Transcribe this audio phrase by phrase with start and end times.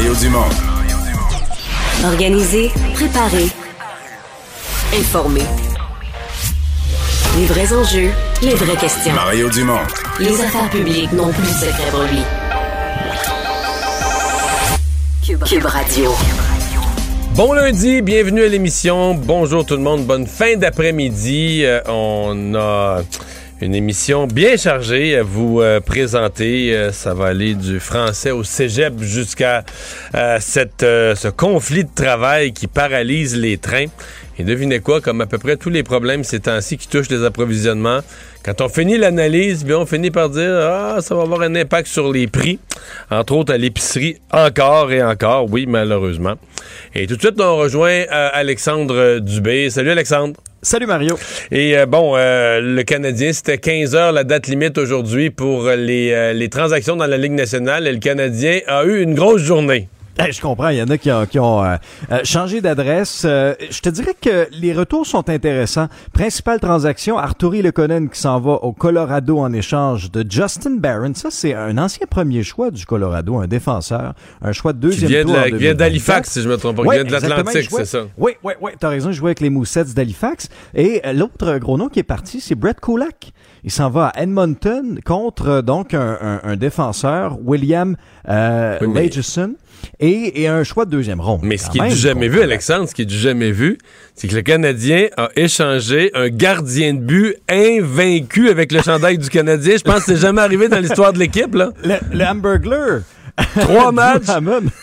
[0.00, 0.48] Mario Dumont.
[2.06, 3.48] Organiser, préparer,
[4.98, 5.42] informer.
[7.36, 8.08] Les vrais enjeux,
[8.40, 9.12] les vraies questions.
[9.12, 9.76] Mario Dumont.
[10.18, 12.22] Les affaires publiques n'ont plus de secret pour lui.
[15.22, 16.12] Cube, Cube Radio.
[17.34, 19.12] Bon lundi, bienvenue à l'émission.
[19.12, 21.60] Bonjour tout le monde, bonne fin d'après-midi.
[21.64, 23.02] Euh, on a
[23.60, 26.74] une émission bien chargée à vous euh, présenter.
[26.74, 29.64] Euh, ça va aller du français au cégep jusqu'à
[30.14, 33.86] euh, cette, euh, ce conflit de travail qui paralyse les trains.
[34.38, 37.24] Et devinez quoi, comme à peu près tous les problèmes ces temps-ci qui touchent les
[37.24, 38.00] approvisionnements,
[38.42, 41.88] quand on finit l'analyse, bien, on finit par dire Ah, ça va avoir un impact
[41.88, 42.58] sur les prix,
[43.10, 46.36] entre autres à l'épicerie, encore et encore, oui, malheureusement.
[46.94, 49.68] Et tout de suite, on rejoint euh, Alexandre Dubé.
[49.68, 50.40] Salut Alexandre.
[50.62, 51.18] Salut Mario.
[51.50, 56.12] Et euh, bon, euh, le Canadien, c'était 15 heures la date limite aujourd'hui pour les,
[56.12, 57.86] euh, les transactions dans la Ligue nationale.
[57.86, 59.88] Et le Canadien a eu une grosse journée.
[60.20, 61.76] Hey, je comprends, il y en a qui ont, qui ont, euh,
[62.12, 63.22] euh, changé d'adresse.
[63.24, 65.88] Euh, je te dirais que les retours sont intéressants.
[66.12, 71.12] Principale transaction, Arturi Lekonen qui s'en va au Colorado en échange de Justin Barron.
[71.14, 74.12] Ça, c'est un ancien premier choix du Colorado, un défenseur.
[74.42, 75.32] Un choix de deuxième tour.
[75.34, 75.76] qui vient 2024.
[75.78, 76.82] d'Halifax, si je me trompe pas.
[76.82, 78.00] Qui vient de l'Atlantique, c'est ça.
[78.18, 80.48] Oui, oui, oui, t'as raison, il jouait avec les Moussets d'Halifax.
[80.74, 83.32] Et euh, l'autre gros nom qui est parti, c'est Brett Kulak.
[83.64, 87.96] Il s'en va à Edmonton contre euh, donc un, un- un défenseur, William
[88.28, 89.10] euh, Oui,
[89.98, 91.40] et, et un choix de deuxième ronde.
[91.42, 93.78] Mais ce qui est du jamais vu, Alexandre, ce qui est du jamais vu,
[94.14, 99.28] c'est que le Canadien a échangé un gardien de but invaincu avec le chandail du
[99.28, 99.76] Canadien.
[99.76, 101.70] Je pense que c'est jamais arrivé dans l'histoire de l'équipe, là.
[101.84, 103.00] Le, le Hamburglar.
[103.60, 104.26] Trois matchs,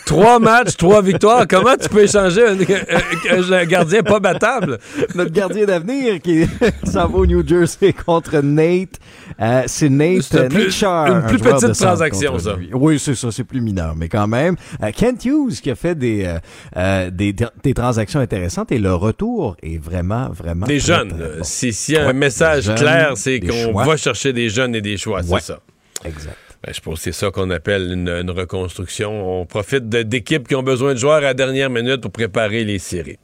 [0.05, 1.45] trois matchs, trois victoires.
[1.47, 4.77] Comment tu peux échanger un, un- un gardien pas battable?
[5.15, 6.45] Notre gardien d'avenir qui
[6.83, 8.99] s'en va au New Jersey contre Nate.
[9.39, 12.55] Euh, c'est Nate, euh, plus- Nate une un plus petite transaction, ça.
[12.55, 12.69] lui.
[12.73, 14.55] Oui, c'est ça, c'est plus mineur, mais quand même.
[14.83, 16.39] Euh, Kent Hughes qui a fait des, euh,
[16.77, 20.65] euh, des, des transactions intéressantes et le retour est vraiment, vraiment.
[20.65, 21.09] Des très, jeunes.
[21.09, 21.43] très bon.
[21.43, 24.81] Si- y a un Ouais, message jeunes, clair, c'est qu'on va chercher des jeunes et
[24.81, 25.39] des choix, Ouais.
[25.39, 25.59] c'est ça.
[26.05, 26.35] Exact.
[26.67, 29.39] Ben, je pense que c'est ça qu'on appelle une, une reconstruction.
[29.39, 32.77] On profite d'équipes qui ont besoin de joueurs à la dernière minute pour préparer les
[32.77, 33.19] séries.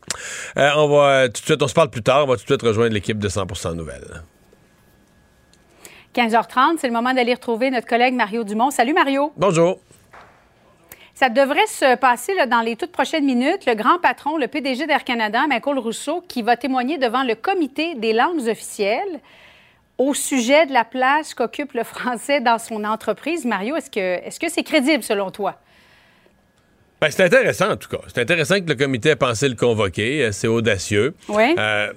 [0.55, 2.43] Euh, on va euh, tout de suite, on se parle plus tard, on va tout
[2.43, 4.23] de suite rejoindre l'équipe de 100% Nouvelles.
[6.15, 8.71] 15h30, c'est le moment d'aller retrouver notre collègue Mario Dumont.
[8.71, 9.33] Salut Mario.
[9.35, 9.77] Bonjour.
[11.13, 13.65] Ça devrait se passer là, dans les toutes prochaines minutes.
[13.65, 17.95] Le grand patron, le PDG d'Air Canada, Michael Rousseau, qui va témoigner devant le comité
[17.95, 19.19] des langues officielles
[19.97, 23.45] au sujet de la place qu'occupe le français dans son entreprise.
[23.45, 23.89] Mario, est-ce
[24.39, 25.55] que c'est crédible selon toi?
[27.01, 27.99] Ben, c'est intéressant, en tout cas.
[28.07, 30.23] C'est intéressant que le comité ait pensé le convoquer.
[30.25, 31.13] Euh, C'est audacieux.
[31.27, 31.53] Oui.
[31.59, 31.91] Euh,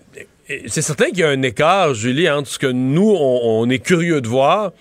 [0.66, 3.78] c'est certain qu'il y a un écart, Julie, entre ce que nous, on, on est
[3.78, 4.72] curieux de voir.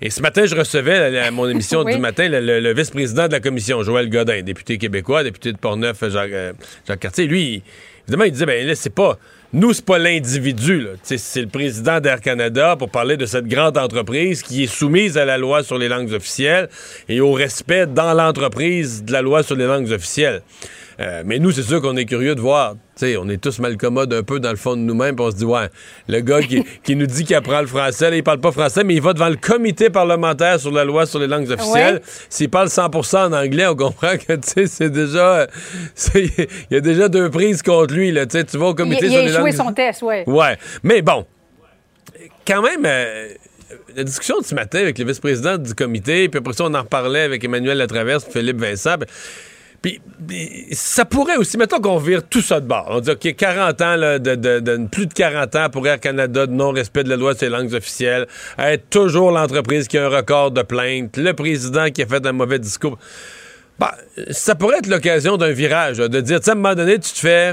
[0.00, 1.94] Et ce matin, je recevais à, mon émission Oui.
[1.94, 5.58] du matin le, le- le vice-président de la commission, Joël Godin, député québécois, député de
[5.58, 6.52] Portneuf, Jacques, euh,
[6.88, 7.26] Jacques Cartier.
[7.26, 7.62] Lui, il-
[8.04, 9.18] évidemment, il disait, ben là, c'est pas...
[9.56, 14.42] Nous, c'est pas l'individu, C'est le président d'Air Canada pour parler de cette grande entreprise
[14.42, 16.68] qui est soumise à la loi sur les langues officielles
[17.08, 20.42] et au respect dans l'entreprise de la loi sur les langues officielles.
[21.00, 22.74] Euh, mais nous, c'est sûr qu'on est curieux de voir.
[22.96, 25.30] Tu sais, on est tous malcommodes un peu dans le fond de nous-mêmes, puis on
[25.32, 25.68] se dit, ouais,
[26.08, 28.84] le gars qui, qui nous dit qu'il apprend le français, là, il parle pas français,
[28.84, 31.94] mais il va devant le comité parlementaire sur la loi sur les langues officielles.
[31.96, 32.02] Ouais.
[32.28, 35.48] S'il parle 100% en anglais, on comprend que, tu sais, c'est déjà...
[35.94, 36.30] c'est-
[36.70, 38.26] Il y a déjà deux prises contre lui, là.
[38.26, 39.66] Tu vas au Il, comité il sur a les échoué langues...
[39.66, 40.16] son test, oui.
[40.26, 41.26] Ouais, mais bon,
[42.46, 43.28] quand même, euh,
[43.96, 46.82] la discussion de ce matin avec le vice-président du comité, puis après ça, on en
[46.82, 48.96] reparlait avec Emmanuel Latraverse, Philippe Vincent.
[48.98, 49.06] ben,
[49.84, 50.00] Puis,
[50.72, 52.86] ça pourrait aussi, mettons qu'on vire tout ça de bord.
[52.88, 57.04] On dit, OK, 40 ans, de, plus de 40 ans pour Air Canada de non-respect
[57.04, 58.26] de la loi de ses langues officielles,
[58.58, 62.32] être toujours l'entreprise qui a un record de plaintes, le président qui a fait un
[62.32, 62.96] mauvais discours.
[63.78, 63.94] Bah,
[64.30, 67.12] ça pourrait être l'occasion d'un virage, de dire, tu sais, à un moment donné, tu
[67.12, 67.52] te fais,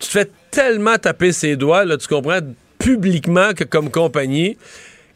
[0.00, 2.40] tu te fais tellement taper ses doigts, là, tu comprends,
[2.80, 4.58] publiquement que comme compagnie,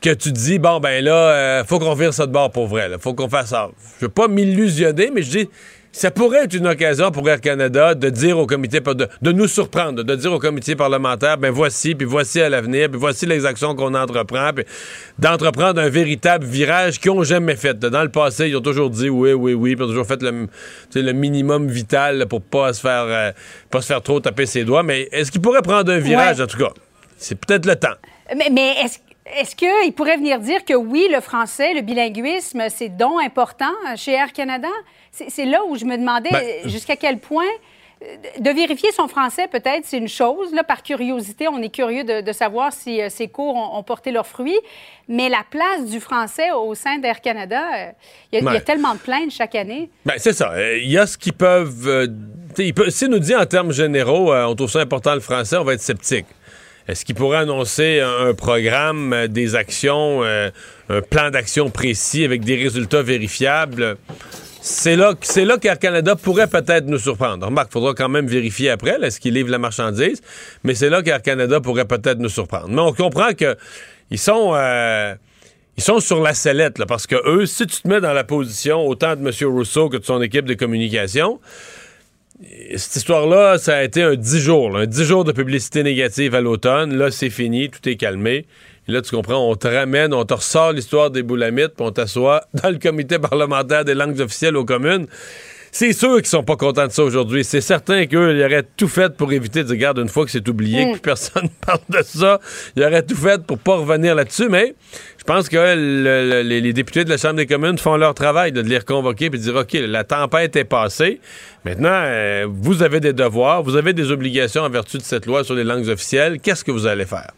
[0.01, 2.89] que tu dis, bon, ben là, euh, faut qu'on vire ça de bord pour vrai,
[2.89, 3.71] là, faut qu'on fasse ça.
[3.99, 5.49] Je veux pas m'illusionner, mais je dis,
[5.95, 9.47] ça pourrait être une occasion pour Air Canada de dire au comité, de, de nous
[9.47, 13.47] surprendre, de dire au comité parlementaire, ben voici, puis voici à l'avenir, puis voici les
[13.47, 14.65] actions qu'on entreprend, puis
[15.21, 17.79] d'entreprendre un véritable virage qu'ils n'ont jamais fait.
[17.79, 20.21] Dans le passé, ils ont toujours dit oui, oui, oui, puis ils ont toujours fait
[20.21, 20.49] le,
[20.97, 23.31] le minimum vital pour pas se faire euh,
[23.71, 24.83] pas se faire trop taper ses doigts.
[24.83, 26.71] Mais est-ce qu'ils pourraient prendre un virage, en tout cas?
[27.19, 27.95] C'est peut-être le temps.
[28.37, 28.99] Mais, mais est-ce
[29.41, 34.13] est-ce qu'il pourrait venir dire que oui, le français, le bilinguisme, c'est donc important chez
[34.13, 34.69] Air Canada?
[35.29, 37.45] C'est là où je me demandais ben, euh, jusqu'à quel point
[38.03, 40.53] euh, de vérifier son français, peut-être, c'est une chose.
[40.53, 44.27] Là, par curiosité, on est curieux de, savoir si euh, ces cours ont, porté leurs
[44.27, 44.59] fruits.
[45.09, 47.63] Mais la place du français au sein d'Air Canada,
[48.33, 49.89] il y, a tellement de plaintes chaque année.
[50.05, 50.53] Ben, c'est ça.
[50.77, 52.11] Il y a ce qu'ils peuvent.
[52.89, 55.83] si nous dit en termes généraux, on trouve ça important le français, on va être
[55.83, 56.27] sceptique.
[56.89, 63.03] Est-ce qu'il pourrait annoncer un, programme, des actions, un plan d'action précis avec des résultats
[63.03, 63.97] vérifiables?
[64.67, 67.45] C'est là, c'est là qu'Air Canada pourrait peut-être nous surprendre.
[67.45, 70.23] Remarque, il faudra quand même vérifier après, est-ce qu'il livre la marchandise,
[70.63, 72.69] mais c'est là qu'Air Canada pourrait peut-être nous surprendre.
[72.71, 73.59] Mais on comprend que
[74.11, 75.15] ils sont, euh,
[75.77, 78.25] ils sont sur la sellette, là, parce que eux, si tu te mets dans la
[78.25, 79.31] position autant de M.
[79.53, 81.41] Rousseau que de son équipe de communication,
[82.75, 86.41] cette histoire-là, ça a été un dix jours, un dix jours de publicité négative à
[86.41, 86.97] l'automne.
[86.97, 88.47] Là, c'est fini, tout est calmé.
[88.89, 91.91] Et là, tu comprends, on te ramène, on te ressort l'histoire des boulamites, puis on
[91.91, 95.07] t'assoit dans le comité parlementaire des langues officielles aux communes.
[95.77, 97.43] C'est sûr qu'ils sont pas contents de ça aujourd'hui.
[97.43, 100.31] C'est certain qu'eux, ils auraient tout fait pour éviter de dire, regarde, une fois que
[100.31, 101.01] c'est oublié, que mm.
[101.01, 102.39] personne parle de ça,
[102.77, 104.77] ils auraient tout fait pour pas revenir là-dessus, mais
[105.19, 108.79] je pense que les, députés de la Chambre des communes font leur travail de les
[108.79, 111.19] reconvoquer et de dire, OK, la tempête est passée.
[111.65, 115.43] Maintenant, euh, vous avez des devoirs, vous avez des obligations en vertu de cette loi
[115.43, 116.39] sur les langues officielles.
[116.41, 117.33] Qu'est-ce que vous allez faire?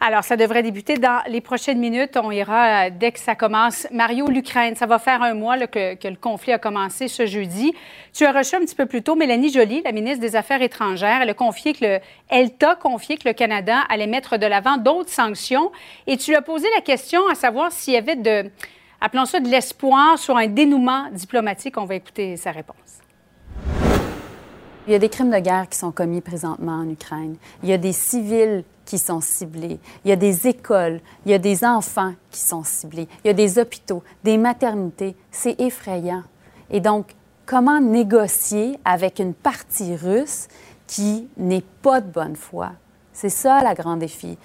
[0.00, 2.16] Alors, ça devrait débuter dans les prochaines minutes.
[2.16, 3.88] On ira euh, dès que ça commence.
[3.90, 7.74] Mario, l'Ukraine, ça va faire un mois que, le conflit a commencé ce jeudi.
[8.12, 11.20] Tu as reçu un petit peu plus tôt Mélanie Joly, la ministre des Affaires étrangères.
[11.22, 11.98] Elle a confié que le,
[12.28, 15.72] elle t'a confié que le Canada allait mettre de l'avant d'autres sanctions.
[16.06, 18.48] Et tu lui as posé la question à savoir s'il y avait de,
[19.00, 21.76] appelons ça de l'espoir sur un dénouement diplomatique.
[21.76, 23.07] On va écouter sa réponse.
[24.88, 27.36] Il y a des crimes de guerre qui sont commis présentement en Ukraine.
[27.62, 29.78] Il y a des civils qui sont ciblés.
[30.02, 33.06] Il y a des écoles, il y a des enfants qui sont ciblés.
[33.22, 35.14] Il y a des hôpitaux, des maternités.
[35.30, 36.22] C'est effrayant.
[36.70, 37.14] Et donc,
[37.44, 40.48] comment négocier avec une partie russe
[40.86, 42.70] qui n'est pas de bonne foi?
[43.12, 44.38] C'est ça, la grand défi.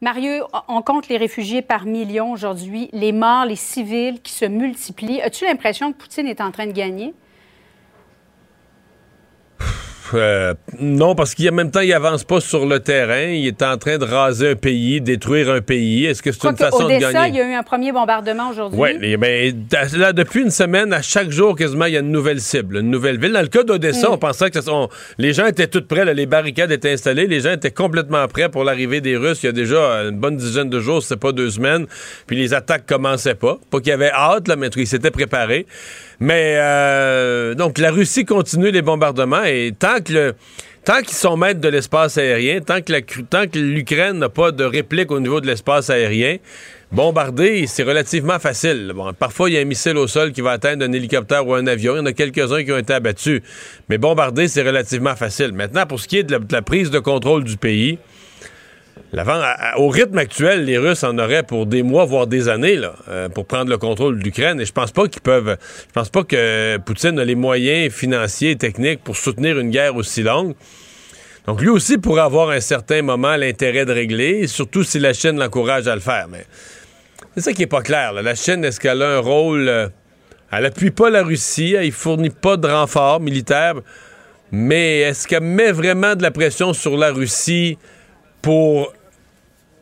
[0.00, 5.20] Mario, on compte les réfugiés par millions aujourd'hui, les morts, les civils qui se multiplient.
[5.20, 7.12] As-tu l'impression que Poutine est en train de gagner?
[10.14, 13.30] Euh, non, parce qu'en même temps, il avance pas sur le terrain.
[13.30, 16.06] Il est en train de raser un pays, détruire un pays.
[16.06, 17.28] Est-ce que c'est une façon de gagner?
[17.28, 18.78] il y a eu un premier bombardement aujourd'hui.
[18.78, 19.52] Oui, mais
[19.94, 22.90] là, depuis une semaine, à chaque jour, quasiment, il y a une nouvelle cible, une
[22.90, 23.32] nouvelle ville.
[23.32, 24.12] Dans le cas d'Odessa, mm.
[24.12, 24.58] on pensait que
[25.18, 28.64] les gens étaient tous prêts, les barricades étaient installées, les gens étaient complètement prêts pour
[28.64, 29.42] l'arrivée des Russes.
[29.42, 29.78] Il y a déjà
[30.08, 31.86] une bonne dizaine de jours, c'est pas deux semaines.
[32.26, 33.58] Puis les attaques commençaient pas.
[33.70, 35.66] Pas qu'il y avait hâte, là, mais ils s'étaient préparés.
[36.20, 40.34] Mais euh, donc la Russie continue les bombardements et tant que
[40.84, 44.52] tant qu'ils sont maîtres de l'espace aérien, tant que, la, tant que l'Ukraine n'a pas
[44.52, 46.38] de réplique au niveau de l'espace aérien,
[46.90, 48.92] bombarder, c'est relativement facile.
[48.96, 51.52] Bon, parfois, il y a un missile au sol qui va atteindre un hélicoptère ou
[51.54, 51.94] un avion.
[51.94, 53.42] Il y en a quelques-uns qui ont été abattus.
[53.90, 55.52] Mais bombarder, c'est relativement facile.
[55.52, 57.98] Maintenant, pour ce qui est de la prise de contrôle du pays,
[59.76, 63.46] au rythme actuel, les Russes en auraient pour des mois, voire des années, euh, pour
[63.46, 64.60] prendre le contrôle de l'Ukraine.
[64.60, 65.56] Et je pense pas qu'ils peuvent.
[65.86, 69.96] Je pense pas que Poutine a les moyens financiers et techniques pour soutenir une guerre
[69.96, 70.54] aussi longue.
[71.46, 75.38] Donc lui aussi pourrait avoir un certain moment l'intérêt de régler, surtout si la Chine
[75.38, 76.26] l'encourage à le faire.
[76.30, 76.44] Mais
[77.34, 78.12] c'est ça qui est pas clair.
[78.12, 79.68] La Chine, est-ce qu'elle a un rôle.
[79.68, 79.88] Euh,
[80.50, 83.74] elle appuie pas la Russie, elle fournit pas de renfort militaire,
[84.50, 87.76] mais est-ce qu'elle met vraiment de la pression sur la Russie
[88.40, 88.92] pour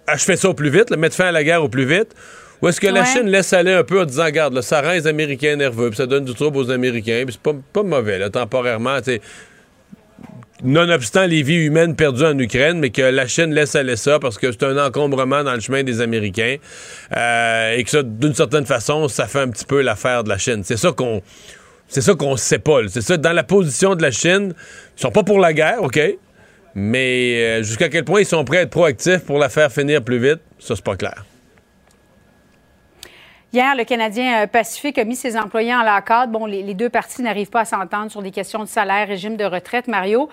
[0.07, 2.15] achever ça au plus vite, mettre fin à la guerre au plus vite?
[2.63, 5.07] Ou est-ce que la Chine laisse aller un peu en disant, regarde, ça rend les
[5.07, 8.31] Américains nerveux, puis ça donne du trouble aux Américains, puis c'est pas, pas mauvais, là,
[8.31, 8.99] temporairement,
[10.63, 14.39] nonobstant les vies humaines perdues en Ukraine, mais que la Chine laisse aller ça parce
[14.39, 16.57] que c'est un encombrement dans le chemin des Américains,
[17.15, 20.39] euh, et que ça, d'une certaine façon, ça fait un petit peu l'affaire de la
[20.39, 20.63] Chine.
[20.65, 21.23] C'est ça qu'on
[21.89, 22.81] C'est ça qu'on sait pas.
[22.89, 24.55] C'est ça, dans la position de la Chine,
[24.97, 26.01] ils sont pas pour la guerre, OK,
[26.78, 30.04] mais euh, jusqu'à quel point ils sont prêts à être proactifs pour la faire finir
[30.04, 31.25] plus vite, ça, c'est pas clair.
[33.50, 37.23] Hier, le Canadien euh, Pacifique a mis ses employés en la Bon, les, deux parties
[37.23, 39.88] n'arrivent pas à s'entendre sur des questions de salaire, régime de retraite.
[39.88, 40.28] Mario,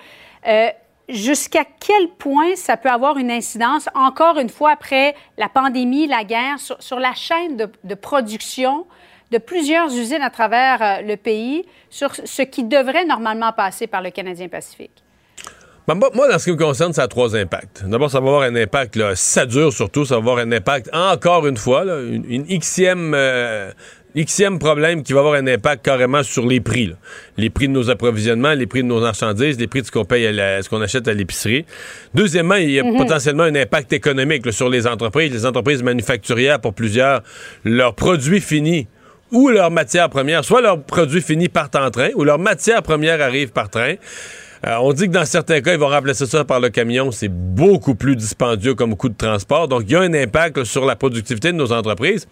[0.46, 0.68] euh,
[1.08, 6.24] jusqu'à quel point ça peut avoir une incidence, encore une fois, après la pandémie, la
[6.24, 8.86] guerre, sur, la chaîne de, production
[9.30, 14.10] de plusieurs usines à travers le pays, sur ce qui devrait normalement passer par le
[14.10, 15.03] Canadien Pacifique?
[15.86, 17.84] Ben, moi, dans ce qui me concerne, ça a trois impacts.
[17.86, 20.88] D'abord, ça va avoir un impact, là, ça dure surtout, ça va avoir un impact,
[20.94, 23.70] encore une fois, une, une xème, euh,
[24.58, 26.94] problème qui va avoir un impact carrément sur les prix.
[27.36, 30.06] Les prix de nos approvisionnements, les prix de nos marchandises, les prix de ce qu'on
[30.06, 31.66] paye, à ce qu'on achète à l'épicerie.
[32.14, 32.96] Deuxièmement, il y a mm-hmm.
[32.96, 35.32] potentiellement un impact économique sur les entreprises.
[35.34, 37.22] Les entreprises manufacturières, pour plusieurs,
[37.62, 38.86] leurs produits finis
[39.32, 43.20] ou leurs matières premières, soit leurs produits finis partent en train ou leurs matières premières
[43.20, 43.96] arrivent par train.
[44.66, 47.10] Euh, on dit que dans certains cas, ils vont remplacer ça par le camion.
[47.10, 49.68] C'est beaucoup plus dispendieux comme coût de transport.
[49.68, 52.26] Donc, il y a un impact sur la productivité de nos entreprises.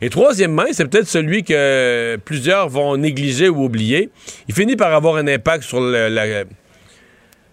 [0.00, 4.10] Et troisièmement, c'est peut-être celui que plusieurs vont négliger ou oublier.
[4.48, 6.44] Il finit par avoir un impact sur la,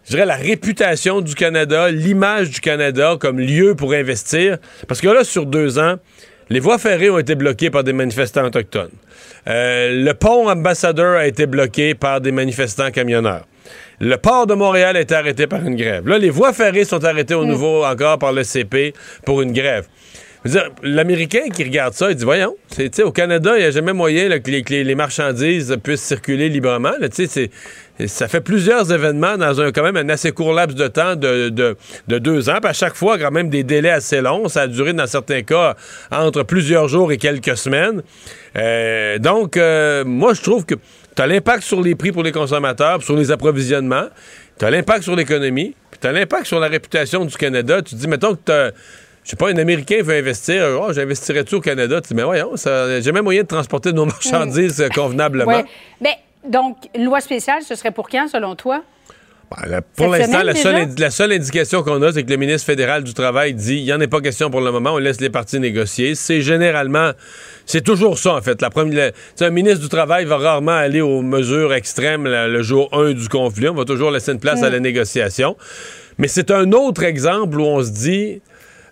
[0.05, 4.58] je dirais, la réputation du Canada, l'image du Canada comme lieu pour investir.
[4.88, 5.96] Parce que là, sur deux ans,
[6.50, 8.91] les voies ferrées ont été bloquées par des manifestants autochtones.
[9.48, 13.46] Euh, le pont ambassadeur a été bloqué par des manifestants camionneurs.
[13.99, 16.07] Le port de Montréal a été arrêté par une grève.
[16.07, 17.49] Là, les voies ferrées sont arrêtées au mm.
[17.49, 18.93] nouveau encore par le CP
[19.25, 19.87] pour une grève.
[20.83, 22.55] L'Américain qui regarde ça, il dit Voyons,
[23.03, 26.91] au Canada, il n'y a jamais moyen que, les, marchandises puissent circuler librement.
[28.05, 31.49] ça fait plusieurs événements dans un quand même un assez court laps de temps de,
[32.07, 32.57] deux ans.
[32.61, 34.47] Puis à chaque fois, quand même des délais assez longs.
[34.47, 35.75] Ça a duré dans certains cas
[36.11, 38.03] entre plusieurs jours et quelques semaines.
[38.55, 40.75] Euh, donc, euh, moi, je trouve que
[41.15, 44.07] tu as l'impact sur les prix pour les consommateurs, sur les approvisionnements,
[44.60, 47.81] tu as l'impact sur l'économie, puis tu as l'impact sur la réputation du Canada.
[47.81, 48.77] Tu te dis, mettons que tu
[49.24, 52.00] je sais pas, un Américain veut investir, oh, j'investirais-tu au Canada?
[52.00, 55.51] Tu dis, mais voyons, j'ai même moyen de transporter nos marchandises euh, convenablement.
[55.51, 55.65] Ouais.
[56.00, 56.13] Ben,
[56.48, 58.84] donc, loi spéciale, ce serait pour quand, selon toi?
[59.51, 63.03] Ben, pour l'instant, la seule, la seule, indication qu'on a, c'est que le ministre fédéral
[63.03, 65.29] du Travail dit il n'y en a pas question pour le moment, on laisse les
[65.29, 66.15] partis négocier.
[66.15, 67.11] C'est généralement,
[67.65, 68.61] c'est toujours ça, en fait.
[68.61, 73.13] La première, un ministre du Travail va rarement aller aux mesures extrêmes le jour 1
[73.13, 73.69] du conflit.
[73.69, 75.55] On va toujours laisser une place à la négociation.
[76.17, 78.41] Mais c'est un autre exemple où on se dit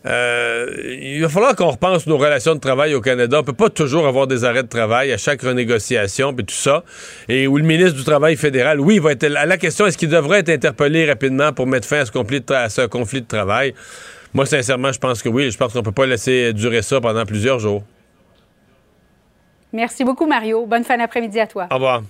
[0.05, 0.67] euh,
[1.00, 3.39] il va falloir qu'on repense nos relations de travail au Canada.
[3.39, 6.83] On peut pas toujours avoir des arrêts de travail à chaque renégociation et tout ça.
[7.29, 10.10] Et où le ministre du Travail fédéral, oui, va être à la question est-ce qu'il
[10.10, 13.27] devrait être interpellé rapidement pour mettre fin à ce conflit de, à ce conflit de
[13.27, 13.74] travail?
[14.33, 15.51] Moi, sincèrement, je pense que oui.
[15.51, 17.83] Je pense qu'on peut pas laisser durer ça pendant plusieurs jours.
[19.72, 20.65] Merci beaucoup, Mario.
[20.65, 21.67] Bonne fin d'après-midi à toi.
[21.72, 22.03] Au revoir.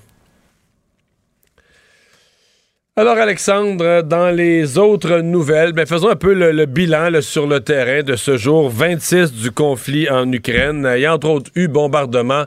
[2.96, 8.04] Alors Alexandre, dans les autres nouvelles, ben faisons un peu le, bilan sur le terrain
[8.04, 10.88] de ce jour 26 du conflit en Ukraine.
[10.96, 12.44] Il y a entre autres eu bombardement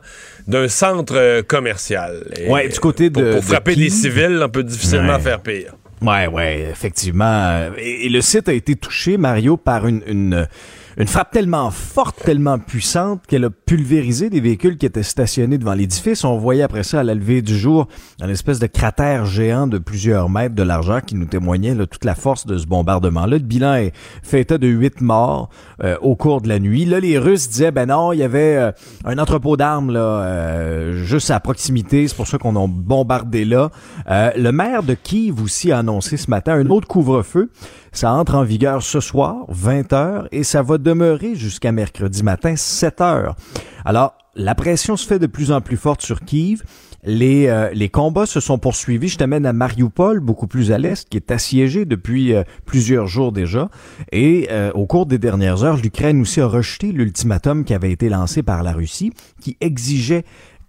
[0.47, 2.23] d'un centre euh, commercial.
[2.49, 3.33] Oui, du côté de...
[3.33, 5.75] Pour, frapper des civils, on peut difficilement faire pire.
[6.01, 7.63] Oui, oui, effectivement.
[7.77, 10.47] Et, le site a été touché, Mario, par une une
[11.05, 16.25] frappe tellement forte, tellement puissante qu'elle a pulvérisé des véhicules qui étaient stationnés devant l'édifice.
[16.25, 17.87] On voyait après ça à la levée du jour
[18.23, 22.07] un espèce de cratère géant de plusieurs mètres de largeur qui nous témoignait là, toute
[22.07, 23.37] la force de ce bombardement-là.
[23.37, 25.51] Le bilan est fait état de huit morts
[25.85, 26.87] euh, au cours de la nuit.
[26.87, 28.73] Là, les Russes disaient ben non, il y avait euh,
[29.05, 33.71] un entrepôt d'armes euh, juste à proximité, c'est pour ça qu'on a bombardé là.
[34.09, 37.51] le maire de Kiev aussi a annoncé ce matin un autre couvre-feu.
[37.97, 42.55] Ça entre en vigueur ce soir, 20 heures, et ça va demeurer jusqu'à mercredi matin,
[42.55, 43.37] 7 heures.
[43.87, 46.63] Alors, la pression se fait de plus en plus forte sur Kiev.
[47.05, 49.09] Les, euh, les combats se sont poursuivis.
[49.09, 53.33] Je t'amène à Mariupol, beaucoup plus à l'est, qui est assiégé depuis euh, plusieurs jours
[53.33, 53.71] déjà.
[54.13, 58.11] Et euh, au cours des dernières heures, l'Ukraine aussi a rejeté l'ultimatum qui avait été
[58.11, 59.11] lancé par la Russie,
[59.41, 60.25] qui exigeait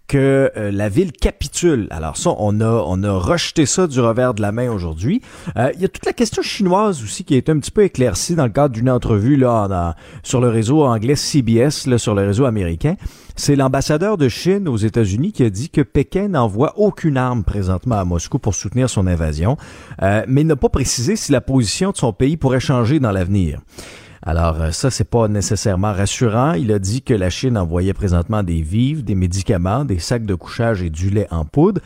[0.07, 1.87] que euh, la ville capitule.
[1.91, 5.21] Alors ça, on a, on a rejeté ça du revers de la main aujourd'hui.
[5.57, 8.35] Euh, il y a toute la question chinoise aussi qui été un petit peu éclaircie
[8.35, 12.45] dans le cadre d'une entrevue là sur le réseau anglais CBS, là, sur le réseau
[12.45, 12.95] américain.
[13.35, 17.99] C'est l'ambassadeur de Chine aux États-Unis qui a dit que Pékin n'envoie aucune arme présentement
[17.99, 19.57] à Moscou pour soutenir son invasion,
[20.01, 23.59] euh, mais n'a pas précisé si la position de son pays pourrait changer dans l'avenir.
[24.23, 26.53] Alors euh, ça, c'est pas nécessairement rassurant.
[26.53, 30.35] Il a dit que la Chine envoyait présentement des vivres, des médicaments, des sacs de
[30.35, 31.81] couchage et du lait en poudre.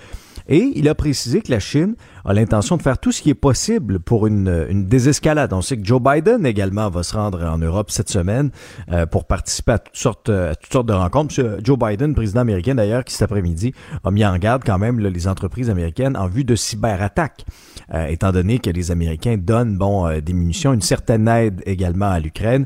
[0.48, 3.36] Et il a précisé que la Chine a l'intention de faire tout ce qui est
[3.36, 5.54] possible pour une, une désescalade.
[5.54, 8.52] On sait que Joe Biden également va se rendre en Europe cette semaine
[8.92, 11.28] euh, pour participer à toutes sortes, à toutes sortes de rencontres.
[11.32, 13.74] Monsieur Joe Biden, président américain d'ailleurs, qui cet après-midi
[14.04, 17.46] a mis en garde quand même les entreprises américaines en vue de cyberattaques,
[17.94, 22.10] euh, étant donné que les Américains donnent bon euh, des munitions, une certaine aide également
[22.10, 22.66] à l'Ukraine.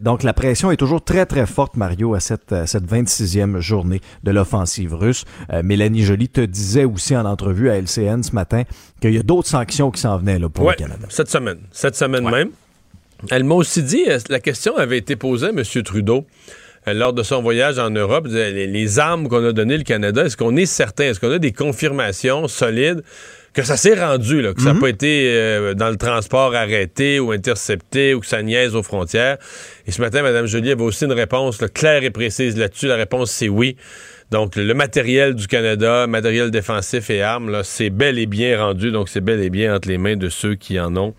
[0.00, 4.30] donc la pression est toujours très très forte, Mario, à cette, cette 26e journée de
[4.30, 5.24] l'offensive russe.
[5.62, 8.62] Mélanie Joly te disait aussi en entrevue à LCN ce matin
[9.02, 11.06] qu'il y a d'autres sanctions qui s'en venaient là, pour le Canada.
[11.08, 11.58] Cette semaine.
[11.72, 12.50] Cette semaine même.
[13.30, 15.62] Elle m'a aussi dit, euh, la question avait été posée à M.
[15.84, 16.26] Trudeau
[16.88, 20.36] euh, lors de son voyage en Europe, les, armes qu'on a données le Canada, est-ce
[20.36, 23.02] qu'on est certain, est-ce qu'on a des confirmations solides
[23.52, 24.80] que ça s'est rendu, que ça n'a mhm.
[24.80, 29.36] pas été euh, dans le transport arrêté ou intercepté ou que ça niaise aux frontières?
[29.86, 32.86] Et ce matin, Mme Joly avait aussi une réponse claire et précise là-dessus.
[32.86, 33.76] La réponse, c'est oui.
[34.32, 38.90] Donc, le matériel du Canada, matériel défensif et armes, c'est bel et bien rendu.
[38.90, 41.14] Donc, c'est bel et bien entre les mains de ceux qui en ont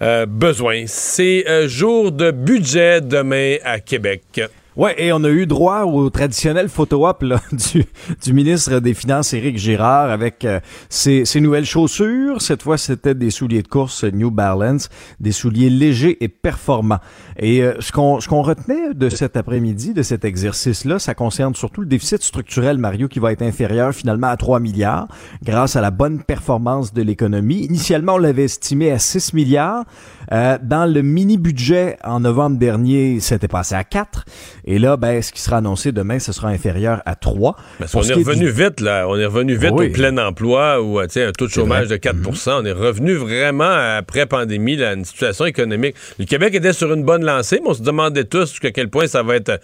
[0.00, 0.84] euh, besoin.
[0.86, 4.40] C'est euh, jour de budget demain à Québec.
[4.76, 7.86] Ouais, et on a eu droit au traditionnel photo-op du,
[8.22, 12.42] du ministre des Finances, Éric Girard, avec euh, ses, nouvelles chaussures.
[12.42, 16.98] Cette fois, c'était des souliers de course New Balance, des souliers légers et performants.
[17.38, 21.54] Et euh, ce qu'on ce qu'on retenait de cet après-midi, de cet exercice-là, ça concerne
[21.54, 25.08] surtout le déficit structurel, Mario, qui va être inférieur finalement à 3 milliards,
[25.42, 27.64] grâce à la bonne performance de l'économie.
[27.64, 29.84] Initialement, on l'avait estimé à 6 milliards.
[30.32, 34.24] Euh, dans le mini-budget en novembre dernier, c'était passé à 4.
[34.64, 37.56] Et là, ben, ce qui sera annoncé demain, ce sera inférieur à 3.
[37.94, 39.06] on est revenu vite, là.
[39.08, 42.60] On est revenu vite au plein emploi ou un taux de chômage de 4 mm-hmm.
[42.60, 45.94] On est revenu vraiment après pandémie, là, une situation économique.
[46.18, 49.06] Le Québec était sur une bonne lancée, mais on se demandait tous jusqu'à quel point
[49.06, 49.60] ça va être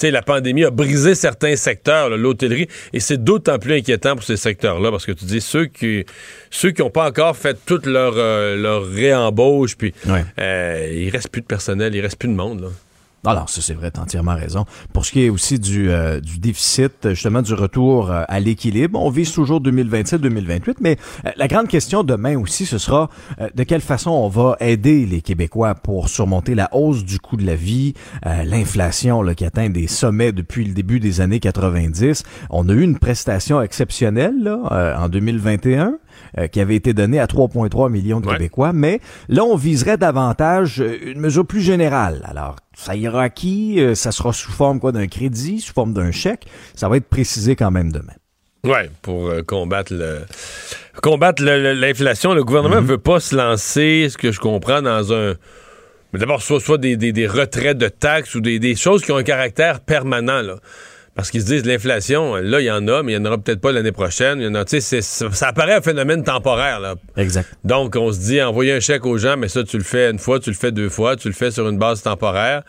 [0.00, 4.36] sais, la pandémie a brisé certains secteurs, l'hôtellerie, et c'est d'autant plus inquiétant pour ces
[4.36, 6.04] secteurs-là, parce que tu dis, ceux qui
[6.50, 9.92] ceux qui n'ont pas encore fait toute leur, euh, leur réembauche, puis
[10.38, 12.60] euh, il reste plus de personnel, il reste plus de monde.
[12.62, 12.68] Là.
[13.24, 14.66] Alors, ça, c'est vrai, entièrement raison.
[14.92, 19.00] Pour ce qui est aussi du, euh, du déficit, justement, du retour euh, à l'équilibre,
[19.02, 23.10] on vise toujours 2027-2028, mais euh, la grande question demain aussi, ce sera
[23.54, 27.44] de quelle façon on va aider les Québécois pour surmonter la hausse du coût de
[27.44, 27.94] la vie,
[28.24, 32.22] l'inflation qui atteint des sommets depuis le début des années 90.
[32.50, 35.98] On a eu une prestation exceptionnelle là, en 2021.
[36.52, 41.20] Qui avait été donnée à 3,3 millions de Québécois, mais là, on viserait davantage une
[41.20, 42.22] mesure plus générale.
[42.24, 43.80] Alors, ça ira à qui?
[43.80, 46.46] Euh, ça sera sous forme quoi d'un crédit, sous forme d'un chèque?
[46.74, 48.12] Ça va être précisé quand même demain.
[48.64, 50.20] Oui, pour euh, combattre le
[51.00, 52.34] combattre l'inflation.
[52.34, 52.86] Le, gouvernement ne mhm.
[52.86, 55.34] veut pas se lancer, ce que je comprends, dans un.
[56.12, 59.16] Mais d'abord, soit, soit des, des, retraits de taxes ou des, des choses qui ont
[59.16, 60.42] un caractère permanent.
[60.42, 60.56] Là.
[61.16, 63.38] Parce qu'ils se disent l'inflation, là, il y en a, mais il n'y en aura
[63.38, 64.38] peut-être pas l'année prochaine.
[64.38, 66.78] Il y en a, ça, ça apparaît un phénomène temporaire.
[66.78, 66.96] Là.
[67.16, 67.48] Exact.
[67.64, 70.18] Donc, on se dit, envoyer un chèque aux gens, mais ça, tu le fais une
[70.18, 72.64] fois, tu le fais deux fois, tu le fais sur une base temporaire.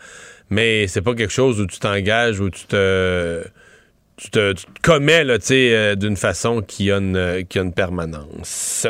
[0.48, 3.44] Mais c'est pas quelque chose où tu t'engages, où tu te,
[4.16, 8.86] tu te, commets là, euh, d'une façon qui a une, qui a une permanence.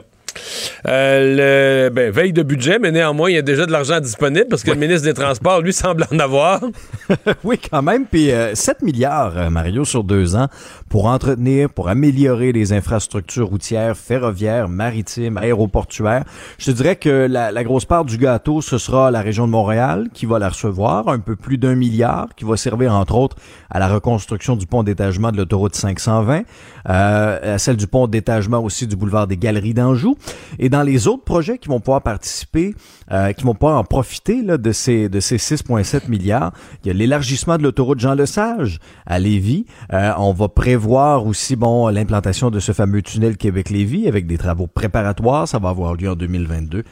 [0.87, 4.47] Euh, le, ben, veille de budget, mais néanmoins, il y a déjà de l'argent disponible
[4.49, 6.61] parce que le ministre des Transports, lui, semble en avoir.
[7.45, 8.07] oui, quand même.
[8.07, 10.49] Puis 7 euh, milliards, euh, Mario, sur deux ans
[10.89, 16.25] pour entretenir, pour améliorer les infrastructures routières, ferroviaires, maritimes, aéroportuaires.
[16.59, 19.53] Je te dirais que la, la grosse part du gâteau, ce sera la région de
[19.53, 23.37] Montréal qui va la recevoir, un peu plus d'un milliard, qui va servir entre autres
[23.71, 26.43] à la reconstruction du pont d'étagement de l'autoroute 520,
[26.89, 30.17] euh, à celle du pont d'étagement aussi du boulevard des Galeries d'Anjou.
[30.59, 32.75] Et dans les autres projets qui vont pouvoir participer,
[33.13, 36.91] euh, qui vont pouvoir en profiter là, de ces de ces 6,7 milliards, il y
[36.91, 39.67] a l'élargissement de l'autoroute Jean Lesage à Lévis.
[39.93, 44.67] Euh, on va prévoir aussi bon l'implantation de ce fameux tunnel Québec-Lévis avec des travaux
[44.67, 45.47] préparatoires.
[45.47, 46.85] Ça va avoir lieu en 2022,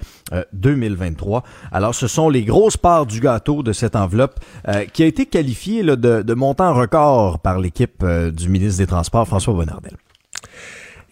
[0.52, 1.42] 2023.
[1.72, 4.40] Alors, ce sont les grosses parts du gâteau de cette enveloppe
[4.92, 9.26] qui a été qualifiée là, de, de montant record par l'équipe du ministre des Transports,
[9.26, 9.96] François Bonnardel.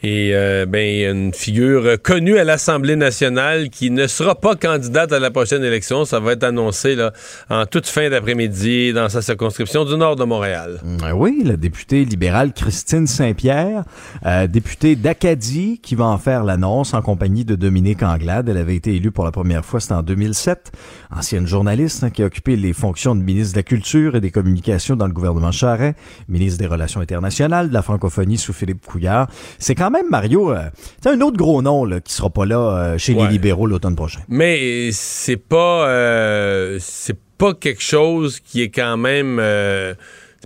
[0.07, 5.19] Et euh, ben, une figure connue à l'Assemblée nationale qui ne sera pas candidate à
[5.19, 6.05] la prochaine élection.
[6.05, 7.15] Ça va être annoncé là,
[7.49, 10.79] en toute fin d'après-midi dans sa circonscription du nord de Montréal.
[10.85, 13.85] Mm, oui, la députée libérale Christine Saint-Pierre,
[14.27, 18.51] euh, députée d'Acadie, qui va en faire l'annonce en compagnie de Dominique Anglade.
[18.51, 20.71] Elle avait été élue pour la première fois, c'était en 2007.
[21.17, 24.31] Ancienne journaliste hein, qui a occupé les fonctions de ministre de la Culture et des
[24.31, 25.97] Communications dans le gouvernement Charest,
[26.29, 29.29] ministre des Relations internationales, de la francophonie sous Philippe Couillard.
[29.59, 30.69] C'est quand même, Mario, euh,
[31.07, 34.21] un autre gros nom là, qui sera pas là euh, chez les libéraux l'automne prochain.
[34.29, 39.41] Mais c'est pas, euh, c'est pas quelque chose qui est quand même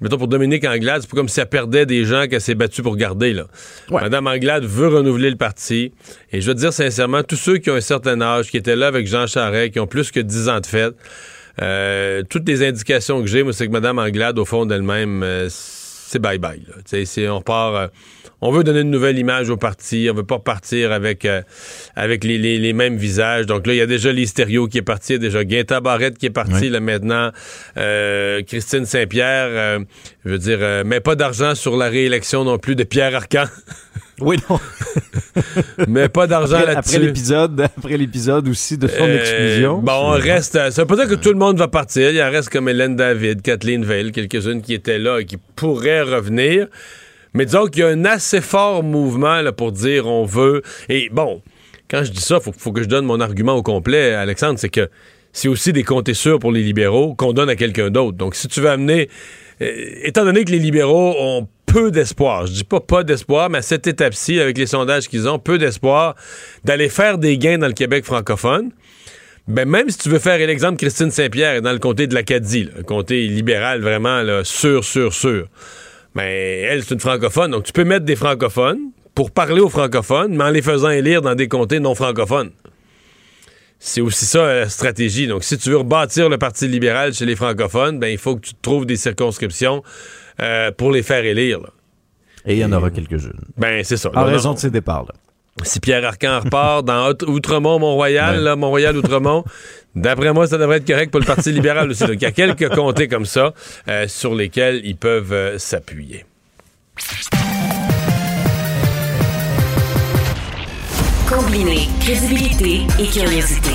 [0.00, 2.82] mettons pour Dominique Anglade, c'est pas comme si elle perdait des gens qu'elle s'est battue
[2.82, 3.32] pour garder.
[3.32, 3.46] Là.
[3.90, 5.92] Madame Anglade veut renouveler le parti.
[6.30, 8.87] Et je veux dire sincèrement, tous ceux qui ont un certain âge, qui étaient là
[8.87, 10.94] avec Jean Charest, qui ont plus que 10 ans de fête,
[11.61, 15.48] euh, toutes les indications que j'ai, moi, c'est que Madame Anglade, au fond d'elle-même, euh,
[16.09, 17.29] c'est bye-bye.
[17.29, 17.75] On repart.
[17.75, 17.88] Euh,
[18.40, 20.09] on veut donner une nouvelle image au parti.
[20.11, 21.42] On veut pas repartir avec, euh,
[21.97, 23.44] avec les, mêmes visages.
[23.44, 25.12] Donc là, il y a déjà l'Hystério qui est parti.
[25.12, 27.31] Il y a déjà Guinta Barrette qui est parti là maintenant.
[27.77, 29.81] Euh, Christine Saint-Pierre,
[30.25, 33.44] je veux dire, mais pas d'argent sur la réélection non plus de Pierre Arcan.
[34.20, 34.59] Oui, non.
[35.88, 36.96] mais pas d'argent là-dessus.
[36.96, 39.78] Après l'épisode, après l'épisode aussi de son exclusion.
[39.78, 40.54] Bon, on reste.
[40.70, 42.11] Ça veut pas dire que tout le monde va partir.
[42.11, 46.02] Il en reste comme Hélène David, Kathleen Veil, quelques-unes qui étaient là et qui pourraient
[46.02, 46.66] revenir.
[47.35, 50.62] Mais disons qu'il y a un assez fort mouvement là, pour dire on veut.
[50.88, 51.42] Et bon,
[51.90, 54.68] quand je dis ça, il faut, que je donne mon argument au complet, Alexandre, c'est
[54.68, 54.88] que
[55.33, 58.16] c'est aussi des comptes sûrs pour les libéraux qu'on donne à quelqu'un d'autre.
[58.16, 59.09] Donc, si tu veux amener.
[59.61, 63.59] Euh, étant donné que les libéraux ont peu d'espoir, je dis pas pas d'espoir, mais
[63.59, 66.16] à cette étape-ci, avec les sondages qu'ils ont, peu d'espoir
[66.64, 68.70] d'aller faire des gains dans le Québec francophone.
[69.46, 72.83] Ben, même si tu veux faire l'exemple Christine Saint-Pierre dans le comté de l'Acadie, un
[72.83, 75.46] comté libéral vraiment là, sûr, sûr, sûr.
[76.14, 80.35] Mais elle, c'est une francophone, donc tu peux mettre des francophones pour parler aux francophones,
[80.35, 82.50] mais en les faisant élire dans des comtés non francophones.
[83.78, 85.28] C'est aussi ça la stratégie.
[85.28, 88.46] Donc, si tu veux rebâtir le Parti libéral chez les francophones, ben il faut que
[88.48, 89.83] tu trouves des circonscriptions
[90.40, 91.61] euh, pour les faire élire.
[92.46, 93.40] Et il y en aura quelques-unes.
[93.57, 94.11] Ben, c'est ça.
[94.14, 95.14] En raison de ces départs-là.
[95.64, 99.44] Si Pierre Arcan repart dans Outremont, Mont-Royal, Mont-Royal, Outremont,
[99.94, 102.05] d'après moi, ça devrait être correct pour le Parti libéral aussi.
[102.05, 103.55] Donc, il y a quelques comtés comme ça
[103.88, 106.24] euh, sur lesquels ils peuvent euh, s'appuyer.
[111.29, 113.70] Combiner crédibilité et curiosité.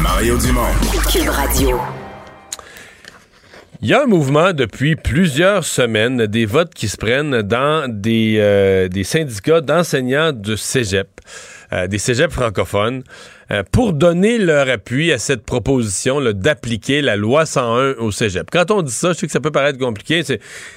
[0.00, 0.72] Mario Dumont.
[1.10, 2.03] Cube Radio.
[3.84, 8.38] Il y a un mouvement depuis plusieurs semaines, des votes qui se prennent dans des,
[8.38, 11.20] euh, syndicats d'enseignants de cégep,
[11.70, 13.02] euh, des cégeps francophones,
[13.50, 18.48] euh, pour donner leur appui à cette proposition d'appliquer la loi 101 au cégep.
[18.50, 20.22] Quand on dit ça, je sais que ça peut paraître compliqué,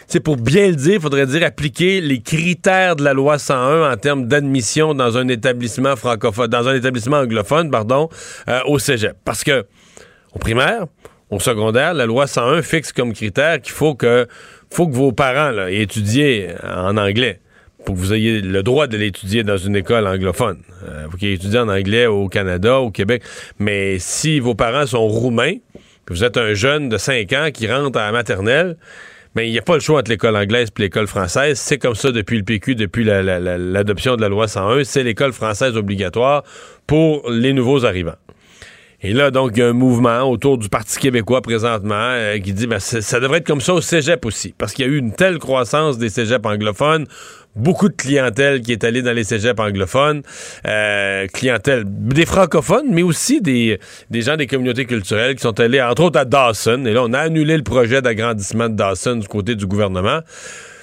[0.06, 3.90] c'est pour bien le dire, il faudrait dire appliquer les critères de la loi 101
[3.90, 8.10] en termes d'admission dans un établissement francophone, dans un établissement anglophone, pardon,
[8.66, 9.16] au cégep.
[9.24, 9.66] Parce que,
[10.34, 10.88] au primaire,
[11.30, 14.28] au secondaire, la loi 101 fixe comme critère qu'il faut que,
[14.72, 17.40] faut que vos parents là, aient en anglais
[17.86, 20.58] pour que vous ayez le droit de l'étudier dans une école anglophone.
[20.88, 23.24] Euh, vous qui étudiez en anglais au Canada, au Québec.
[23.60, 25.54] Mais si vos parents sont roumains,
[26.06, 28.76] que vous êtes un jeune de 5 ans qui rentre à la maternelle,
[29.36, 31.60] mais ben, il n'y a pas le choix entre l'école anglaise et l'école française.
[31.60, 34.84] C'est comme ça depuis le PQ, depuis l'adoption de la loi 101.
[34.84, 36.44] C'est l'école française obligatoire
[36.88, 38.16] pour les nouveaux arrivants.
[39.02, 42.52] Et là, donc, il y a un mouvement autour du Parti québécois présentement euh, qui
[42.52, 44.98] dit ben, ça devrait être comme ça au cégep aussi, parce qu'il y a eu
[44.98, 47.06] une telle croissance des cégeps anglophones,
[47.56, 50.24] beaucoup de clientèle qui est allée dans les cégeps anglophones,
[50.66, 53.80] euh, clientèle des francophones, mais aussi des,
[54.10, 56.84] des gens des communautés culturelles qui sont allés, entre autres, à Dawson.
[56.88, 60.22] Et là, on a annulé le projet d'agrandissement de Dawson du côté du gouvernement.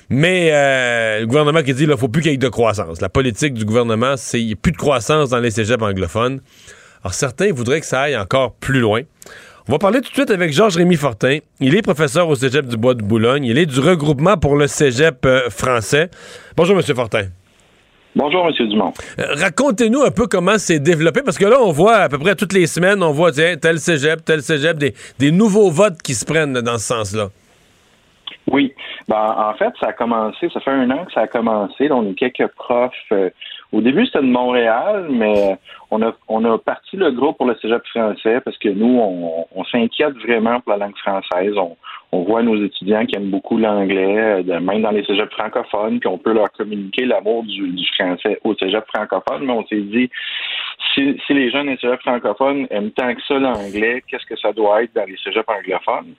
[0.09, 3.01] Mais euh, le gouvernement qui dit qu'il ne faut plus qu'il y ait de croissance.
[3.01, 6.41] La politique du gouvernement, c'est qu'il n'y a plus de croissance dans les cégeps anglophones.
[7.05, 9.03] Alors, certains voudraient que ça aille encore plus loin.
[9.69, 11.39] On va parler tout de suite avec Georges-Rémy Fortin.
[11.61, 13.45] Il est professeur au Cégep du Bois de Boulogne.
[13.45, 16.09] Il est du regroupement pour le Cégep euh, français.
[16.57, 16.83] Bonjour, M.
[16.83, 17.25] Fortin.
[18.17, 18.69] Bonjour, M.
[18.69, 18.95] Dumont.
[19.19, 22.37] Euh, racontez-nous un peu comment c'est développé, parce que là, on voit à peu près
[22.37, 26.55] toutes les semaines, on voit tel cégep, tel cégep, des, nouveaux votes qui se prennent
[26.55, 27.29] dans ce sens-là.
[28.51, 28.73] Oui.
[29.09, 31.91] Ben, en fait, ça a commencé, ça fait un an que ça a commencé.
[31.91, 32.93] on a quelques profs.
[33.13, 33.29] Euh,
[33.73, 35.59] au début, c'était de Montréal, mais
[35.95, 39.65] on a, on parti le groupe pour le cégep français parce que nous, on, on
[39.65, 41.57] s'inquiète vraiment pour la langue française.
[41.57, 41.77] On,
[42.15, 46.19] on voit nos étudiants qui aiment beaucoup l'anglais, euh, même dans les cégeps francophones, qu'on
[46.19, 50.09] peut leur communiquer l'amour du, du, français au cégep francophone, mais on s'est dit,
[50.95, 54.85] si, les jeunes des cégeps francophones aiment tant que ça l'anglais, qu'est-ce que ça doit
[54.85, 56.15] être dans les cégeps anglophones?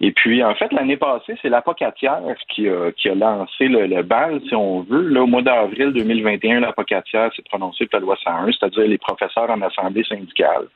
[0.00, 4.40] Et puis, en fait, l'année passée, c'est l'apocatière qui a, qui a lancé le, bal,
[4.48, 5.08] si on veut.
[5.08, 8.98] Là, au mois d'avril 2021, l'apocatière s'est prononcée pour la loi 101, c'est-à-dire les
[9.36, 10.66] en assemblée syndicale.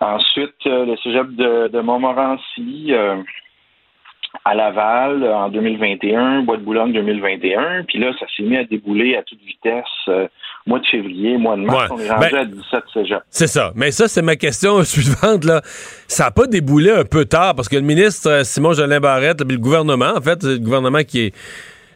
[0.00, 3.16] Ensuite, euh, le cégep de, de Montmorency, euh,
[4.44, 9.16] à Laval en 2021, Bois de Boulogne 2021, puis là, ça s'est mis à débouler
[9.16, 9.84] à toute vitesse.
[10.08, 10.26] Euh,
[10.66, 13.22] mois de février, mois de mars, on est rendu ben, à 17 cégeps.
[13.30, 13.72] C'est ça.
[13.74, 15.44] Mais ça, c'est ma question suivante.
[15.44, 15.60] Là.
[16.08, 19.42] Ça n'a pas déboulé un peu tard, parce que le ministre euh, Simon Jolin Barrette,
[19.48, 21.34] le gouvernement, en fait, c'est le gouvernement qui est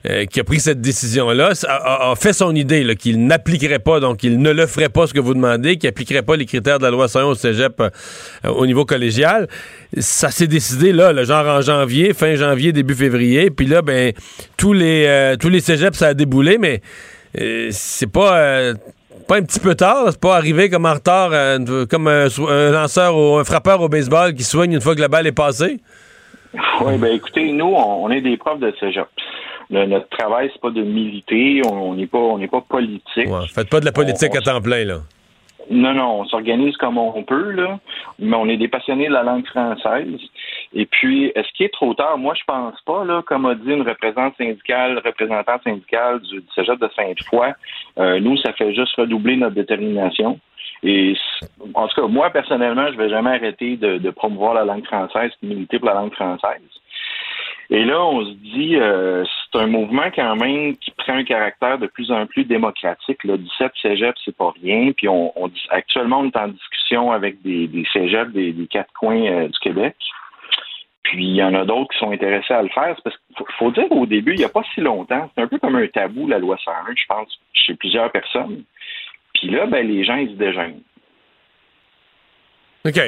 [0.08, 4.38] euh, qui a pris cette décision-là a, fait son idée qu'il n'appliquerait pas, donc il
[4.40, 6.90] ne le ferait pas ce que vous demandez, qu'il n'appliquerait pas les critères de la
[6.90, 7.90] loi 101 au cégep euh,
[8.48, 9.48] au niveau collégial.
[9.98, 13.50] Ça s'est décidé là, le genre en janvier, fin janvier, début février.
[13.50, 14.12] Puis là, ben
[14.56, 16.82] tous les euh, tous les cégeps, ça a déboulé, mais
[17.70, 18.72] c'est pas
[19.28, 21.30] pas un petit peu tard, c'est pas arrivé comme en retard,
[21.90, 22.28] comme un,
[22.70, 25.80] lanceur ou un frappeur au baseball qui soigne une fois que la balle est passée?
[26.80, 29.08] Oui, ben écoutez, nous, on, est des profs de cégep
[29.70, 33.28] notre travail, c'est pas de militer, on n'est pas on n'est pas politique.
[33.28, 34.98] Ouais, faites pas de la politique à temps plein, là.
[35.68, 37.80] Non, non, on s'organise comme on peut, là,
[38.20, 40.20] mais on est des passionnés de la langue française.
[40.72, 42.18] Et puis, est-ce qu'il est trop tard?
[42.18, 46.78] Moi, je pense pas, là, comme a dit une représentante syndicale, représentante syndicale du, Cégep
[46.78, 47.52] de Sainte-Foy,
[47.98, 50.38] euh, nous, ça fait juste redoubler notre détermination.
[50.84, 51.16] Et
[51.74, 55.32] en tout cas, moi, personnellement, je vais jamais arrêter de, de promouvoir la langue française,
[55.42, 56.60] de militer pour la langue française.
[57.70, 61.78] Et là, on se dit, euh, c'est un mouvement quand même qui prend un caractère
[61.78, 63.24] de plus en plus démocratique.
[63.24, 64.92] Là, 17 cégeps, c'est pas rien.
[64.92, 65.32] Puis on,
[65.70, 69.96] actuellement, on est en discussion avec des, des cégeps des, quatre coins euh, du Québec.
[71.02, 72.96] Puis il y en a d'autres qui sont intéressés à le faire.
[73.02, 75.58] Parce qu'il faut, dire au début, il n'y a pas si longtemps, c'est un peu
[75.58, 78.62] comme un tabou, la loi 101, je pense, chez plusieurs personnes.
[79.34, 80.82] Puis là, ben, les gens, ils se déjeunent.
[82.84, 82.98] OK.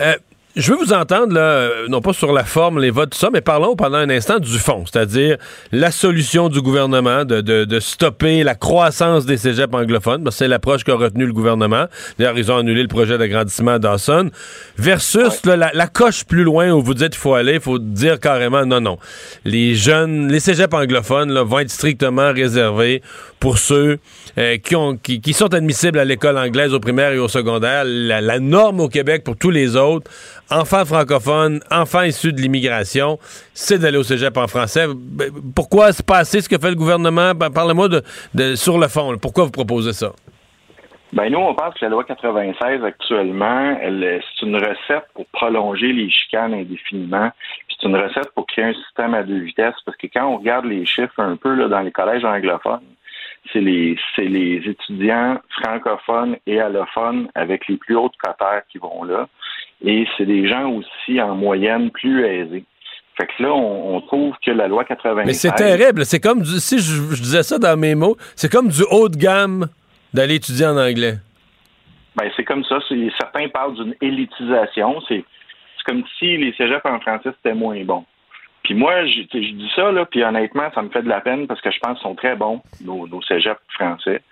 [0.00, 0.14] Euh,
[0.54, 3.40] je veux vous entendre, là, non pas sur la forme, les votes, tout ça, mais
[3.40, 5.36] parlons pendant un instant du fond, c'est-à-dire
[5.72, 10.94] la solution du gouvernement de, de, stopper la croissance des cégeps anglophones, c'est l'approche qu'a
[10.94, 11.86] retenu le gouvernement.
[12.18, 14.30] D'ailleurs, ils ont annulé le projet d'agrandissement Dawson,
[14.76, 18.20] versus la, la, coche plus loin où vous dites qu'il faut aller, il faut dire
[18.20, 18.98] carrément non, non.
[19.44, 23.02] Les jeunes, les cégeps anglophones là, vont être strictement réservés
[23.42, 23.98] pour ceux
[24.38, 27.82] euh, qui, ont, qui, sont admissibles à l'école anglaise au primaire et au secondaire.
[27.84, 30.08] La, norme au Québec pour tous les autres,
[30.48, 33.18] enfants francophones, enfants issus de l'immigration,
[33.52, 34.86] c'est d'aller au cégep en français.
[34.94, 37.32] Ben, pourquoi se passer ce que fait le gouvernement?
[37.34, 39.16] Ben, parlez-moi de, sur le fond.
[39.20, 40.12] Pourquoi vous proposez ça?
[41.12, 46.08] Ben nous, on pense que la loi 96 actuellement, c'est une recette pour prolonger les
[46.10, 47.30] chicanes indéfiniment.
[47.68, 50.64] C'est une recette pour créer un système à deux vitesses parce que quand on regarde
[50.64, 52.80] les chiffres un peu dans les collèges anglophones,
[53.52, 59.28] c'est les, les étudiants francophones et allophones avec les plus hautes cotères qui vont là.
[59.84, 62.64] Et c'est des gens aussi en moyenne plus aisés.
[63.16, 65.26] Fait que là, on, trouve que la loi 96...
[65.26, 66.04] Mais c'est terrible.
[66.06, 69.16] C'est comme, du, si je, disais ça dans mes mots, c'est comme du haut de
[69.16, 69.66] gamme
[70.14, 71.16] d'aller étudier en anglais.
[72.16, 72.78] Ben, c'est comme ça.
[73.18, 75.00] Certains parlent d'une élitisation.
[75.08, 75.24] C'est
[75.84, 78.04] comme si les cégeps en français, c'était moins bon.
[78.64, 81.60] Puis moi, je, dis ça, là, puis honnêtement, ça me fait de la peine parce
[81.60, 84.22] que je pense qu'ils sont très bons, nos, nos cégeps français.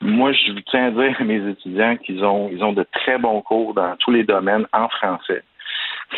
[0.00, 3.40] moi, je tiens à dire à mes étudiants qu'ils ont, ils ont de très bons
[3.42, 5.42] cours dans tous les domaines en français.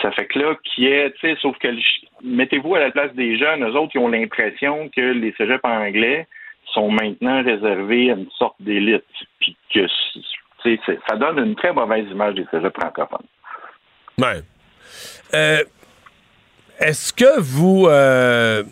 [0.03, 1.68] Ça fait que là, qui est, tu sais, sauf que
[2.22, 5.87] mettez-vous à la place des jeunes, eux autres, qui ont l'impression que les cégeps en
[5.87, 6.27] anglais
[6.72, 9.05] sont maintenant réservés à une sorte d'élite,
[9.38, 9.87] puis que
[11.09, 13.27] ça donne une très mauvaise image des cégeps francophones.
[14.18, 14.40] Ouais.
[15.35, 15.62] Euh,
[16.81, 18.62] est-ce que vous, euh,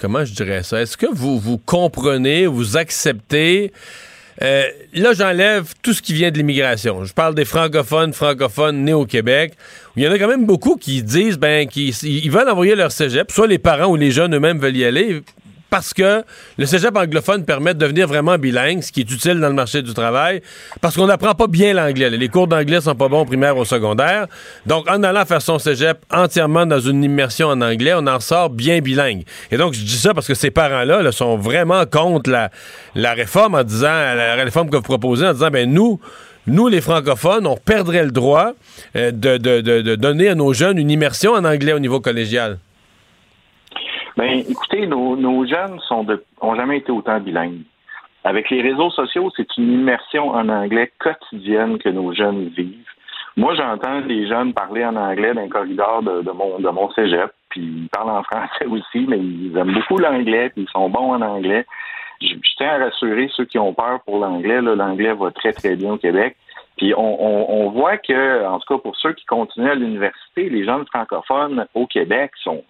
[0.00, 3.72] comment je dirais ça, est-ce que vous, vous comprenez, vous acceptez,
[4.42, 7.04] euh, là j'enlève tout ce qui vient de l'immigration.
[7.04, 9.54] Je parle des francophones, francophones nés au Québec,
[9.96, 13.30] il y en a quand même beaucoup qui disent, ben, qu'ils veulent envoyer leur cégep,
[13.30, 15.22] soit les parents ou les jeunes eux-mêmes veulent y aller,
[15.70, 16.24] parce que
[16.58, 19.82] le cégep anglophone permet de devenir vraiment bilingue, ce qui est utile dans le marché
[19.82, 20.42] du travail,
[20.80, 22.10] parce qu'on n'apprend pas bien l'anglais.
[22.10, 24.26] Les cours d'anglais sont pas bons au primaire ou au secondaire.
[24.66, 28.50] Donc, en allant faire son cégep entièrement dans une immersion en anglais, on en sort
[28.50, 29.22] bien bilingue.
[29.50, 32.50] Et donc, je dis ça parce que ces parents-là sont vraiment contre la,
[32.94, 36.00] la réforme en disant, la réforme que vous proposez, en disant, ben nous,
[36.46, 38.52] nous, les francophones, on perdrait le droit
[38.96, 42.58] euh, de, de, de donner à nos jeunes une immersion en anglais au niveau collégial.
[44.20, 47.62] Ben, écoutez, nos, jeunes sont de, ont jamais été autant bilingues.
[48.22, 52.84] Avec les réseaux sociaux, c'est une immersion en anglais quotidienne que nos jeunes vivent.
[53.38, 57.32] Moi, j'entends les jeunes parler en anglais d'un corridor de, de, mon, de mon cégep,
[57.48, 61.14] puis ils parlent en français aussi, mais ils aiment beaucoup l'anglais, puis ils sont bons
[61.14, 61.64] en anglais.
[62.20, 64.60] Je, tiens à rassurer ceux qui ont peur pour l'anglais.
[64.60, 66.36] L'anglais va très, très bien au Québec.
[66.76, 70.84] Puis on, voit que, en tout cas pour ceux qui continuent à l'université, les jeunes
[70.92, 72.62] francophones au Québec sont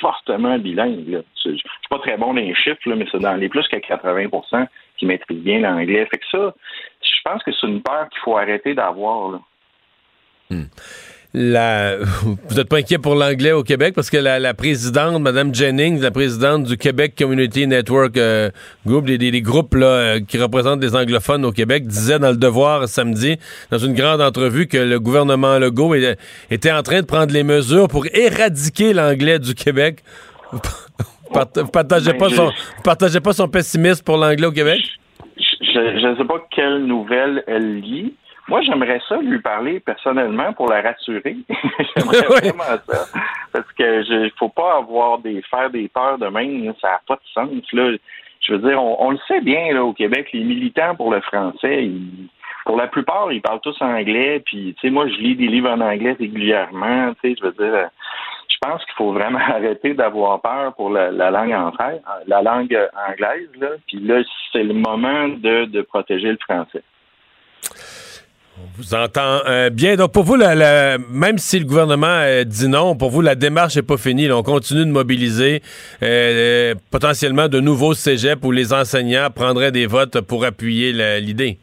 [0.00, 1.22] fortement bilingue.
[1.44, 4.66] Je suis pas très bon dans les chiffres, mais c'est dans les plus que 80%
[4.96, 6.06] qui maîtrisent bien l'anglais.
[6.06, 6.54] Fait que ça,
[7.02, 9.40] je pense que c'est une peur qu'il faut arrêter d'avoir.
[10.50, 10.64] Hmm.
[11.32, 11.96] La...
[12.22, 13.94] Vous n'êtes pas inquiet pour l'anglais au Québec?
[13.94, 18.50] Parce que la, présidente, Mme Jennings, la présidente du Québec Community Network euh,
[18.86, 22.88] Group, des, groupes là, euh, qui représentent les anglophones au Québec, disait dans le Devoir
[22.88, 23.36] samedi,
[23.70, 25.94] dans une grande entrevue, que le gouvernement Legault
[26.50, 30.02] était en train de prendre les mesures pour éradiquer l'anglais du Québec.
[30.52, 30.58] Vous
[31.54, 32.50] Vous partagez, pas son,
[32.82, 34.80] partagez pas son pessimisme pour l'anglais au Québec?
[35.38, 38.14] Je ne sais pas quelle nouvelle elle lit.
[38.50, 41.36] Moi, j'aimerais ça lui parler personnellement pour la rassurer.
[41.96, 43.06] j'aimerais vraiment ça.
[43.52, 46.74] Parce que je faut pas avoir des faire des peurs de même.
[46.80, 47.72] Ça n'a pas de sens.
[47.72, 47.92] Là.
[48.40, 51.88] Je veux dire, on, le sait bien là, au Québec, les militants pour le français,
[52.66, 54.42] pour la plupart, ils parlent tous anglais.
[54.44, 57.14] Puis, tu sais, moi, je lis des livres en anglais régulièrement.
[57.22, 57.88] Tu sais, je veux dire,
[58.48, 62.76] je pense qu'il faut vraiment arrêter d'avoir peur pour la, langue anglaise, la langue
[63.08, 63.48] anglaise.
[63.60, 63.68] Là.
[63.86, 66.82] Puis là, c'est le moment de, de protéger le français.
[68.76, 69.96] Vous entend euh, bien.
[69.96, 73.82] Donc, pour vous, même si le gouvernement euh, dit non, pour vous, la démarche n'est
[73.82, 74.30] pas finie.
[74.30, 75.62] on continue de mobiliser
[76.02, 81.58] euh, potentiellement de nouveaux cégeps où les enseignants prendraient des votes pour appuyer l'idée.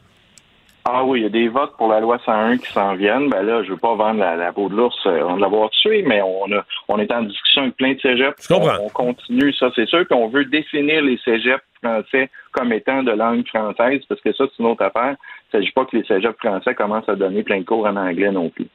[0.89, 3.30] Ah oui, il y a des votes pour la loi 101 qui s'en viennent.
[3.30, 6.50] Ben là, je veux pas vendre la, peau de l'ours, on l'avoir tué, mais on
[6.54, 8.41] a, on est en discussion avec plein de cégeps.
[8.41, 8.78] Je comprends.
[8.82, 13.45] On, continue, ça c'est sûr, qu'on veut définir les cégeps français comme étant de langue
[13.50, 15.17] française, parce que ça, c'est une autre affaire.
[15.52, 17.97] Il ne s'agit pas que les cégeps français commencent à donner plein de cours en
[17.97, 18.67] anglais non plus.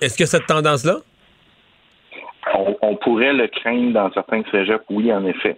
[0.00, 0.98] Est-ce que cette tendance-là?
[2.82, 5.56] On, pourrait le craindre dans certains cégeps, oui, en effet.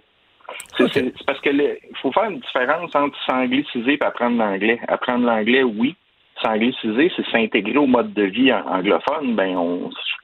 [0.77, 4.79] C'est parce que il faut faire une différence entre s'angliciser et apprendre l'anglais.
[4.87, 5.95] Apprendre l'anglais, oui.
[6.43, 9.35] S'angliciser, c'est s'intégrer au mode de vie anglophone.
[9.35, 9.57] Ben,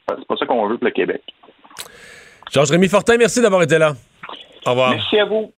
[0.09, 1.21] c'est pas ça qu'on veut pour le Québec.
[2.51, 3.93] Georges-Rémy Fortin, merci d'avoir été là.
[4.65, 4.91] Au revoir.
[4.91, 5.53] Merci à vous.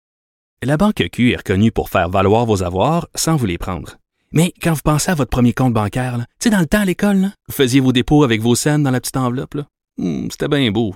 [0.61, 3.97] La Banque Q est reconnue pour faire valoir vos avoirs sans vous les prendre.
[4.31, 6.85] Mais quand vous pensez à votre premier compte bancaire, tu sais, dans le temps à
[6.85, 9.57] l'école, vous faisiez vos dépôts avec vos scènes dans la petite enveloppe.
[9.97, 10.95] Hmm, c'était bien beau.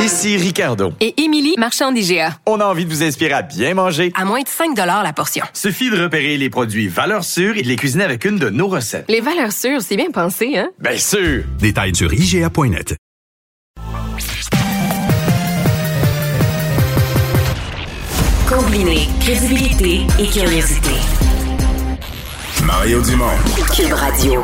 [0.00, 0.94] Ici Ricardo.
[1.00, 2.30] Et Émilie, marchand d'IGA.
[2.46, 4.10] On a envie de vous inspirer à bien manger.
[4.16, 5.44] À moins de 5 la portion.
[5.52, 8.66] Suffit de repérer les produits valeurs sûres et de les cuisiner avec une de nos
[8.66, 9.04] recettes.
[9.10, 10.70] Les valeurs sûres, c'est bien pensé, hein?
[10.78, 11.44] Bien sûr!
[11.58, 12.96] Détails sur IGA.net.
[18.48, 20.90] Combiner crédibilité et curiosité.
[22.64, 23.26] Mario Dumont.
[23.76, 24.42] Cube Radio.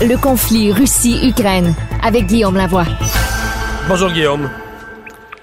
[0.00, 2.86] Le conflit Russie-Ukraine avec Guillaume Lavoie.
[3.88, 4.50] Bonjour Guillaume.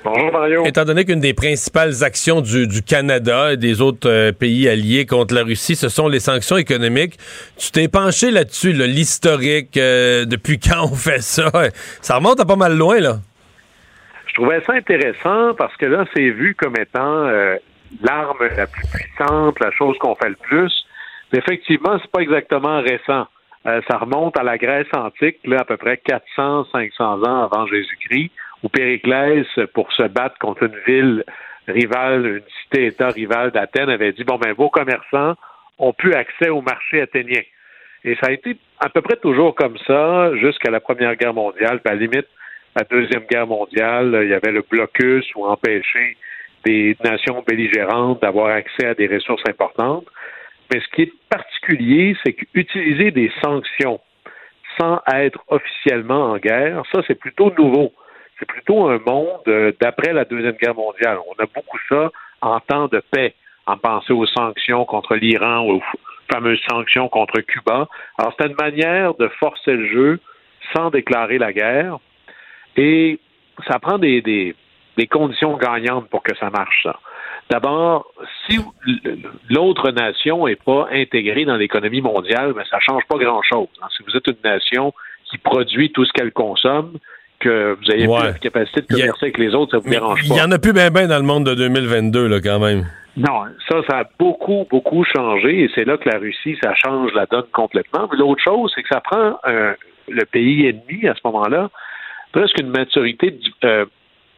[0.03, 0.65] Bonjour Mario.
[0.65, 5.35] Étant donné qu'une des principales actions du, Canada et des autres euh, pays alliés contre
[5.35, 7.17] la Russie, ce sont les sanctions économiques,
[7.55, 11.51] tu t'es penché là-dessus, l'historique, euh, depuis quand on fait ça?
[12.01, 13.17] Ça remonte à pas mal loin, là.
[14.25, 17.57] Je trouvais ça intéressant parce que là, c'est vu comme étant euh,
[18.01, 20.73] l'arme la plus puissante, la chose qu'on fait le plus.
[21.31, 23.27] Mais effectivement, c'est pas exactement récent.
[23.65, 26.01] ça remonte à la Grèce antique, là, à peu près
[26.37, 28.31] 400-500 ans avant Jésus-Christ
[28.63, 31.23] où Périclès, pour se battre contre une ville
[31.67, 35.35] rivale, une cité-État rivale d'Athènes, avait dit, bon, ben, vos commerçants
[35.79, 37.41] ont plus accès au marché athénien.
[38.03, 41.79] Et ça a été à peu près toujours comme ça jusqu'à la Première Guerre mondiale.
[41.79, 42.27] Puis à la limite,
[42.75, 46.17] la Deuxième Guerre mondiale, il y avait le blocus ou empêcher
[46.65, 50.05] des nations belligérantes d'avoir accès à des ressources importantes.
[50.71, 53.99] Mais ce qui est particulier, c'est qu'utiliser des sanctions
[54.79, 57.91] sans être officiellement en guerre, ça, c'est plutôt nouveau
[58.41, 61.19] c'est plutôt un monde euh, d'après la Deuxième Guerre mondiale.
[61.29, 63.35] On a beaucoup ça en temps de paix,
[63.67, 65.81] en pensant aux sanctions contre l'Iran, aux
[66.31, 67.87] fameuses sanctions contre Cuba.
[68.17, 70.19] Alors, c'est une manière de forcer le jeu
[70.75, 71.99] sans déclarer la guerre.
[72.77, 73.19] Et
[73.67, 74.55] ça prend des, des,
[75.07, 76.99] conditions gagnantes pour que ça marche, ça.
[77.49, 78.11] D'abord,
[78.47, 78.59] si
[79.49, 83.67] l'autre nation n'est pas intégrée dans l'économie mondiale, ben, ça ne change pas grand-chose.
[83.81, 83.87] Hein.
[83.95, 84.93] Si vous êtes une nation
[85.25, 86.97] qui produit tout ce qu'elle consomme,
[87.41, 90.35] que vous ayez plus la capacité de commercer avec les autres, ça vous dérange pas.
[90.35, 92.85] Il y en a plus bien ben dans le monde de 2022, là, quand même.
[93.17, 97.11] Non, ça, ça a beaucoup, beaucoup changé et c'est là que la Russie, ça change
[97.13, 98.07] la donne complètement.
[98.09, 101.69] Mais l'autre chose, c'est que ça prend le pays ennemi à ce moment-là
[102.31, 103.85] presque une maturité, euh,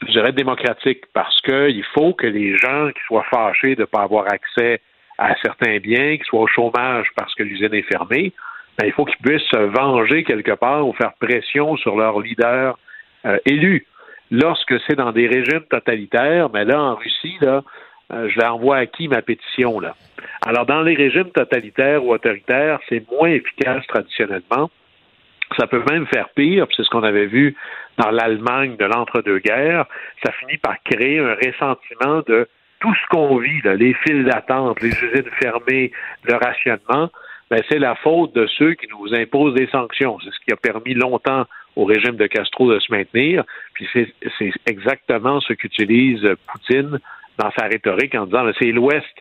[0.06, 4.02] je dirais, démocratique parce qu'il faut que les gens qui soient fâchés de ne pas
[4.02, 4.82] avoir accès
[5.18, 8.34] à certains biens, qui soient au chômage parce que l'usine est fermée,
[8.78, 12.78] ben, il faut qu'ils puissent se venger quelque part ou faire pression sur leurs leaders
[13.26, 13.86] euh, élus.
[14.32, 17.62] Lorsque c'est dans des régimes totalitaires, mais là, en Russie, là,
[18.12, 19.96] euh, je l'envoie à qui ma pétition là?
[20.42, 24.70] Alors dans les régimes totalitaires ou autoritaires, c'est moins efficace traditionnellement.
[25.58, 27.56] Ça peut même faire pire, c'est ce qu'on avait vu
[27.98, 29.86] dans l'Allemagne de l'entre-deux-guerres.
[30.24, 32.48] Ça finit par créer un ressentiment de
[32.80, 35.92] tout ce qu'on vit, là, les files d'attente, les usines fermées,
[36.24, 37.10] le rationnement.
[37.50, 40.18] Ben, c'est la faute de ceux qui nous imposent des sanctions.
[40.24, 41.46] C'est ce qui a permis longtemps
[41.76, 43.44] au régime de Castro de se maintenir.
[43.74, 47.00] Puis c'est exactement ce qu'utilise Poutine
[47.38, 49.14] dans sa rhétorique en disant c'est l'Ouest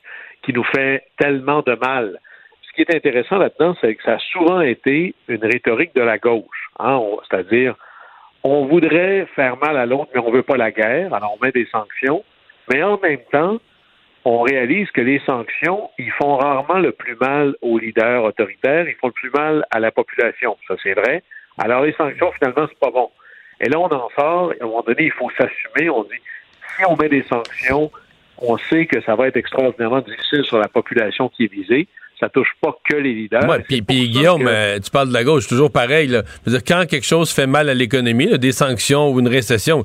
[0.42, 2.18] qui nous fait tellement de mal.
[2.62, 6.18] Ce qui est intéressant là-dedans, c'est que ça a souvent été une rhétorique de la
[6.18, 6.70] gauche.
[6.78, 7.00] Hein?
[7.28, 7.74] C'est-à-dire,
[8.44, 11.44] on voudrait faire mal à l'autre, mais on ne veut pas la guerre, alors on
[11.44, 12.24] met des sanctions.
[12.72, 13.58] Mais en même temps,
[14.24, 18.94] on réalise que les sanctions, ils font rarement le plus mal aux leaders autoritaires, ils
[18.96, 20.56] font le plus mal à la population.
[20.68, 21.22] Ça, c'est vrai.
[21.58, 23.10] Alors, les sanctions, finalement, c'est pas bon.
[23.60, 25.90] Et là, on en sort, à un moment donné, il faut s'assumer.
[25.90, 26.20] On dit,
[26.76, 27.90] si on met des sanctions,
[28.38, 31.86] on sait que ça va être extraordinairement difficile sur la population qui est visée.
[32.22, 33.48] Ça touche pas que les leaders.
[33.48, 36.06] Ouais, puis, Guillaume, euh, tu parles de la gauche, toujours pareil.
[36.06, 36.22] Là.
[36.46, 39.84] Je veux dire, quand quelque chose fait mal à l'économie, des sanctions ou une récession,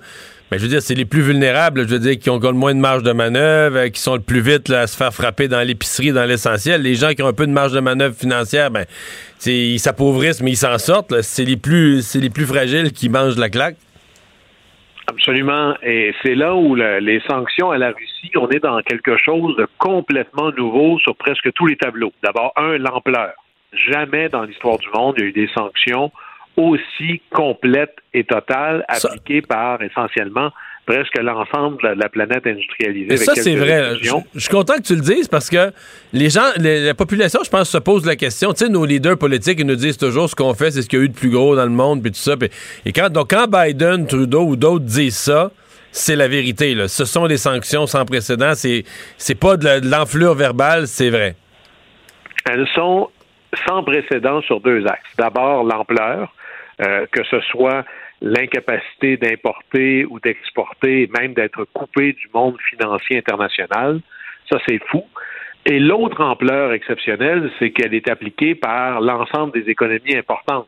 [0.51, 2.75] ben, je veux dire, c'est les plus vulnérables, je veux dire, qui ont le moins
[2.75, 5.65] de marge de manœuvre, euh, qui sont le plus vite à se faire frapper dans
[5.65, 6.83] l'épicerie, dans l'essentiel.
[6.83, 8.85] Les gens qui ont un peu de marge de manœuvre financière, ben,
[9.47, 11.23] ils s'appauvrissent, mais ils s'en sortent.
[11.23, 13.77] C'est les plus, c'est les plus fragiles qui mangent la claque.
[15.07, 15.75] Absolument.
[15.83, 19.67] Et c'est là où les sanctions à la Russie, on est dans quelque chose de
[19.77, 22.11] complètement nouveau sur presque tous les tableaux.
[22.23, 23.33] D'abord, un, l'ampleur.
[23.73, 26.11] Jamais dans l'histoire du monde, il y a eu des sanctions
[26.57, 30.51] aussi complètes et totales appliquées par essentiellement
[30.87, 33.13] presque l'ensemble de la planète industrialisée.
[33.13, 33.95] Et ça, c'est vrai.
[34.01, 35.71] Je, suis content que tu le dises parce que
[36.13, 38.53] les gens, la population, je pense, se pose la question.
[38.53, 40.99] Tu sais, nos leaders politiques, ils nous disent toujours ce qu'on fait, c'est ce qu'il
[40.99, 42.35] y a eu de plus gros dans le monde, puis tout ça.
[42.85, 45.51] et quand, donc, quand Biden, Trudeau ou d'autres disent ça,
[45.91, 46.73] c'est la vérité.
[46.73, 46.87] Là.
[46.87, 48.53] Ce sont des sanctions sans précédent.
[48.55, 48.83] C'est,
[49.17, 51.35] c'est pas de l'enflure verbale, c'est vrai.
[52.49, 53.09] Elles sont
[53.67, 55.09] sans précédent sur deux axes.
[55.17, 56.33] D'abord, l'ampleur,
[56.81, 57.83] euh, que ce soit
[58.21, 64.01] l'incapacité d'importer ou d'exporter, même d'être coupé du monde financier international.
[64.51, 65.03] Ça, c'est fou.
[65.65, 70.67] Et l'autre ampleur exceptionnelle, c'est qu'elle est appliquée par l'ensemble des économies importantes.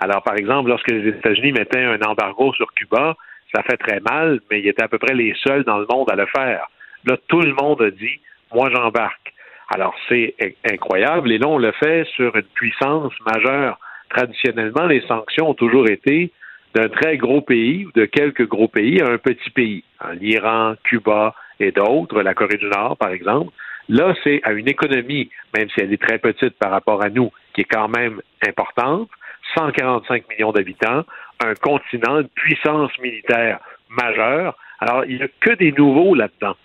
[0.00, 3.16] Alors, par exemple, lorsque les États-Unis mettaient un embargo sur Cuba,
[3.54, 6.10] ça fait très mal, mais ils étaient à peu près les seuls dans le monde
[6.10, 6.66] à le faire.
[7.04, 8.20] Là, tout le monde a dit,
[8.52, 9.32] moi, j'embarque.
[9.74, 10.34] Alors, c'est
[10.70, 11.30] incroyable.
[11.30, 13.78] Et là, on le fait sur une puissance majeure.
[14.10, 16.32] Traditionnellement, les sanctions ont toujours été
[16.74, 19.84] d'un très gros pays ou de quelques gros pays à un petit pays,
[20.20, 23.52] l'Iran, Cuba et d'autres, la Corée du Nord par exemple.
[23.88, 27.30] Là, c'est à une économie, même si elle est très petite par rapport à nous,
[27.52, 29.08] qui est quand même importante,
[29.56, 31.04] 145 millions d'habitants,
[31.44, 33.58] un continent, une puissance militaire
[33.90, 34.56] majeure.
[34.80, 36.56] Alors, il n'y a que des nouveaux là-dedans.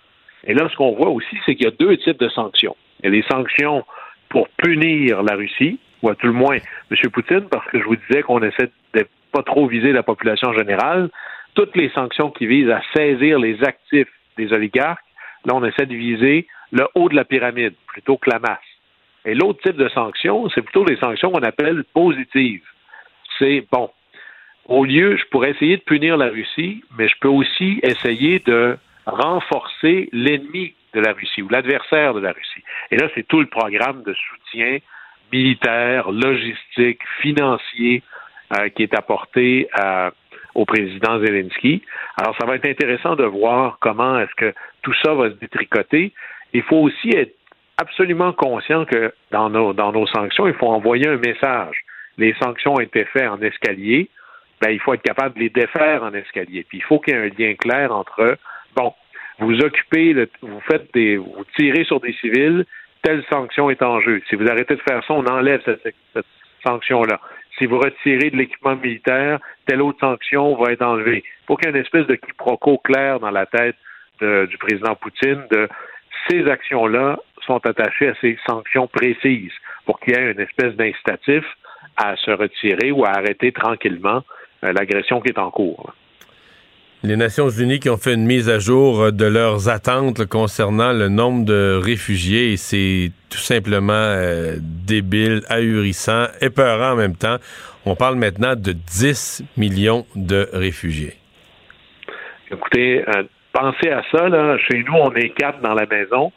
[0.45, 2.75] Et là, ce qu'on voit aussi, c'est qu'il y a deux types de sanctions.
[2.99, 3.83] Il y a des sanctions
[4.29, 6.57] pour punir la Russie, ou à tout le moins
[6.91, 7.11] M.
[7.11, 11.09] Poutine, parce que je vous disais qu'on essaie de pas trop viser la population générale.
[11.55, 15.03] Toutes les sanctions qui visent à saisir les actifs des oligarques,
[15.45, 18.59] là, on essaie de viser le haut de la pyramide plutôt que la masse.
[19.25, 22.63] Et l'autre type de sanctions, c'est plutôt des sanctions qu'on appelle positives.
[23.39, 23.89] C'est bon.
[24.65, 28.78] Au lieu, je pourrais essayer de punir la Russie, mais je peux aussi essayer de
[29.05, 32.63] renforcer l'ennemi de la Russie ou l'adversaire de la Russie.
[32.91, 34.80] Et là, c'est tout le programme de soutien
[35.32, 38.03] militaire, logistique, financier
[38.75, 40.09] qui est apporté euh,
[40.55, 41.83] au président Zelensky.
[42.17, 46.13] Alors, ça va être intéressant de voir comment est-ce que tout ça va se détricoter.
[46.53, 47.35] Il faut aussi être
[47.77, 51.77] absolument conscient que dans nos, dans nos sanctions, il faut envoyer un message.
[52.17, 54.09] Les sanctions ont été faites en escalier,
[54.59, 56.65] ben, il faut être capable de les défaire en escalier.
[56.67, 58.37] Puis il faut qu'il y ait un lien clair entre,
[58.75, 58.93] bon,
[59.37, 62.65] vous occupez, vous faites des, vous tirez sur des civils,
[63.03, 64.23] telle sanction est en jeu.
[64.29, 66.25] Si vous arrêtez de faire ça, on enlève cette, cette
[66.65, 67.19] sanction-là
[67.57, 71.23] si vous retirez de l'équipement militaire, telle autre sanction va être enlevée.
[71.47, 73.75] Faut qu'il y ait une espèce de quiproquo clair dans la tête
[74.19, 75.69] du président Poutine de
[76.27, 79.53] ces actions-là sont attachées à ces sanctions précises
[79.85, 81.43] pour qu'il y ait une espèce d'incitatif
[81.95, 84.23] à se retirer ou à arrêter tranquillement
[84.63, 85.93] euh, l'agression qui est en cours
[87.03, 90.93] les Nations Unies qui ont fait une mise à jour euh, de leurs attentes concernant
[90.93, 97.37] le nombre de réfugiés et c'est tout simplement euh, débile, ahurissant, épeurant en même temps.
[97.85, 101.13] On parle maintenant de 10 millions de réfugiés.
[102.51, 103.23] Écoutez, euh,
[103.53, 104.27] pensez à ça.
[104.27, 104.57] Là.
[104.57, 106.31] Chez nous, on est quatre dans la maison.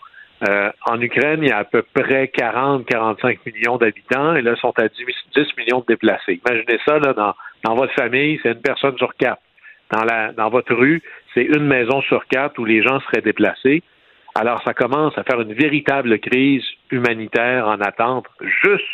[0.87, 4.89] en Ukraine, il y a à peu près 40-45 millions d'habitants et là, sont à
[4.89, 6.41] 10, millions de déplacés.
[6.47, 7.35] Imaginez ça là, dans,
[7.65, 9.41] dans votre famille, c'est une personne sur quatre
[9.91, 11.03] dans, la, dans votre rue,
[11.35, 13.83] c'est une maison sur quatre où les gens seraient déplacés.
[14.35, 18.27] Alors, ça commence à faire une véritable crise humanitaire en attente.
[18.63, 18.87] Juste,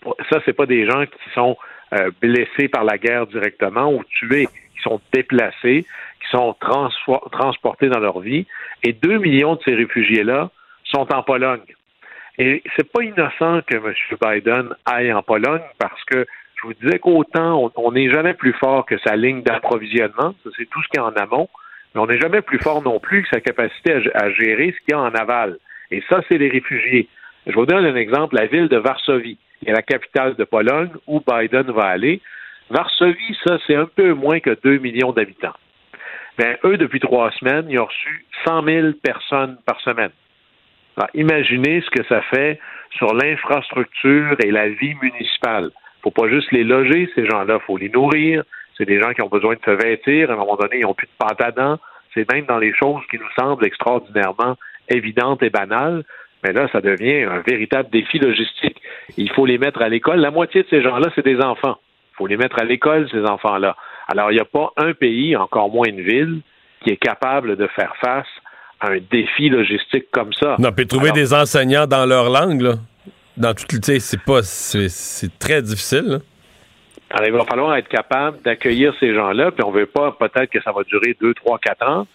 [0.00, 1.56] pour, ça, c'est pas des gens qui sont
[1.92, 5.84] euh, blessés par la guerre directement ou tués, qui sont déplacés,
[6.20, 6.54] qui sont
[7.32, 8.46] transportés dans leur vie.
[8.84, 10.50] Et deux millions de ces réfugiés-là
[10.84, 11.60] sont en Pologne.
[12.38, 13.94] Et c'est pas innocent que M.
[14.20, 16.26] Biden aille en Pologne parce que
[16.56, 20.68] je vous disais qu'autant on n'est jamais plus fort que sa ligne d'approvisionnement, ça c'est
[20.68, 21.48] tout ce qui est en amont,
[21.94, 24.90] mais on n'est jamais plus fort non plus que sa capacité à, gérer ce qu'il
[24.90, 25.58] y a en aval.
[25.90, 27.08] Et ça, c'est les réfugiés.
[27.46, 30.90] Je vous donne un exemple, la ville de Varsovie, qui est la capitale de Pologne,
[31.06, 32.20] où Biden va aller.
[32.68, 35.54] Varsovie, ça, c'est un peu moins que 2 millions d'habitants.
[36.38, 40.10] Mais eux, depuis trois semaines, ils ont reçu 100 000 personnes par semaine.
[40.98, 45.70] Alors, imaginez ce que ça fait sur l'infrastructure et la vie municipale.
[46.06, 48.44] Faut pas juste les loger, ces gens-là, faut les nourrir.
[48.78, 50.30] C'est des gens qui ont besoin de se vêtir.
[50.30, 51.78] À un moment donné, ils n'ont plus de pâte à dents.
[52.14, 54.56] C'est même dans les choses qui nous semblent extraordinairement
[54.88, 56.04] évidentes et banales.
[56.44, 58.80] Mais là, ça devient un véritable défi logistique.
[59.16, 60.20] Il faut les mettre à l'école.
[60.20, 61.76] La moitié de ces gens-là, c'est des enfants.
[62.12, 63.74] Il faut les mettre à l'école, ces enfants-là.
[64.06, 66.40] Alors, il n'y a pas un pays, encore moins une ville,
[66.84, 68.28] qui est capable de faire face
[68.78, 70.54] à un défi logistique comme ça.
[70.60, 72.74] Non, puis trouver des enseignants dans leur langue, là,
[73.36, 76.20] dans toute c'est pas, c'est très difficile.
[77.10, 80.60] Alors, il va falloir être capable d'accueillir ces gens-là, puis on veut pas peut-être que
[80.62, 82.06] ça va durer deux, trois, quatre ans.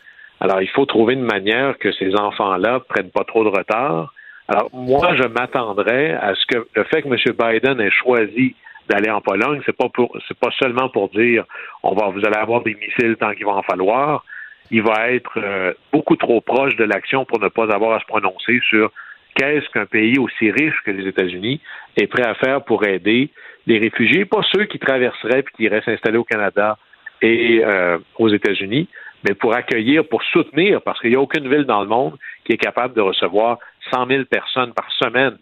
[0.42, 4.14] Alors, il faut trouver une manière que ces enfants-là prennent pas trop de retard.
[4.48, 7.16] Alors, moi, je m'attendrais à ce que le fait que M.
[7.16, 8.56] Biden ait choisi
[8.90, 11.46] d'aller en Pologne, c'est pas pour c'est pas seulement pour dire
[11.84, 14.26] on va vous allez avoir des missiles tant qu'il va en falloir.
[14.72, 18.06] Il va être euh, beaucoup trop proche de l'action pour ne pas avoir à se
[18.06, 18.92] prononcer sur
[19.36, 21.62] qu'est-ce qu'un pays aussi riche que les États-Unis
[21.98, 23.30] est prêt à faire pour aider
[23.68, 26.78] les réfugiés, pas ceux qui traverseraient et qui iraient s'installer au Canada
[27.22, 28.88] et euh, aux États-Unis,
[29.28, 32.54] mais pour accueillir, pour soutenir, parce qu'il n'y a aucune ville dans le monde qui
[32.54, 33.60] est capable de recevoir
[33.92, 35.38] 100 000 personnes par semaine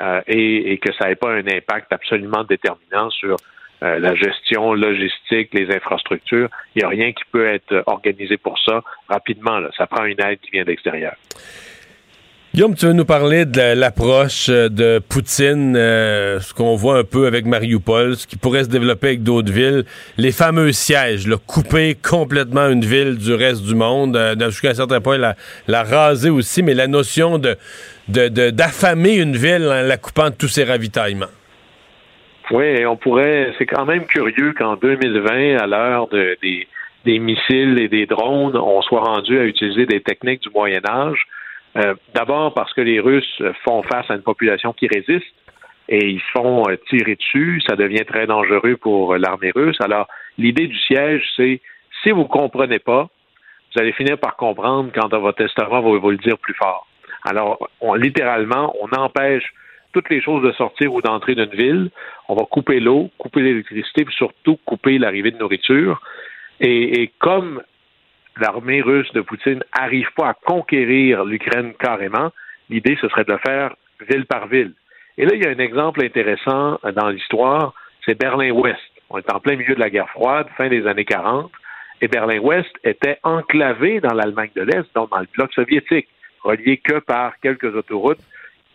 [0.00, 3.36] euh, et, que ça n'ait pas un impact absolument déterminant sur
[3.82, 6.48] euh, la gestion logistique, les infrastructures.
[6.74, 9.60] Il n'y a rien qui peut être organisé pour ça rapidement.
[9.76, 11.14] Ça prend une aide qui vient d'extérieur.
[12.52, 17.04] Guillaume, tu veux nous parler de l'approche euh, de Poutine, euh, ce qu'on voit un
[17.04, 19.84] peu avec Mariupol, ce qui pourrait se développer avec d'autres villes,
[20.18, 24.74] les fameux sièges, là, couper complètement une ville du reste du monde, euh, jusqu'à un
[24.74, 25.36] certain point la,
[25.68, 27.56] la raser aussi, mais la notion de
[28.08, 31.30] d'affamer une ville en la coupant de tous ses ravitaillements.
[32.50, 33.54] Oui, on pourrait.
[33.58, 36.66] C'est quand même curieux qu'en 2020, à l'heure de, des,
[37.04, 41.28] des missiles et des drones, on soit rendu à utiliser des techniques du Moyen Âge
[41.76, 45.34] euh, d'abord parce que les Russes font face à une population qui résiste
[45.88, 47.62] et ils se font euh, tirer dessus.
[47.68, 49.76] Ça devient très dangereux pour l'armée russe.
[49.80, 50.08] Alors,
[50.38, 51.60] l'idée du siège, c'est
[52.02, 53.08] si vous ne comprenez pas,
[53.74, 56.86] vous allez finir par comprendre quand votre testament va vous le dire plus fort.
[57.24, 59.52] Alors, littéralement, on empêche
[59.92, 61.90] toutes les choses de sortir ou d'entrer d'une ville.
[62.28, 66.00] On va couper l'eau, couper l'électricité, puis surtout couper l'arrivée de nourriture.
[66.60, 67.62] Et comme
[68.40, 72.30] l'armée russe de Poutine n'arrive pas à conquérir l'Ukraine carrément,
[72.68, 73.74] l'idée, ce serait de le faire
[74.08, 74.72] ville par ville.
[75.18, 77.74] Et là, il y a un exemple intéressant dans l'histoire,
[78.04, 78.80] c'est Berlin-Ouest.
[79.10, 81.50] On est en plein milieu de la guerre froide, fin des années 40,
[82.00, 86.08] et Berlin-Ouest était enclavé dans l'Allemagne de l'Est, donc dans le bloc soviétique,
[86.42, 88.20] relié que par quelques autoroutes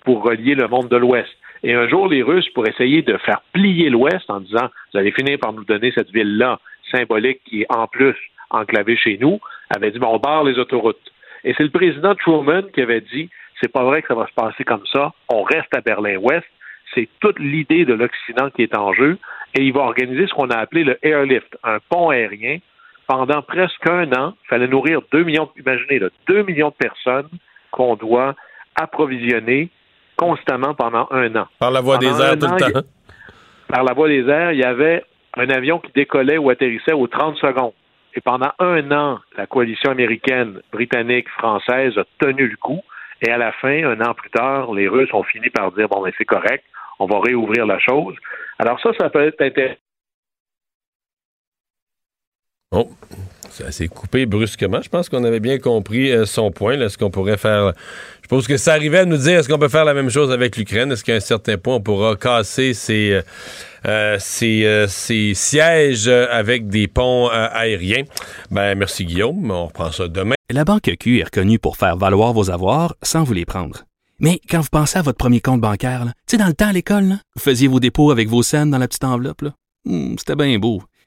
[0.04, 1.32] pour relier le monde de l'Ouest.
[1.64, 5.12] Et un jour, les Russes, pour essayer de faire plier l'Ouest en disant, vous allez
[5.12, 6.60] finir par nous donner cette ville-là
[6.92, 8.16] symbolique qui est en plus
[8.52, 9.40] enclavé chez nous,
[9.70, 11.12] avait dit, bon, on barre les autoroutes.
[11.44, 13.30] Et c'est le président Truman qui avait dit,
[13.62, 16.46] c'est pas vrai que ça va se passer comme ça, on reste à Berlin-Ouest,
[16.94, 19.18] c'est toute l'idée de l'Occident qui est en jeu,
[19.54, 22.58] et il va organiser ce qu'on a appelé le airlift, un pont aérien.
[23.08, 27.30] Pendant presque un an, il fallait nourrir deux millions, imaginez, là, deux millions de personnes
[27.72, 28.34] qu'on doit
[28.76, 29.70] approvisionner
[30.18, 31.48] constamment pendant un an.
[31.60, 32.82] Par la voie des airs tout le temps.
[33.68, 35.04] par la voie des airs, il y avait
[35.38, 37.74] un avion qui décollait ou atterrissait aux 30 secondes.
[38.16, 42.82] Et pendant un an, la coalition américaine, britannique, française a tenu le coup.
[43.22, 46.02] Et à la fin, un an plus tard, les Russes ont fini par dire bon,
[46.04, 46.64] mais c'est correct,
[47.00, 48.16] on va réouvrir la chose.
[48.60, 49.80] Alors ça, ça peut être intéressant.
[52.72, 52.90] Oh,
[53.56, 54.82] ça s'est coupé brusquement.
[54.82, 56.80] Je pense qu'on avait bien compris euh, son point.
[56.80, 57.74] Est-ce qu'on pourrait faire.
[58.22, 60.32] Je pense que ça arrivait à nous dire est-ce qu'on peut faire la même chose
[60.32, 60.92] avec l'Ukraine?
[60.92, 63.12] Est-ce qu'à un certain point, on pourra casser ces.
[63.12, 63.22] Euh,
[63.86, 68.04] euh, euh, ces, sièges avec des ponts aériens?
[68.50, 69.52] Ben, merci Guillaume.
[69.52, 70.36] On reprend ça demain.
[70.52, 73.84] La Banque Q est reconnue pour faire valoir vos avoirs sans vous les prendre.
[74.20, 76.74] Mais quand vous pensez à votre premier compte bancaire, tu sais, dans le temps à
[76.74, 79.44] l'école, vous faisiez vos dépôts avec vos scènes dans la petite enveloppe.
[79.86, 80.82] Hmm, c'était bien beau.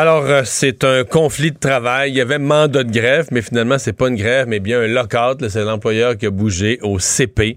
[0.00, 2.12] Alors, euh, c'est un conflit de travail.
[2.12, 4.86] Il y avait mandat de grève, mais finalement, c'est pas une grève, mais bien un
[4.86, 5.48] lockout.
[5.48, 7.56] C'est l'employeur qui a bougé au CP.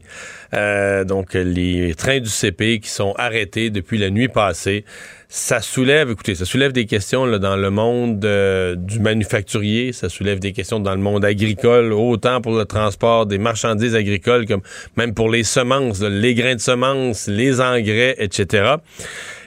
[0.56, 4.86] Euh, donc, les trains du CP qui sont arrêtés depuis la nuit passée.
[5.30, 10.40] Ça soulève, écoutez, ça soulève des questions dans le monde euh, du manufacturier, ça soulève
[10.40, 14.60] des questions dans le monde agricole, autant pour le transport des marchandises agricoles comme
[14.98, 18.74] même pour les semences, les grains de semences, les engrais, etc.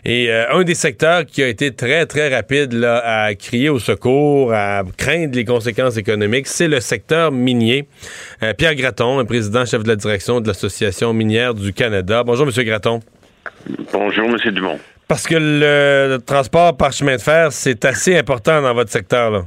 [0.06, 3.78] Et euh, un des secteurs qui a été très, très rapide là, à crier au
[3.78, 7.88] secours, à craindre les conséquences économiques, c'est le secteur minier.
[8.42, 12.22] Euh, Pierre Graton, un président chef de la direction de l'Association minière du Canada.
[12.22, 13.00] Bonjour, Monsieur Graton.
[13.92, 14.36] Bonjour, M.
[14.52, 14.78] Dumont.
[15.08, 19.30] Parce que le, le transport par chemin de fer, c'est assez important dans votre secteur,
[19.30, 19.42] là.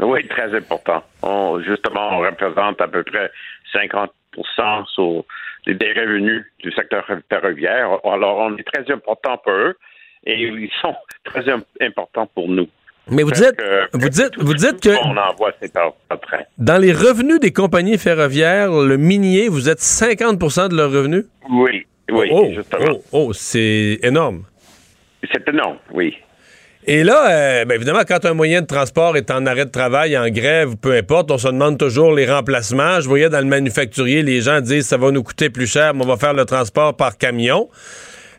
[0.00, 1.02] Oui, très important.
[1.22, 3.30] On, justement, on représente à peu près
[3.74, 5.24] 50% sur
[5.74, 7.88] des revenus du secteur ferroviaire.
[8.04, 9.74] Alors, on est très important pour eux
[10.24, 10.94] et ils sont
[11.24, 12.68] très im- importants pour nous.
[13.10, 16.40] Mais vous dites, que- vous dites, vous dites que On envoie ces par par train.
[16.58, 21.24] dans les revenus des compagnies ferroviaires, le minier, vous êtes 50% de leurs revenus?
[21.48, 22.84] Oui, oui, oh, justement.
[22.90, 24.42] Oh, oh, c'est énorme.
[25.32, 26.18] C'est énorme, oui.
[26.86, 30.16] Et là, euh, ben évidemment, quand un moyen de transport est en arrêt de travail,
[30.16, 33.00] en grève, peu importe, on se demande toujours les remplacements.
[33.00, 36.04] Je voyais dans le manufacturier, les gens disent ça va nous coûter plus cher, mais
[36.04, 37.68] on va faire le transport par camion.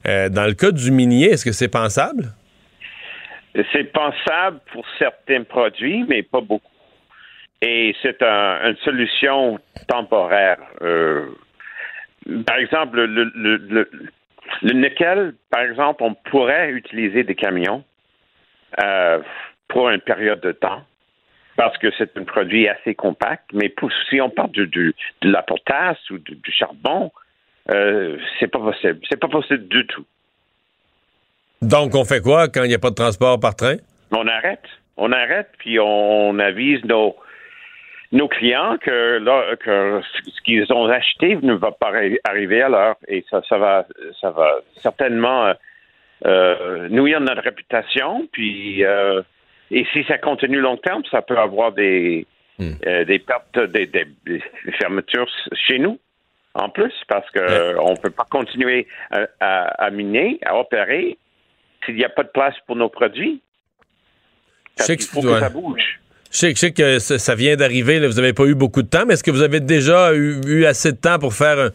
[0.07, 2.23] Euh, dans le cas du minier, est-ce que c'est pensable?
[3.73, 6.63] C'est pensable pour certains produits, mais pas beaucoup.
[7.61, 10.57] Et c'est un- une solution temporaire.
[10.81, 11.25] Euh,
[12.47, 13.89] par exemple, le, le, le,
[14.61, 17.83] le nickel, par exemple, on pourrait utiliser des camions
[18.83, 19.19] euh,
[19.67, 20.83] pour une période de temps
[21.55, 23.45] parce que c'est un produit assez compact.
[23.53, 27.11] Mais pour, si on parle de, de, de la potasse ou du charbon,
[27.71, 28.99] euh, c'est pas possible.
[29.09, 30.05] C'est pas possible du tout.
[31.61, 33.75] Donc, on fait quoi quand il n'y a pas de transport par train?
[34.11, 34.63] On arrête.
[34.95, 37.15] On arrête, puis on avise nos,
[38.11, 42.69] nos clients que, là, que ce qu'ils ont acheté ne va pas arri- arriver à
[42.69, 42.95] l'heure.
[43.07, 43.85] Et ça, ça, va,
[44.19, 45.53] ça va certainement
[46.25, 48.27] euh, nuire notre réputation.
[48.31, 49.21] Puis, euh,
[49.71, 52.25] et si ça continue long terme, ça peut avoir des,
[52.59, 54.41] euh, des pertes, des, des- des
[54.81, 55.29] fermetures
[55.67, 55.99] chez nous.
[56.55, 61.17] En plus, parce que on peut pas continuer à, à- à miner, à opérer,
[61.85, 63.39] s'il n'y a pas de place pour nos produits.
[64.79, 65.39] Je sais Il que- faut que ouais.
[65.39, 65.99] ça bouge.
[66.31, 68.87] Je sais, je sais que ça, ça vient d'arriver, vous n'avez pas eu beaucoup de
[68.87, 71.69] temps, mais est-ce que vous avez déjà eu, eu assez de temps pour faire un,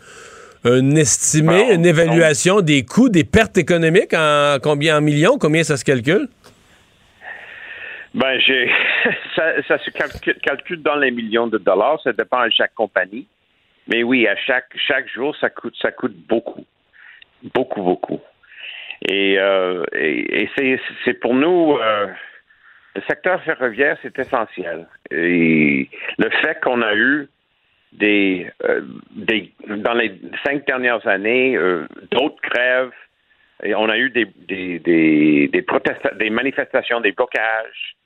[0.64, 5.76] un estimé, une évaluation des coûts, des pertes économiques en combien en millions, combien ça
[5.76, 6.28] se calcule?
[8.14, 8.70] Ben, j'ai,
[9.36, 12.00] ça, ça se calcule, calcule dans les millions de dollars.
[12.02, 13.26] Ça dépend de chaque compagnie.
[13.88, 16.64] Mais oui, à chaque, chaque jour, ça coûte, ça coûte beaucoup.
[17.54, 18.20] Beaucoup, beaucoup.
[19.06, 20.48] Et, euh, et,
[21.04, 22.06] c'est pour nous, euh,
[22.94, 24.86] le secteur ferroviaire, c'est essentiel.
[25.10, 27.28] Et le fait qu'on a eu
[27.94, 28.80] des, euh,
[29.12, 30.12] des dans les
[30.44, 32.90] cinq dernières années, euh, d'autres grèves,
[33.62, 37.96] et on a eu des, des, des, des, protesta- des manifestations, des blocages.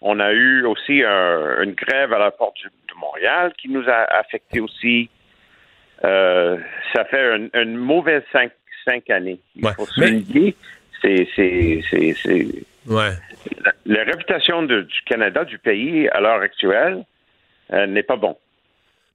[0.00, 3.88] On a eu aussi un- une grève à la porte du- de Montréal qui nous
[3.88, 5.08] a affecté aussi.
[6.04, 6.58] Euh,
[6.94, 8.52] ça fait une, une mauvaise cinq,
[8.84, 9.40] cinq années.
[9.56, 9.72] Il Ouais.
[9.74, 10.54] faut souligner.
[11.02, 12.46] C'est, c'est, c'est, c'est,
[12.86, 13.10] Ouais.
[13.64, 17.02] la, la réputation de- du Canada, du pays, à l'heure actuelle,
[17.72, 18.36] euh, n'est pas bon.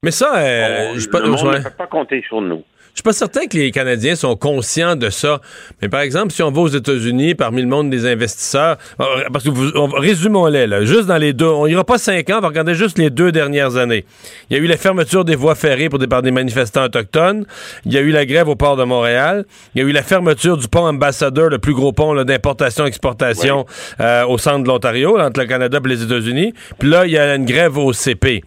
[0.03, 1.57] Mais ça, euh, On- je suis pas- le monde ouais.
[1.59, 2.61] ne peut pas compter sur nous.
[2.93, 5.41] Je suis pas certain que les Canadiens sont conscients de ça.
[5.81, 9.45] Mais par exemple, si on va aux États-Unis, parmi le monde des investisseurs, euh, parce
[9.45, 12.41] que vous, on- résumons-les, là, juste dans les deux, on ira pas cinq ans, on
[12.41, 14.05] va regarder juste les deux dernières années.
[14.51, 17.47] Il y a eu la fermeture des voies ferrées pour des, par des manifestants autochtones.
[17.85, 19.45] Il y a eu la grève au port de Montréal.
[19.73, 23.65] Il y a eu la fermeture du pont ambassadeur, le plus gros pont d'importation-exportation
[24.01, 26.53] euh, au centre de l'Ontario, entre le Canada et les États-Unis.
[26.77, 28.43] Puis là, il y a une grève au CP.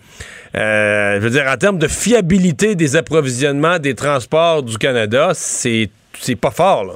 [0.56, 5.90] Euh, je veux dire, en termes de fiabilité des approvisionnements des transports du Canada, c'est
[6.40, 6.94] pas fort, là.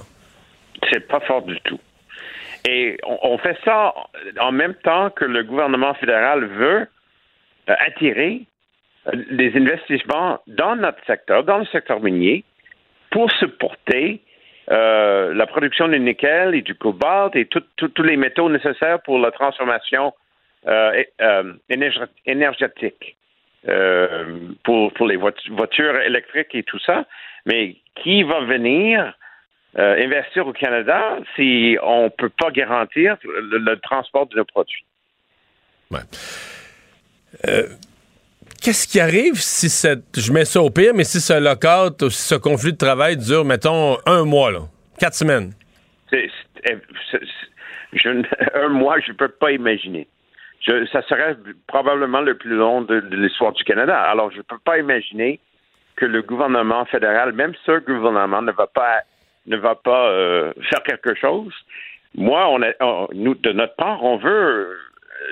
[0.91, 1.79] C'est pas fort du tout.
[2.67, 3.95] Et on, fait ça
[4.41, 6.87] en même temps que le gouvernement fédéral veut
[7.69, 8.43] euh, attirer
[9.07, 12.45] euh, les investissements dans notre secteur, dans le secteur minier,
[13.11, 14.23] pour supporter
[14.69, 20.15] la production du nickel et du cobalt et tous les métaux nécessaires pour la transformation
[22.25, 23.17] énergétique.
[23.69, 27.05] Euh, pour, pour les voitu- voitures électriques et tout ça.
[27.47, 29.15] Mais qui va venir
[29.79, 34.45] euh, investir au Canada si on ne peut pas garantir le, le transport de nos
[34.45, 34.85] produits?
[37.47, 37.69] Euh,
[38.63, 40.21] Qu'est-ce qui arrive si cette.
[40.21, 43.17] Je mets ça au pire, mais si ce lockout ou si ce conflit de travail
[43.17, 44.61] dure, mettons, un mois, là,
[44.99, 45.53] quatre semaines?
[46.13, 48.09] Je
[48.55, 50.07] un mois, je ne peux pas imaginer.
[50.65, 51.37] Ça serait
[51.67, 53.99] probablement le plus long de, l'histoire du Canada.
[53.99, 55.41] Alors, je ne peux pas imaginer
[55.97, 59.01] que le gouvernement fédéral, même ce gouvernement, ne va pas,
[59.47, 61.53] ne va pas euh, faire quelque chose.
[62.15, 64.75] Moi, on a, nous, de notre part, on veut euh,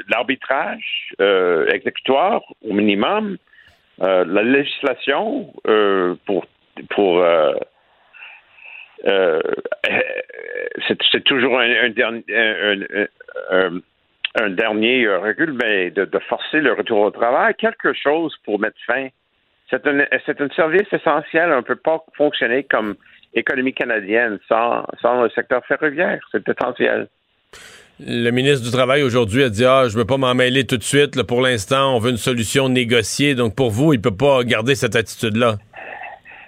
[0.09, 3.37] l'arbitrage euh, exécutoire au minimum,
[3.99, 5.53] la législation
[6.25, 6.47] pour
[6.91, 7.25] pour
[10.87, 13.07] c'est toujours un, un derni- un- un-
[13.51, 13.81] un-
[14.35, 18.59] un dernier euh, recul, mais de, de forcer le retour au travail, quelque chose pour
[18.59, 19.09] mettre fin.
[19.71, 21.51] C'est un, c'est un service essentiel.
[21.53, 22.95] On ne peut pas fonctionner comme
[23.35, 26.21] économie canadienne sans, sans le secteur ferroviaire.
[26.33, 27.09] C'est essentiel.
[28.01, 30.77] Le ministre du Travail aujourd'hui a dit Ah, je ne veux pas m'en mêler tout
[30.77, 31.17] de suite.
[31.17, 33.35] là, pour l'instant, on veut une solution négociée.
[33.35, 35.57] Donc, pour vous, il ne peut pas garder cette attitude-là?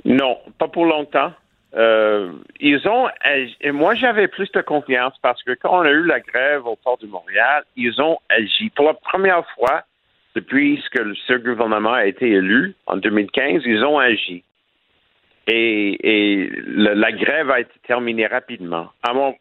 [0.04, 1.32] Non, pas pour longtemps.
[1.76, 3.08] Euh, ils ont.
[3.72, 6.98] moi, j'avais plus de confiance parce que quand on a eu la grève au port
[6.98, 8.70] de Montréal, ils ont agi.
[8.70, 9.84] Pour la première fois
[10.34, 14.44] depuis que ce gouvernement a été élu en 2015, ils ont agi.
[15.46, 18.90] Et, la grève a été terminée rapidement.
[19.02, 19.34] Alors,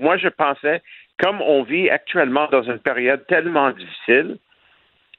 [0.00, 0.82] moi, je pensais,
[1.18, 4.36] comme on vit actuellement dans une période tellement difficile,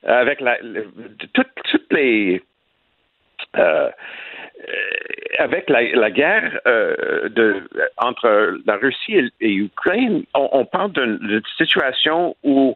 [0.04, 0.58] avec la,
[1.34, 2.42] toutes, les
[3.56, 3.90] euh,
[5.38, 12.76] avec la, guerre euh, de, entre la Russie et, l'Ukraine, on, parle d'une situation où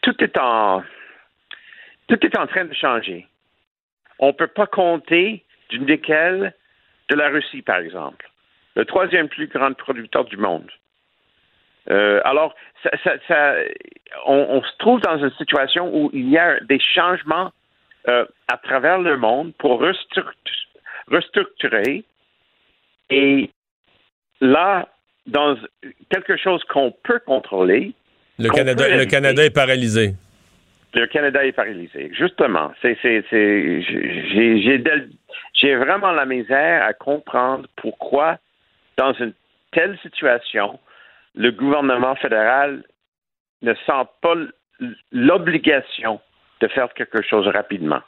[0.00, 0.82] tout est en
[2.08, 3.26] tout est en train de changer.
[4.18, 6.54] On ne peut pas compter du nickel
[7.10, 8.28] de la Russie, par exemple,
[8.74, 10.70] le troisième plus grand producteur du monde.
[11.90, 12.54] Euh, alors,
[13.28, 13.54] ça,
[14.26, 17.52] on, se trouve dans une situation où il y a des changements
[18.08, 20.71] euh, à travers le monde pour restructu-
[21.08, 22.04] restructurer.
[23.10, 23.50] Et
[24.40, 24.88] là,
[25.26, 25.56] dans
[26.10, 27.94] quelque chose qu'on peut contrôler,
[28.38, 30.14] Le Canada, le est paralysé.
[30.94, 32.10] le Canada est paralysé.
[32.12, 35.10] Justement, c'est, c'est, c'est, j'ai, j'ai, del-
[35.54, 38.38] j'ai vraiment la misère à comprendre pourquoi,
[38.96, 39.32] dans une
[39.72, 40.78] telle situation,
[41.34, 42.82] le gouvernement fédéral
[43.62, 44.34] ne sent pas
[45.12, 46.20] l'obligation
[46.60, 48.00] de faire quelque chose rapidement.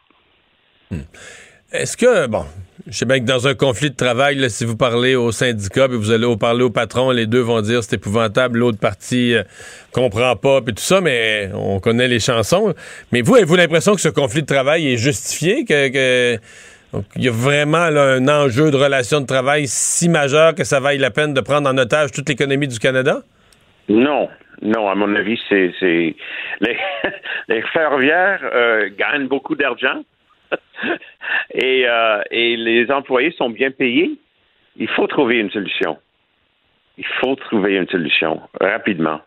[1.72, 2.44] Est-ce que, bon,
[2.86, 5.96] je sais bien que dans un conflit de travail, si vous parlez au syndicat puis
[5.96, 9.42] vous allez parler au patron, les deux vont dire c'est épouvantable, l'autre partie euh,
[9.92, 12.74] comprend pas, puis tout ça, mais on connaît les chansons.
[13.10, 16.36] Mais vous, avez-vous l'impression que ce conflit de travail est justifié, que,
[17.16, 20.98] il y a vraiment un enjeu de relation de travail si majeur que ça vaille
[20.98, 23.22] la peine de prendre en otage toute l'économie du Canada?
[23.88, 24.28] Non,
[24.62, 26.14] non, à mon avis, c'est, c'est
[26.60, 26.76] les,
[27.48, 30.02] les ferroviaires euh, gagnent beaucoup d'argent
[31.54, 34.18] et, euh, et les employés sont bien payés.
[34.76, 35.98] Il faut trouver une solution.
[36.98, 39.20] Il faut trouver une solution rapidement.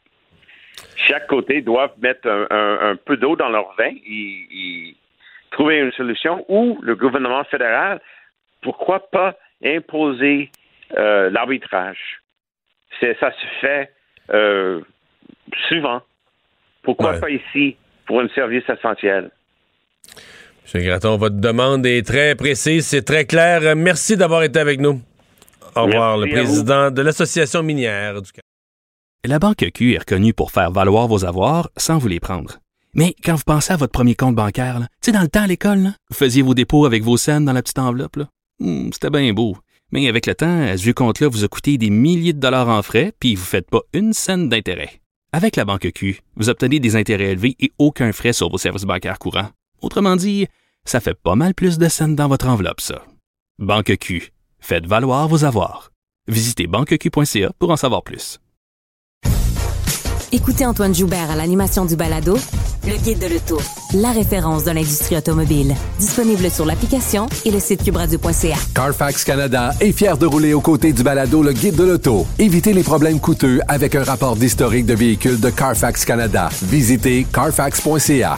[0.96, 4.96] Chaque côté doit mettre un, un- un peu d'eau dans leur vin et, et
[5.52, 8.00] trouver une solution ou le gouvernement fédéral,
[8.62, 10.50] pourquoi pas imposer
[10.98, 12.22] euh, l'arbitrage?
[13.00, 13.92] C'est, ça se fait
[14.32, 14.82] euh,
[15.70, 16.02] souvent.
[16.84, 17.20] Pourquoi Ouais.
[17.20, 19.30] pas ici pour un service essentiel?
[20.74, 20.84] M.
[20.84, 23.76] Gratton, votre demande est très précise, c'est très clair.
[23.76, 25.02] Merci d'avoir été avec nous.
[25.76, 28.42] Au revoir, Merci le à président de l'Association minière du Canada.
[29.26, 32.60] La Banque Q est reconnue pour faire valoir vos avoirs sans vous les prendre.
[32.94, 35.48] Mais quand vous pensez à votre premier compte bancaire, tu sais, dans le temps à
[35.48, 38.28] l'école, vous faisiez vos dépôts avec vos scènes dans la petite enveloppe, là.
[38.60, 39.58] Hmm, c'était bien beau.
[39.92, 42.82] Mais avec le temps, ce vieux compte-là vous a coûté des milliers de dollars en
[42.82, 45.02] frais, puis vous ne faites pas une scène d'intérêt.
[45.32, 48.84] Avec la banque Q, vous obtenez des intérêts élevés et aucun frais sur vos services
[48.84, 49.50] bancaires courants.
[49.82, 50.48] Autrement dit,
[50.86, 53.04] ça fait pas mal plus de scènes dans votre enveloppe, ça.
[53.60, 55.92] Banque Q, faites valoir vos avoirs.
[56.28, 58.40] Visitez banqueq.ca pour en savoir plus.
[60.34, 62.38] Écoutez Antoine Joubert à l'animation du balado
[62.86, 63.62] Le Guide de l'Auto,
[63.94, 65.74] la référence de l'industrie automobile.
[66.00, 68.58] Disponible sur l'application et le site cubradio.ca.
[68.76, 72.28] Carfax Canada est fier de rouler aux côtés du balado Le Guide de l'Auto.
[72.40, 76.50] Évitez les problèmes coûteux avec un rapport d'historique de véhicules de Carfax Canada.
[76.64, 78.38] Visitez carfax.ca.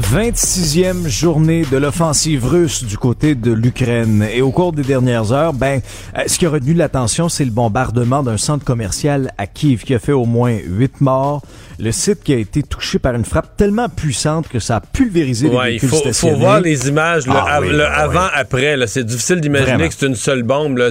[0.00, 4.26] 26e journée de l'offensive russe du côté de l'Ukraine.
[4.30, 5.80] Et au cours des dernières heures, ben,
[6.18, 9.94] euh, ce qui a retenu l'attention, c'est le bombardement d'un centre commercial à Kiev qui
[9.94, 11.40] a fait au moins huit morts.
[11.78, 15.48] Le site qui a été touché par une frappe tellement puissante que ça a pulvérisé
[15.48, 16.34] les Ouais, il véhicules faut, stationnés.
[16.34, 18.16] faut voir les images, le, Ah av- oui, le ah oui.
[18.16, 18.76] avant-après.
[18.86, 20.76] C'est difficile d'imaginer que c'est une seule bombe.
[20.78, 20.90] Là.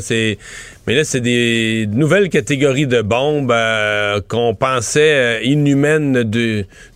[0.88, 6.24] Mais là, c'est des nouvelles catégories de bombes euh, qu'on pensait euh, inhumaines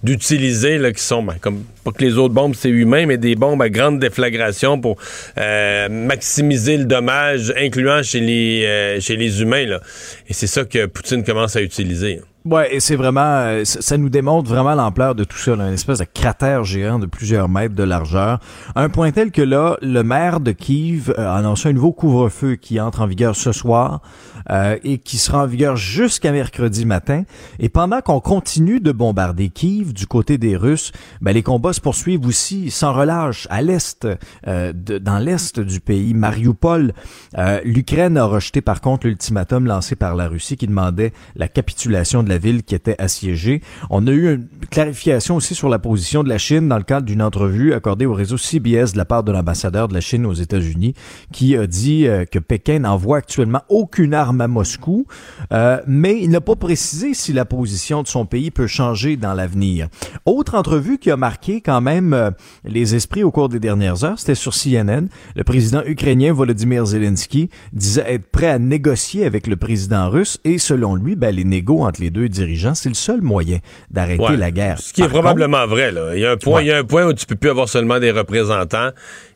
[0.04, 3.62] d'utiliser, qui sont ben, comme pas que les autres bombes, c'est humain, mais des bombes
[3.62, 4.98] à grande déflagration pour
[5.38, 9.66] euh, maximiser le dommage, incluant chez les, euh, chez les humains.
[9.66, 9.82] Là.
[10.28, 12.22] Et c'est ça que Poutine commence à utiliser.
[12.50, 15.76] Ouais, et c'est vraiment, euh, ça nous démontre vraiment l'ampleur de tout ça, là, une
[15.76, 18.40] espèce de cratère géant de plusieurs mètres de largeur.
[18.76, 22.56] Un point tel que là, le maire de Kiev euh, a annoncé un nouveau couvre-feu
[22.56, 24.02] qui entre en vigueur ce soir
[24.50, 27.24] euh, et qui sera en vigueur jusqu'à mercredi matin.
[27.60, 30.92] Et pendant qu'on continue de bombarder Kiev du côté des Russes,
[31.22, 34.08] ben, les combats se poursuivent aussi sans relâche à l'est,
[34.48, 36.94] euh, dans l'est du pays, Mariupol.
[37.38, 42.24] Euh, L'Ukraine a rejeté par contre l'ultimatum lancé par la Russie qui demandait la capitulation
[42.24, 43.62] de la ville qui était assiégée.
[43.92, 47.06] On a eu une clarification aussi sur la position de la Chine dans le cadre
[47.06, 50.34] d'une entrevue accordée au réseau CBS de la part de l'ambassadeur de la Chine aux
[50.34, 50.94] États-Unis
[51.32, 55.06] qui a dit euh, que Pékin n'envoie actuellement aucune arme à Moscou,
[55.54, 59.34] euh, mais il n'a pas précisé si la position de son pays peut changer dans
[59.34, 59.88] l'avenir.
[60.26, 62.32] Autre entrevue qui a marqué quand même euh,
[62.64, 65.08] les esprits au cours des dernières heures, c'était sur CNN.
[65.36, 70.58] Le président ukrainien Volodymyr Zelensky disait être prêt à négocier avec le président russe et
[70.58, 73.60] selon lui, ben, les négos entre les deux dirigeants, c'est le seul moyen
[73.92, 74.36] d'arrêter Ouais.
[74.38, 74.80] la guerre.
[74.80, 75.92] Ce qui est contre, probablement vrai.
[75.94, 76.12] Là.
[76.16, 76.66] Il, y a un point, Ouais.
[76.66, 78.90] il y a un point où tu peux plus avoir seulement des représentants.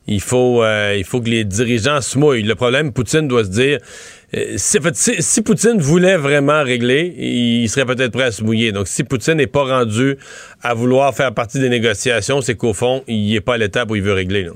[0.08, 2.44] Il faut, euh, il faut que les dirigeants se mouillent.
[2.44, 3.80] Le problème, Poutine doit se dire,
[4.36, 8.74] euh, si, Poutine voulait vraiment régler, il serait peut-être prêt à se mouiller.
[8.74, 10.18] Donc, si Poutine n'est pas rendu
[10.62, 13.96] à vouloir faire partie des négociations, c'est qu'au fond, il n'est pas à l'étape où
[13.96, 14.44] il veut régler.
[14.44, 14.52] là.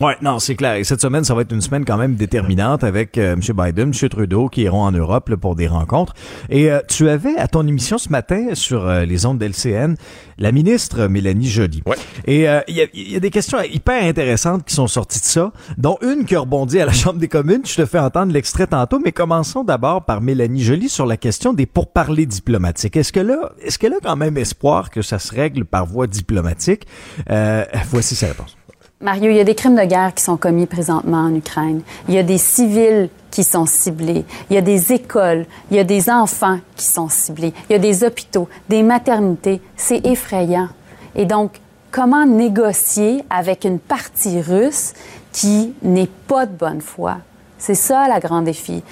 [0.00, 0.74] Ouais, non, c'est clair.
[0.74, 3.40] Et cette semaine, ça va être une semaine quand même déterminante avec euh, M.
[3.40, 4.08] Biden, M.
[4.08, 6.14] Trudeau qui iront en Europe là, pour des rencontres.
[6.50, 9.96] Et euh, tu avais à ton émission ce matin sur euh, les ondes d'LCN
[10.38, 11.82] la ministre Mélanie Joly.
[12.26, 15.52] Et euh, il y, y a des questions hyper intéressantes qui sont sorties de ça,
[15.76, 17.62] dont une qui a rebondi à la Chambre des communes.
[17.64, 21.52] Je te fais entendre l'extrait tantôt, mais commençons d'abord par Mélanie Joly sur la question
[21.52, 22.96] des pourparlers diplomatiques.
[22.96, 26.06] Est-ce que là, est-ce qu'elle a quand même espoir que ça se règle par voie
[26.06, 26.86] diplomatique?
[27.30, 28.57] Euh, voici sa réponse.
[29.00, 31.82] Mario, il y a des crimes de guerre qui sont commis présentement en Ukraine.
[32.08, 34.24] Il y a des civils qui sont ciblés.
[34.50, 35.46] Il y a des écoles.
[35.70, 37.54] Il y a des enfants qui sont ciblés.
[37.70, 39.60] Il y a des hôpitaux, des maternités.
[39.76, 40.68] C'est effrayant.
[41.14, 41.60] Et donc,
[41.92, 44.94] comment négocier avec une partie russe
[45.30, 47.18] qui n'est pas de bonne foi?
[47.56, 48.82] C'est ça, la grand défi.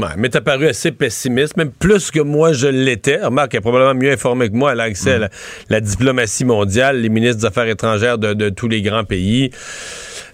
[0.00, 3.22] Ouais, mais t'as paru assez pessimiste, même plus que moi je l'étais.
[3.24, 4.72] Remarque, elle est probablement mieux informée que moi.
[4.72, 5.28] Elle a accès à la,
[5.68, 9.50] la diplomatie mondiale, les ministres des Affaires étrangères de, de tous les grands pays.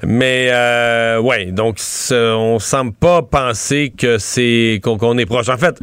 [0.03, 1.77] Mais euh, ouais, donc
[2.11, 5.51] on semble pas penser que c'est qu'on est proche.
[5.51, 5.79] En fait,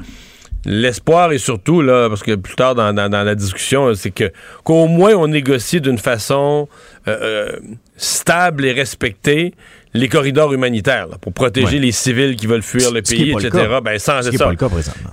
[0.65, 4.32] l'espoir est surtout là, parce que plus tard dans, dans- dans la discussion, c'est que
[4.63, 6.67] qu'au moins on négocie d'une façon
[7.07, 7.59] euh, euh,
[7.95, 9.53] stable et respectée
[9.93, 11.79] les corridors humanitaires là, pour protéger Ouais.
[11.79, 13.49] les civils qui veulent fuir le pays, le etc.
[13.69, 13.81] cas.
[13.81, 14.55] Ben, sans Ce le.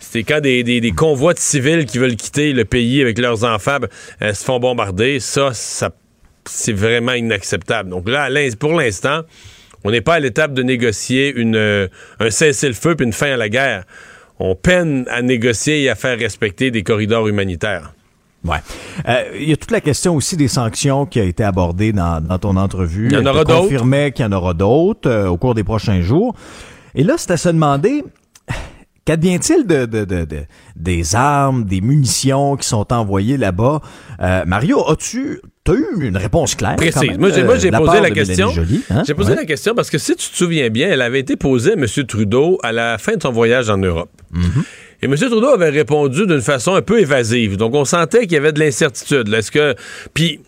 [0.01, 3.45] C'est quand des, des- des convois de civils qui veulent quitter le pays avec leurs
[3.45, 3.89] enfants ben,
[4.23, 5.21] euh, se font bombarder.
[5.21, 5.91] Ça, ça
[6.47, 7.89] c'est vraiment inacceptable.
[7.89, 9.23] Donc là, pour l'instant,
[9.85, 11.89] on n'est pas à l'étape de négocier une, euh,
[12.21, 13.85] un cessez-le-feu puis une fin à la guerre.
[14.39, 17.94] On peine à négocier et à faire respecter des corridors humanitaires.
[18.45, 18.59] Ouais.
[19.09, 22.21] Euh, Il y a toute la question aussi des sanctions qui a été abordée dans,
[22.21, 23.09] dans ton entrevue.
[23.11, 23.61] Il y en aura d'autres.
[23.63, 26.35] confirmait qu'il y en aura d'autres euh, au cours des prochains jours.
[26.95, 28.05] Et là, c'est à se demander,
[29.05, 30.45] qu'advient-il de, de, de, de-
[30.77, 33.81] des armes, des munitions qui sont envoyées là-bas?
[34.21, 36.77] Euh, Mario, as-tu as eu une réponse claire?
[36.77, 37.17] Précise.
[37.19, 38.51] Moi, j'ai, euh, moi, j'ai de la posé la question.
[38.91, 39.03] Hein?
[39.07, 39.37] J'ai posé Ouais.
[39.37, 41.87] la question parce que si tu te souviens bien, elle avait été posée à M.
[42.07, 44.11] Trudeau à la fin de son voyage en Europe.
[44.35, 44.63] Mm-hmm.
[45.05, 45.17] Et M.
[45.17, 47.59] Trudeau avait répondu d'une façon un peu évasive.
[47.59, 49.33] Donc, on sentait qu'il y avait de l'incertitude.
[49.33, 49.75] Est-ce que.
[50.15, 50.41] Puis.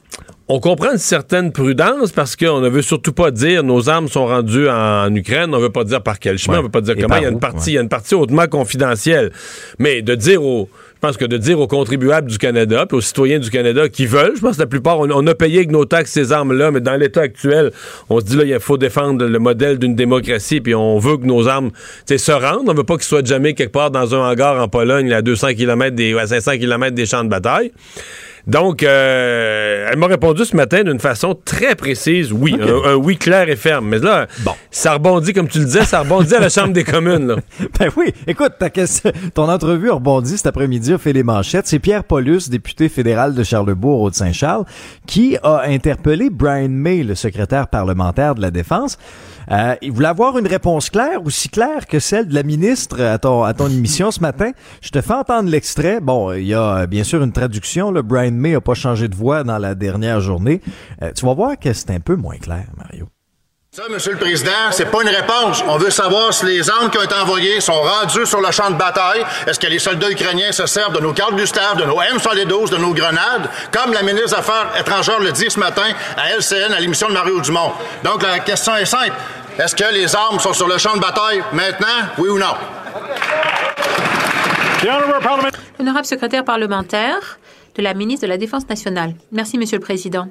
[0.49, 4.27] On comprend une certaine prudence parce qu'on ne veut surtout pas dire nos armes sont
[4.27, 6.59] rendues en, Ukraine, on ne veut pas dire par quel chemin, Ouais.
[6.59, 7.17] on ne veut pas dire Et comment.
[7.17, 7.65] Il y a une partie, ouais.
[7.67, 9.33] il y a une partie hautement confidentielle.
[9.81, 13.03] Mais de dire aux, je pense que de dire aux contribuables du Canada, puis aux
[13.03, 15.85] citoyens du Canada qui veulent, je pense que la plupart, on, a payé avec nos
[15.85, 17.71] taxes ces armes-là, mais dans l'état actuel,
[18.09, 21.27] on se dit là, il faut défendre le modèle d'une démocratie, puis on veut que
[21.27, 21.71] nos armes
[22.07, 22.69] se rendent.
[22.69, 25.49] On veut pas qu'ils soient jamais quelque part dans un hangar en Pologne, à 200
[25.55, 27.73] km des, à 500 km des champs de bataille.
[28.47, 33.17] Donc, euh, elle m'a répondu ce matin d'une façon très précise, oui, un, un oui
[33.17, 33.89] clair et ferme.
[33.89, 34.27] Mais là,
[34.71, 37.27] ça rebondit, comme tu le disais, ça rebondit à la Chambre des communes.
[37.27, 37.37] Là.
[37.81, 41.67] Ben oui, écoute, ta question- ton entrevue a rebondi cet après-midi, a fait les manchettes.
[41.67, 44.65] C'est Pierre Paulus, député fédéral de Charlebourg, au Saint-Charles,
[45.07, 48.97] qui a interpellé Brian May, le secrétaire parlementaire de la Défense.
[49.51, 53.19] Euh, il voulait avoir une réponse claire, aussi claire que celle de la ministre à
[53.19, 54.53] ton, à ton émission ce matin.
[54.81, 56.01] Je te fais entendre l'extrait.
[56.01, 57.91] Bon, il y a euh, bien sûr une traduction.
[57.91, 60.61] Le Brian May a pas changé de voix dans la dernière journée.
[61.03, 63.09] Euh, tu vas voir que c'est un peu moins clair, Mario.
[63.77, 65.63] Ça, Monsieur le Président, c'est pas une réponse.
[65.69, 68.71] On veut savoir si les armes qui ont été envoyées sont rendues sur le champ
[68.71, 69.23] de bataille.
[69.47, 72.79] Est-ce que les soldats ukrainiens se servent de nos cartes Gustave, de nos M112, de
[72.79, 76.81] nos grenades, comme la ministre des Affaires étrangères le dit ce matin à LCN, à
[76.81, 77.71] l'émission de Mario Dumont.
[78.03, 79.13] Donc, la question est simple.
[79.59, 82.55] Est-ce que les armes sont sur le champ de bataille maintenant, oui ou non?
[85.79, 87.39] Honorable secrétaire parlementaire
[87.75, 89.13] de la ministre de la Défense nationale.
[89.33, 90.29] Merci, Monsieur le Président.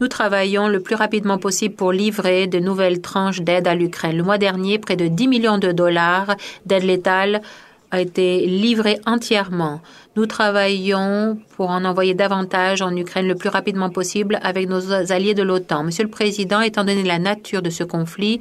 [0.00, 4.16] Nous travaillons le plus rapidement possible pour livrer de nouvelles tranches d'aide à l'Ukraine.
[4.16, 6.36] Le mois dernier, près de 10 millions de dollars
[6.66, 7.42] d'aide létale
[7.90, 9.80] a été livré entièrement.
[10.14, 15.34] Nous travaillons pour en envoyer davantage en Ukraine le plus rapidement possible avec nos alliés
[15.34, 15.84] de l'OTAN.
[15.84, 18.40] Monsieur le Président, étant donné la nature de ce conflit,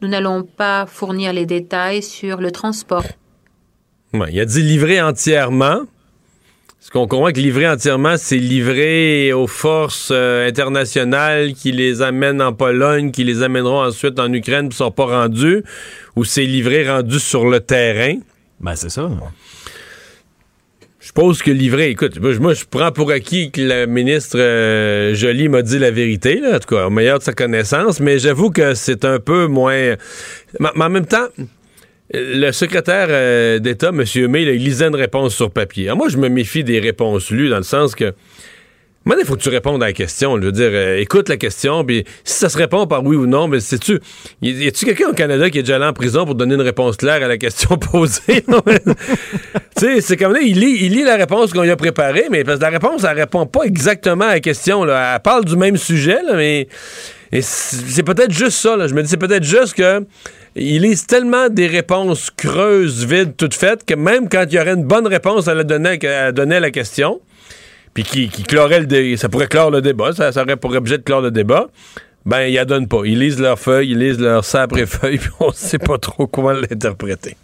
[0.00, 3.04] nous n'allons pas fournir les détails sur le transport
[4.14, 5.82] Ouais, il a dit livrer entièrement.
[6.80, 12.40] Ce qu'on comprend que livrer entièrement, c'est livrer aux forces euh, internationales qui les amènent
[12.40, 15.64] en Pologne, qui les amèneront ensuite en Ukraine, puis sont pas rendus,
[16.16, 18.14] ou c'est livré rendu sur le terrain.
[18.60, 19.10] Ben, c'est ça.
[21.00, 25.48] Je suppose que livrer, écoute, moi, je- prends pour acquis que le ministre euh, Joly
[25.48, 28.50] m'a dit la vérité, là, en tout cas, au meilleur de sa connaissance, mais j'avoue
[28.50, 29.94] que c'est un peu moins.
[30.60, 31.26] Mais en même temps,
[32.12, 34.04] le secrétaire euh, d'État, M.
[34.28, 35.86] May, il lisait une réponse sur papier.
[35.86, 38.14] Alors moi, je me méfie des réponses lues, dans le sens que.
[39.04, 40.36] Maintenant, il faut que tu répondes à la question.
[40.36, 43.26] Je veux dire, euh, écoute la question, puis si ça se répond par oui ou
[43.26, 44.00] non, mais sais-tu,
[44.42, 46.98] y a-tu quelqu'un au Canada qui est déjà allé en prison pour donner une réponse
[46.98, 48.44] claire à la question posée?
[49.78, 52.26] Tu sais, c'est comme là, il lit, il lit la réponse qu'on lui a préparée,
[52.32, 54.82] mais parce que la réponse, elle répond pas exactement à la question.
[54.82, 55.14] Là.
[55.14, 56.66] Elle parle du même sujet, là, mais
[57.40, 58.76] c'est peut-être juste ça.
[58.76, 58.88] Là.
[58.88, 60.04] Je me dis, c'est peut-être juste que
[60.56, 64.74] ils lisent tellement des réponses creuses, vides, toutes faites, que même quand il y aurait
[64.74, 65.98] une bonne réponse à, donner,
[66.56, 67.20] à la question,
[67.94, 70.98] puis qui, clorait le dé- ça pourrait clore le débat, ça, ça aurait pour objet
[70.98, 71.68] de clore le débat,
[72.26, 73.02] ben, ils la donnent pas.
[73.04, 76.26] Ils lisent leurs feuilles, ils lisent leurs sabre et feuilles, puis on sait pas trop
[76.26, 77.36] comment l'interpréter.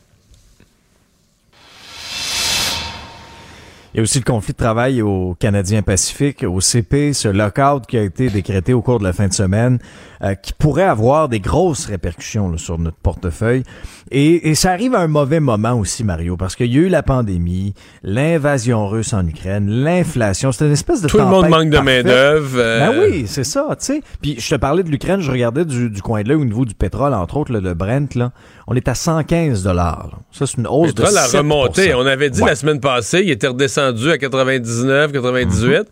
[3.95, 7.87] Il y a aussi le conflit de travail au Canadien Pacifique, au CP, ce lockout
[7.87, 9.79] qui a été décrété au cours de la fin de semaine,
[10.23, 13.63] euh, qui pourrait avoir des grosses répercussions là, sur notre portefeuille.
[14.11, 16.89] Et, et ça arrive à un mauvais moment aussi, Mario, parce qu'il y a eu
[16.89, 17.73] la pandémie,
[18.03, 20.51] l'invasion russe en Ukraine, l'inflation.
[20.51, 22.05] C'est une espèce de Tout le monde manque de parfaite.
[22.05, 22.57] main-d'œuvre.
[22.59, 24.03] euh, Ben oui, c'est ça, tu sais.
[24.21, 26.65] Puis je te parlais de l'Ukraine, je regardais du, du coin de l'œil au niveau
[26.65, 28.33] du pétrole, entre autres, là, le Brent, là.
[28.67, 30.21] On est à 115 dollars.
[30.33, 31.95] Ça, c'est une hausse Le de pétrole a 7 remonté.
[31.95, 32.49] On avait dit Ouais.
[32.51, 35.83] la semaine passée, il était redescendu à 99, 98.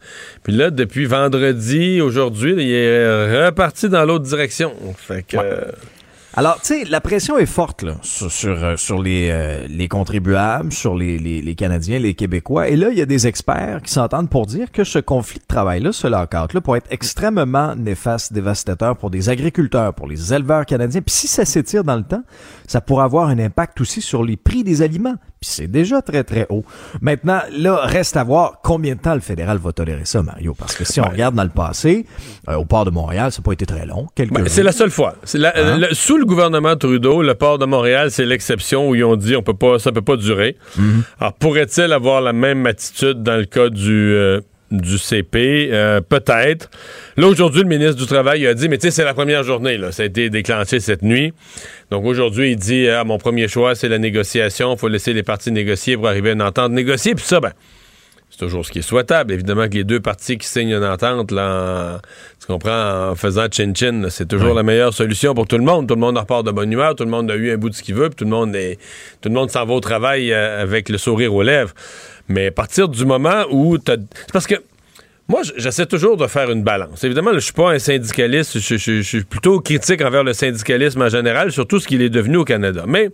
[0.42, 4.72] Puis là, depuis vendredi, aujourd'hui, il est reparti dans l'autre direction.
[4.96, 5.36] Fait que.
[5.36, 5.60] euh,
[6.34, 9.86] Alors, tu sais, la pression est forte là, sur, sur, euh, sur les, euh, les
[9.86, 12.68] contribuables, sur les, les, les, Canadiens, les Québécois.
[12.68, 15.46] Et là, il y a des experts qui s'entendent pour dire que ce conflit de
[15.46, 21.02] travail-là, ce lockout-là, pourrait être extrêmement néfaste, dévastateur pour des agriculteurs, pour les éleveurs canadiens.
[21.02, 22.22] Puis si ça s'étire dans le temps,
[22.66, 25.16] ça pourrait avoir un impact aussi sur les prix des aliments.
[25.42, 26.64] Puis c'est déjà très, très haut.
[27.00, 30.54] Maintenant, là, reste à voir combien de temps le fédéral va tolérer ça, Mario.
[30.56, 32.06] Parce que si on regarde dans le passé,
[32.48, 34.06] euh, au port de Montréal, ça n'a pas été très long.
[34.16, 35.16] Ben, c'est la seule fois.
[35.34, 35.88] La, hein?
[35.92, 39.42] sous le gouvernement Trudeau, le port de Montréal, c'est l'exception où ils ont dit on
[39.42, 40.56] peut pas, ça peut pas durer.
[40.78, 41.02] Mm-hmm.
[41.20, 44.14] Alors, pourrait-il avoir la même attitude dans le cas du...
[44.14, 46.70] Euh, du CP, euh, peut-être.
[47.18, 49.76] Là, aujourd'hui, le ministre du Travail a dit, mais tu sais, c'est la première journée,
[49.76, 49.92] là.
[49.92, 51.34] Ça a été déclenché cette nuit.
[51.90, 54.72] Donc aujourd'hui, il dit, ah, mon premier choix, c'est la négociation.
[54.72, 57.14] Il faut laisser les parties négocier pour arriver à une entente négociée.
[57.14, 57.52] Puis ça, ben,
[58.32, 59.34] c'est toujours ce qui est souhaitable.
[59.34, 61.98] Évidemment que les deux parties qui signent une entente, là, en,
[62.40, 65.86] tu comprends, en faisant chin-chin, c'est toujours la meilleure solution pour tout le monde.
[65.86, 67.74] Tout le monde repart de bonne humeur, tout le monde a eu un bout de
[67.74, 68.78] ce qu'il veut, puis tout le monde est,
[69.20, 71.74] tout le monde s'en va au travail euh, avec le sourire aux lèvres.
[72.28, 73.96] Mais à partir du moment où t'as...
[73.96, 74.54] C'est parce que
[75.28, 77.04] moi, j'essaie toujours de faire une balance.
[77.04, 81.52] Évidemment, je suis pas un syndicaliste, je, suis plutôt critique envers le syndicalisme en général,
[81.52, 82.84] surtout ce qu'il est devenu au Canada.
[82.86, 83.10] Mais,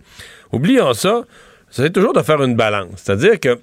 [0.53, 1.25] oublions ça,
[1.69, 3.01] j'essaie toujours de faire une balance.
[3.03, 3.59] C'est-à-dire que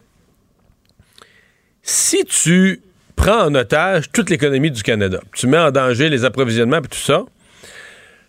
[1.86, 2.82] si tu
[3.14, 6.98] prends en otage toute l'économie du Canada, tu mets en danger les approvisionnements et tout
[6.98, 7.24] ça,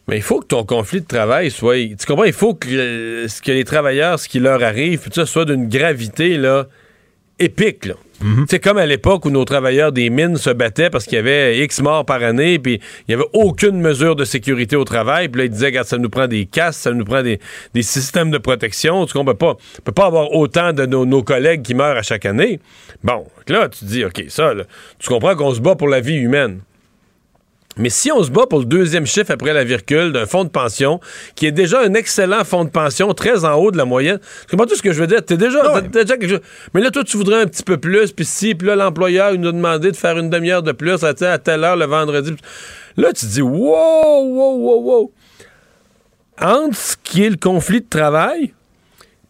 [0.07, 1.75] mais il faut que ton conflit de travail soit.
[1.75, 2.23] Tu comprends?
[2.23, 6.37] Il faut que, que les travailleurs, ce qui leur arrive, tout ça, soit d'une gravité
[6.37, 6.67] là,
[7.39, 7.85] épique.
[7.85, 7.95] Là.
[8.21, 8.45] Mhm.
[8.49, 11.59] C'est comme à l'époque où nos travailleurs des mines se battaient parce qu'il y avait
[11.59, 15.29] X morts par année, puis il n'y avait aucune mesure de sécurité au travail.
[15.29, 17.39] Puis là, ils disaient, regarde, ça nous prend des casques, ça nous prend des,
[17.81, 19.05] systèmes de protection.
[19.05, 19.57] Tu comprends pas?
[19.79, 22.59] On peut pas avoir autant de nos, collègues qui meurent à chaque année.
[23.03, 24.53] Bon, là, tu te dis, OK, ça,
[24.99, 26.61] tu comprends qu'on se bat pour la vie humaine.
[27.77, 30.49] Mais si on se bat pour le deuxième chiffre après la virgule d'un fonds de
[30.49, 30.99] pension,
[31.35, 34.51] qui est déjà un excellent fonds de pension, très en haut de la moyenne, tu
[34.51, 35.23] comprends tout ce que je veux dire?
[35.23, 36.41] T'es déjà, déjà quelque chose.
[36.73, 39.49] Mais là, toi, tu voudrais un petit peu plus, puis si, puis là, l'employeur, nous
[39.49, 42.33] a demandé de faire une demi-heure de plus à, à telle heure le vendredi.
[42.95, 45.11] Là, tu te dis, wow, wow, wow, wow.
[46.39, 48.53] Entre ce qui est le conflit de travail,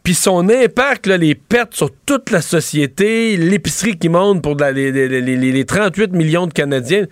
[0.04, 4.91] puis son impact, là, les pertes sur toute la société, l'épicerie qui monte pour les,
[4.91, 7.08] les 38 millions de Canadiens,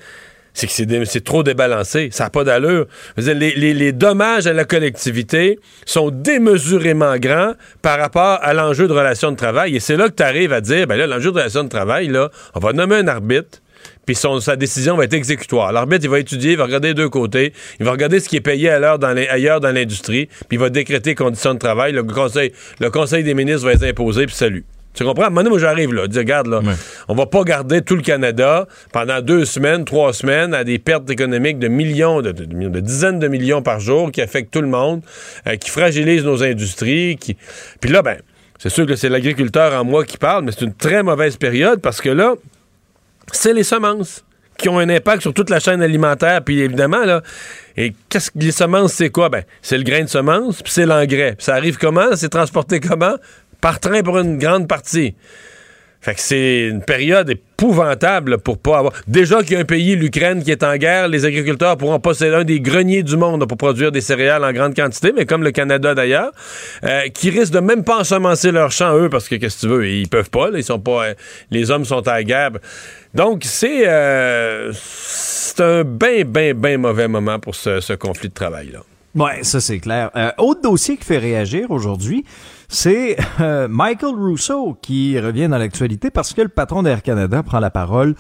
[0.56, 2.10] c'est que c'est trop débalancé.
[2.12, 2.88] Ça n'a pas d'allure.
[3.18, 9.36] Les, dommages à la collectivité sont démesurément grands par rapport à l'enjeu de relation de
[9.36, 9.76] travail.
[9.76, 12.08] Et c'est là que tu arrives à dire, ben là, l'enjeu de relation de travail,
[12.08, 13.62] là, on va nommer un arbitre,
[14.06, 15.74] puis sa décision va être exécutoire.
[15.74, 18.38] L'arbitre, il va étudier, il va regarder les deux côtés, il va regarder ce qui
[18.38, 21.92] est payé ailleurs dans l'industrie, puis il va décréter conditions de travail.
[21.92, 24.66] Le conseil, le conseil des ministres va être imposé, puis salut.
[24.96, 25.30] Tu comprends?
[25.30, 26.08] Maintenant, moi, j'arrive là.
[26.08, 26.62] Dis, regarde, là,
[27.08, 31.10] on va pas garder tout le Canada pendant deux semaines, trois semaines à des pertes
[31.10, 32.32] économiques de millions, de,
[32.80, 35.02] dizaines de millions par jour qui affectent tout le monde,
[35.48, 37.18] euh, qui fragilisent nos industries.
[37.18, 37.36] Qui...
[37.82, 38.18] Puis là, ben,
[38.58, 41.82] c'est sûr que c'est l'agriculteur en moi qui parle, mais c'est une très mauvaise période
[41.82, 42.36] parce que là,
[43.32, 44.24] c'est les semences
[44.58, 46.42] qui ont un impact sur toute la chaîne alimentaire.
[46.44, 47.22] Puis évidemment, là,
[47.78, 49.30] et qu'est-ce que les semences, c'est quoi?
[49.30, 51.36] Ben, c'est le grain de semence, puis c'est l'engrais.
[51.40, 52.16] ça arrive comment?
[52.16, 53.16] C'est transporté comment?
[53.62, 55.16] Par train pour une grande partie.
[56.06, 58.94] Fait que c'est une période épouvantable pour pas avoir.
[59.08, 62.36] Déjà qu'il y a un pays, l'Ukraine, qui est en guerre, les agriculteurs pourront posséder
[62.36, 65.50] un des greniers du monde pour produire des céréales en grande quantité, mais comme le
[65.50, 66.32] Canada d'ailleurs,
[66.84, 69.68] euh, qui risquent de même pas ensemencer leurs champs, eux, parce que qu'est-ce que tu
[69.68, 71.06] veux, ils peuvent pas, ils sont pas.
[71.06, 71.14] Euh,
[71.50, 72.52] les hommes sont à la guerre.
[73.16, 78.34] Donc, c'est euh, c'est un bien, bien, bien mauvais moment pour ce, ce conflit de
[78.36, 78.82] travail-là.
[79.16, 80.12] Ouais, ça c'est clair.
[80.38, 82.26] autre dossier qui fait réagir aujourd'hui,
[82.76, 87.60] c'est euh, Michael Rousseau qui revient dans l'actualité parce que le patron d'Air Canada prend
[87.60, 88.16] la parole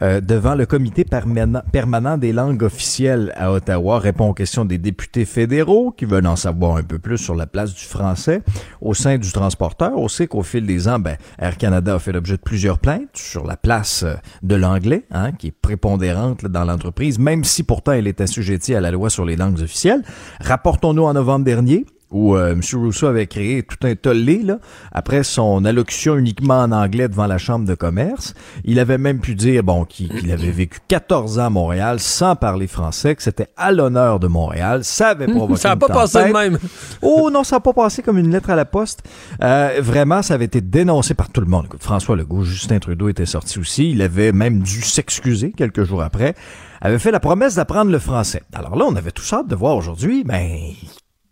[0.00, 5.26] euh, devant le comité permanent, des langues officielles à Ottawa, répond aux questions des députés
[5.26, 8.42] fédéraux qui veulent en savoir un peu plus sur la place du français
[8.80, 9.92] au sein du transporteur.
[9.94, 13.10] On sait qu'au fil des ans, ben, Air Canada a fait l'objet de plusieurs plaintes
[13.14, 17.92] sur la place euh, de l'anglais, hein, qui est prépondérante dans l'entreprise, même si pourtant
[17.92, 20.02] elle est assujettie à la loi sur les langues officielles.
[20.40, 22.60] Rapportons-nous en novembre dernier, où euh, M.
[22.74, 24.58] Rousseau avait créé tout un tollé là,
[24.92, 28.34] après son allocution uniquement en anglais devant la Chambre de commerce.
[28.64, 32.66] Il avait même pu dire bon qu'il avait vécu 14 ans à Montréal sans parler
[32.66, 34.84] français, que c'était à l'honneur de Montréal.
[34.84, 36.58] Ça avait provoqué Ça n'a pas passé de même.
[37.02, 39.02] oh non, ça n'a pas passé comme une lettre à la poste.
[39.42, 41.66] Euh, vraiment, ça avait été dénoncé par tout le monde.
[41.78, 43.90] François Legault, Justin Trudeau était sorti aussi.
[43.90, 46.34] Il avait même dû s'excuser quelques jours après
[46.80, 48.42] avait fait la promesse d'apprendre le français.
[48.54, 50.74] Alors là, on avait tout hâte de voir aujourd'hui, mais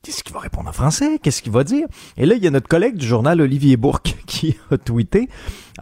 [0.07, 1.19] qu'est-ce qu'il va répondre en français?
[1.21, 1.89] Qu'est-ce qu'il va dire?
[2.17, 5.29] Et là, il y a notre collègue du journal, Olivier Bourque, qui a tweeté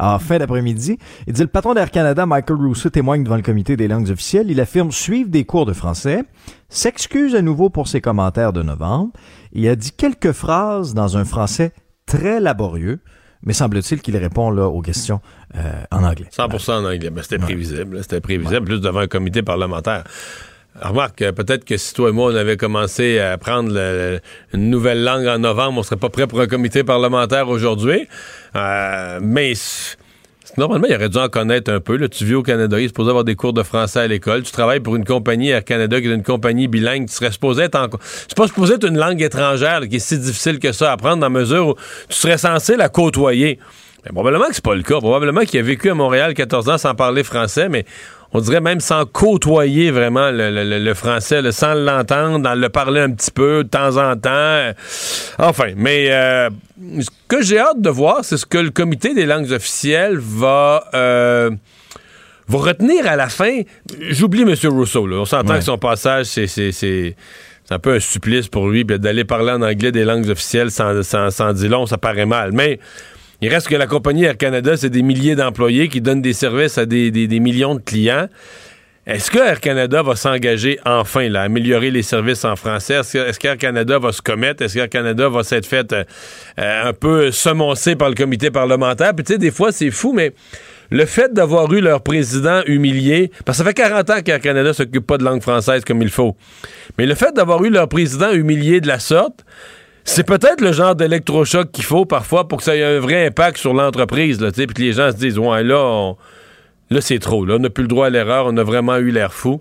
[0.01, 0.99] en fin d'après-midi.
[1.27, 4.51] Il dit, le patron d'Air Canada, Michael Rousseau, témoigne devant le comité des langues officielles.
[4.51, 6.25] Il affirme suivre des cours de français,
[6.71, 9.13] s'excuse à nouveau pour ses commentaires de novembre.
[9.53, 11.73] Il a dit quelques phrases dans un français
[12.07, 13.01] très laborieux
[13.47, 15.21] mais semble-t-il qu'il répond là aux questions
[15.55, 16.29] euh, en anglais.
[16.35, 17.11] 100% en anglais.
[17.11, 18.03] Ben, c'était prévisible.
[18.03, 20.05] C'était prévisible, plus devant un comité parlementaire.
[20.81, 23.71] Remarque, euh, peut-être que si toi et moi, on avait commencé à apprendre
[24.53, 28.09] une nouvelle langue en novembre, on serait pas prêt pour un comité parlementaire aujourd'hui.
[28.57, 29.53] Euh, mais
[30.57, 31.97] normalement, il aurait dû en connaître un peu.
[31.97, 32.09] Là.
[32.09, 34.43] Tu vis au Canada, il est supposé avoir des cours de français à l'école.
[34.43, 37.07] Tu travailles pour une compagnie Air Canada qui est une compagnie bilingue.
[37.07, 37.87] Tu serais supposé être en...
[38.03, 41.19] C'est pas supposé être une langue étrangère qui est si difficile que ça à apprendre
[41.19, 41.75] dans la mesure où
[42.09, 43.61] tu serais censé la côtoyer.
[44.13, 44.99] Probablement que c'est pas le cas.
[44.99, 47.87] Probablement qu'il a vécu à Montréal 14 ans sans parler français, mais
[48.35, 53.63] on dirait même sans côtoyer vraiment le, français, sans l'entendre, le parler un petit peu
[53.63, 54.73] de temps en temps.
[55.39, 56.51] Enfin, mais euh,
[57.01, 60.85] ce que j'ai hâte de voir, c'est ce que le comité des langues officielles va...
[60.95, 61.51] Euh,
[62.53, 63.63] retenir à la fin.
[64.11, 64.55] J'oublie M.
[64.65, 65.09] Rousseau.
[65.11, 67.17] On s'entend que son passage, c'est
[67.71, 68.85] un peu un supplice pour lui.
[68.85, 72.53] D'aller parler en anglais des langues officielles sans, sans, sans dire long, ça paraît mal.
[72.53, 72.79] Mais
[73.41, 76.79] il reste que la compagnie Air Canada, c'est des milliers d'employés qui donnent des services
[76.79, 78.29] à des, millions de clients.
[79.07, 82.95] Est-ce que Air Canada va s'engager enfin là, à améliorer les services en français?
[82.95, 84.63] Est-ce qu'Air Canada va se commettre?
[84.63, 86.05] Est-ce qu'Air Canada va s'être fait euh,
[86.59, 89.15] euh, un peu semoncer par le comité parlementaire?
[89.15, 90.33] Puis tu sais, des fois, c'est fou, mais
[90.91, 94.73] le fait d'avoir eu leur président humilié, parce que ça fait 40 ans qu'Air Canada
[94.73, 96.35] s'occupe pas de langue française comme il faut,
[96.97, 99.45] mais le fait d'avoir eu leur président humilié de la sorte,
[100.05, 103.57] c'est peut-être le genre d'électrochoc qu'il faut parfois pour que ça ait un vrai impact
[103.57, 106.13] sur l'entreprise, là, puis que les gens se disent, ouais, là,
[106.91, 109.11] là c'est trop, là, on n'a plus le droit à l'erreur, on a vraiment eu
[109.11, 109.61] l'air fou.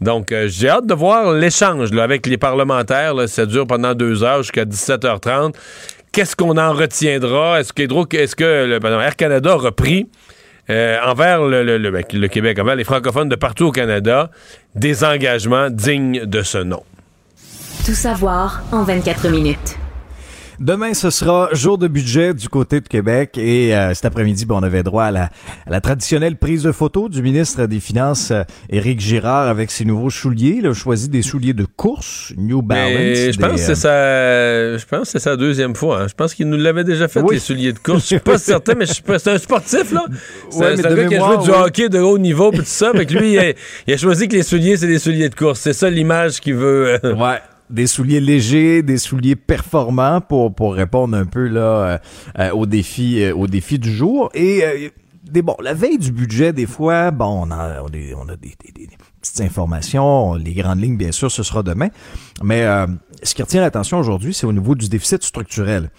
[0.00, 3.14] Donc, euh, j'ai hâte de voir l'échange avec les parlementaires.
[3.28, 5.54] ça dure pendant deux heures jusqu'à 17h30.
[6.12, 7.60] Qu'est-ce qu'on en retiendra?
[7.60, 10.08] Est-ce que, est que Air Canada a repris
[10.70, 14.30] euh, envers le, ben, le Québec, envers les francophones de partout au Canada,
[14.74, 16.82] des engagements dignes de ce nom?
[17.84, 19.76] Tout savoir en 24 minutes.
[20.58, 24.54] Demain, ce sera jour de budget du côté de Québec et euh, cet après-midi, ben,
[24.54, 28.30] on avait droit à la, à la, traditionnelle prise de photo du ministre des Finances,
[28.30, 30.56] euh, Éric Girard, avec ses nouveaux souliers.
[30.60, 33.32] Il a choisi des souliers de course, New Balance.
[33.32, 36.04] je pense que c'est sa, je pense c'est sa deuxième fois.
[36.04, 36.08] Hein.
[36.08, 38.00] Je pense qu'il nous l'avait déjà fait les souliers de course.
[38.04, 40.06] Je suis pas certain, mais c'est un sportif là.
[40.48, 42.88] C'est un gars qui a joué du hockey de haut niveau et tout ça.
[42.94, 43.36] Avec lui,
[43.86, 45.60] il a, choisi que les souliers c'est des souliers de course.
[45.60, 46.98] C'est ça l'image qu'il veut.
[47.04, 47.40] Euh, ouais
[47.74, 51.98] des souliers légers, des souliers performants pour, pour répondre un peu là euh,
[52.38, 54.30] euh, aux défis euh, aux défis du jour.
[54.32, 54.92] Et
[55.24, 58.54] des bon la veille du budget des fois bon on a on a, des,
[59.20, 61.88] petites informations les grandes lignes bien sûr ce sera demain.
[62.42, 62.66] Mais
[63.22, 65.90] ce qui retient l'attention aujourd'hui c'est au niveau du déficit structurel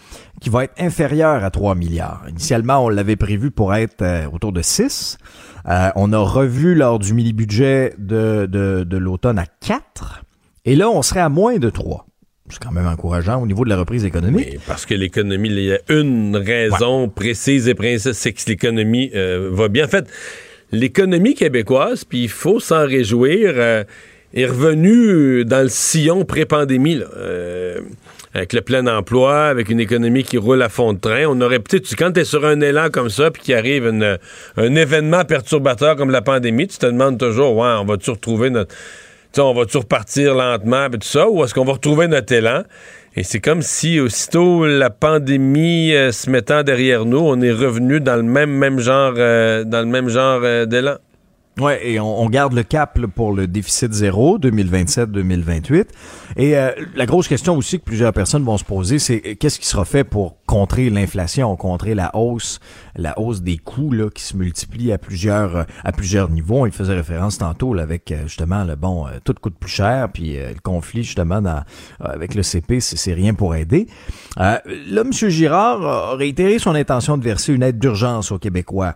[0.42, 2.24] qui va être inférieur à 3 milliards.
[2.30, 5.18] Initialement on l'avait prévu pour être autour de 6
[5.96, 10.22] on a revu lors du mini budget de, de, de l'automne à 4
[10.66, 12.06] et là, on serait à moins de 3.
[12.50, 14.48] C'est quand même encourageant au niveau de la reprise économique.
[14.52, 19.10] Oui, parce que l'économie, il y a une raison précise et précise, c'est que l'économie
[19.16, 19.86] euh, va bien.
[19.86, 20.06] En fait,
[20.72, 23.84] l'économie québécoise, puis il faut s'en réjouir, euh,
[24.36, 27.02] est revenue dans le sillon pré-pandémie.
[27.18, 27.80] Euh,
[28.36, 31.24] avec le plein emploi, avec une économie qui roule à fond de train.
[31.26, 34.76] On aurait peut-être, quand tu es sur un élan comme ça, puis qu'il arrive un
[34.76, 38.76] événement perturbateur comme la pandémie, tu te demandes toujours, ouais, on va-tu retrouver notre
[39.44, 42.64] on va toujours repartir lentement, et tout ça, ou est-ce qu'on va retrouver notre élan?
[43.18, 48.02] Et c'est comme si aussitôt la pandémie euh, se mettant derrière nous, on est revenu
[48.02, 50.96] dans le même genre euh, dans le même genre euh, d'élan.
[51.58, 55.86] Ouais, et on, garde le cap pour le déficit zéro 2027-2028.
[56.36, 56.54] Et
[56.96, 60.04] la grosse question aussi que plusieurs personnes vont se poser, c'est qu'est-ce qui sera fait
[60.04, 62.60] pour contrer l'inflation, contrer la hausse
[62.98, 66.66] la hausse des coûts là, qui se multiplie à plusieurs à plusieurs niveaux.
[66.66, 70.10] Il faisait référence tantôt là, avec euh, justement le bon, euh, tout coûte plus cher,
[70.12, 71.64] puis euh, le conflit justement dans,
[72.00, 73.88] avec le CP, c'est rien pour aider.
[74.38, 75.12] là, M.
[75.12, 78.94] Girard a réitéré son intention de verser une aide d'urgence aux Québécois,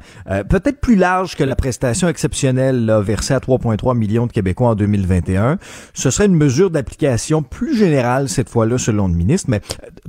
[0.49, 4.75] peut-être plus large que la prestation exceptionnelle là, versée à 3,3 millions de Québécois en
[4.75, 5.57] 2021.
[5.93, 9.49] Ce serait une mesure d'application plus générale cette fois-là, selon le ministre.
[9.49, 9.61] Mais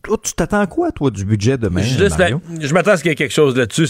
[0.02, 1.82] toi, tu t'attends quoi, toi, du budget demain?
[1.82, 3.80] Je, je m'attends à ce qu'il y ait quelque chose là-dessus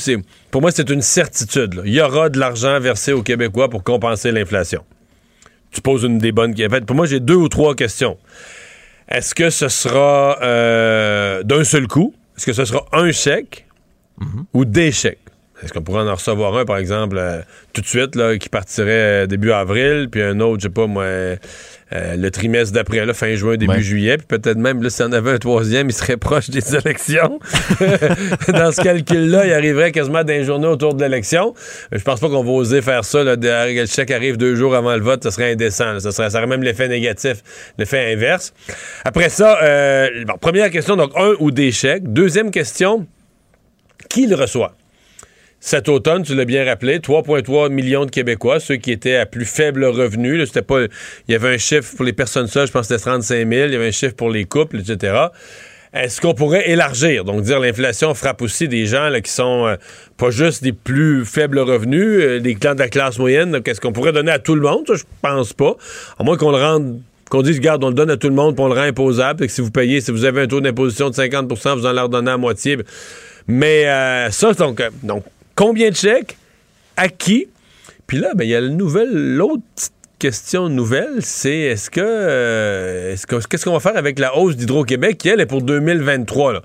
[0.51, 1.83] pour moi, c'est une certitude.
[1.85, 4.85] Il y aura de l'argent versé aux Québécois pour compenser l'inflation.
[5.71, 6.85] Tu poses une des bonnes questions.
[6.85, 8.19] pour moi, j'ai deux ou trois questions.
[9.09, 12.15] Est-ce que ce sera euh, d'un seul coup?
[12.37, 13.67] Est-ce que ce sera un chèque
[14.21, 14.45] mm-hmm.
[14.55, 15.19] ou des chèques?
[15.63, 17.43] Est-ce qu'on pourrait en recevoir un, par exemple, euh,
[17.73, 20.87] tout de suite, là, qui partirait euh, début avril, puis un autre, je sais pas
[20.87, 21.05] moi,
[21.93, 25.09] euh, le trimestre d'après, là, fin juin, début juillet, puis peut-être même, là, s'il y
[25.09, 27.41] en avait un troisième, il serait proche des élections.
[28.49, 31.55] Dans ce calcul-là, il arriverait quasiment d'un journée autour de l'élection.
[31.91, 34.95] Je pense pas qu'on va oser faire ça, là, le chèque arrive deux jours avant
[34.95, 35.93] le vote, ça serait indécent.
[35.93, 36.01] là.
[36.01, 37.43] Ça, serait, ça aurait même l'effet négatif,
[37.79, 38.53] l'effet inverse.
[39.05, 42.13] Après ça, euh, bon, première question, donc un ou des chèques.
[42.13, 43.07] Deuxième question,
[44.09, 44.75] qui le reçoit?
[45.63, 49.45] Cet automne, tu l'as bien rappelé, 3,3 millions de Québécois, ceux qui étaient à plus
[49.45, 50.45] faible revenu.
[50.47, 53.11] C'était pas, il y avait un chiffre pour les personnes seules, je pense que c'était
[53.11, 53.67] 35 000.
[53.67, 55.27] Il y avait un chiffre pour les couples, etc.
[55.93, 57.25] Est-ce qu'on pourrait élargir?
[57.25, 59.77] Donc, dire l'inflation frappe aussi des gens qui sont euh,
[60.17, 63.51] pas juste des plus faibles revenus, euh, des clans de la classe moyenne.
[63.51, 64.87] Donc, Est-ce qu'on pourrait donner à tout le monde?
[64.87, 65.77] Ça, je pense pas.
[66.19, 68.59] À moins qu'on le rende qu'on dise, regarde, on le donne à tout le monde,
[68.59, 71.11] on le rend imposable, et que si vous payez, si vous avez un taux d'imposition
[71.11, 72.77] de 50% vous en leur donnez à moitié.
[73.47, 75.25] Mais euh, ça, donc, donc,
[75.61, 76.39] combien de chèques?
[76.97, 77.49] À qui?
[78.07, 79.63] Puis là, ben, il y a le nouvelle, l'autre
[80.19, 84.57] question nouvelle, c'est est-ce que, euh, est-ce que- qu'est-ce qu'on va faire avec la hausse
[84.57, 86.63] d'Hydro-Québec qui, elle, est pour 2023, là?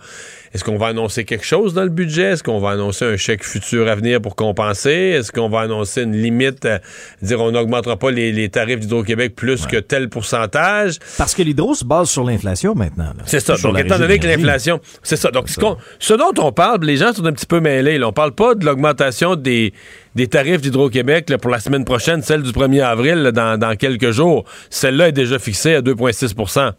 [0.55, 2.31] Est-ce qu'on va annoncer quelque chose dans le budget?
[2.31, 4.89] Est-ce qu'on va annoncer un chèque futur à venir pour compenser?
[4.89, 6.79] Est-ce qu'on va annoncer une limite, euh,
[7.21, 10.99] dire on n'augmentera pas les, les tarifs d'Hydro-Québec plus que tel pourcentage?
[11.17, 13.07] Parce que l'hydro se base sur l'inflation maintenant.
[13.25, 13.57] C'est ça.
[13.57, 14.79] Donc, étant donné que l'inflation.
[15.03, 15.29] C'est ça.
[15.29, 17.97] Donc, ce, dont on parle, les gens sont un petit peu mêlés.
[17.97, 18.07] Là.
[18.07, 19.73] On parle pas de l'augmentation des,
[20.15, 24.11] des tarifs d'Hydro-Québec pour la semaine prochaine, celle du 1er avril, là, dans, dans quelques
[24.11, 24.45] jours.
[24.69, 26.71] Celle-là est déjà fixée à 2,6%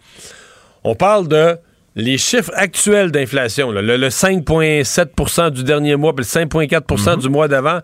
[0.83, 1.59] On parle de
[1.97, 7.49] les chiffres actuels d'inflation, le, le 5,7% du dernier mois, puis le 5,4% du mois
[7.49, 7.81] d'avant.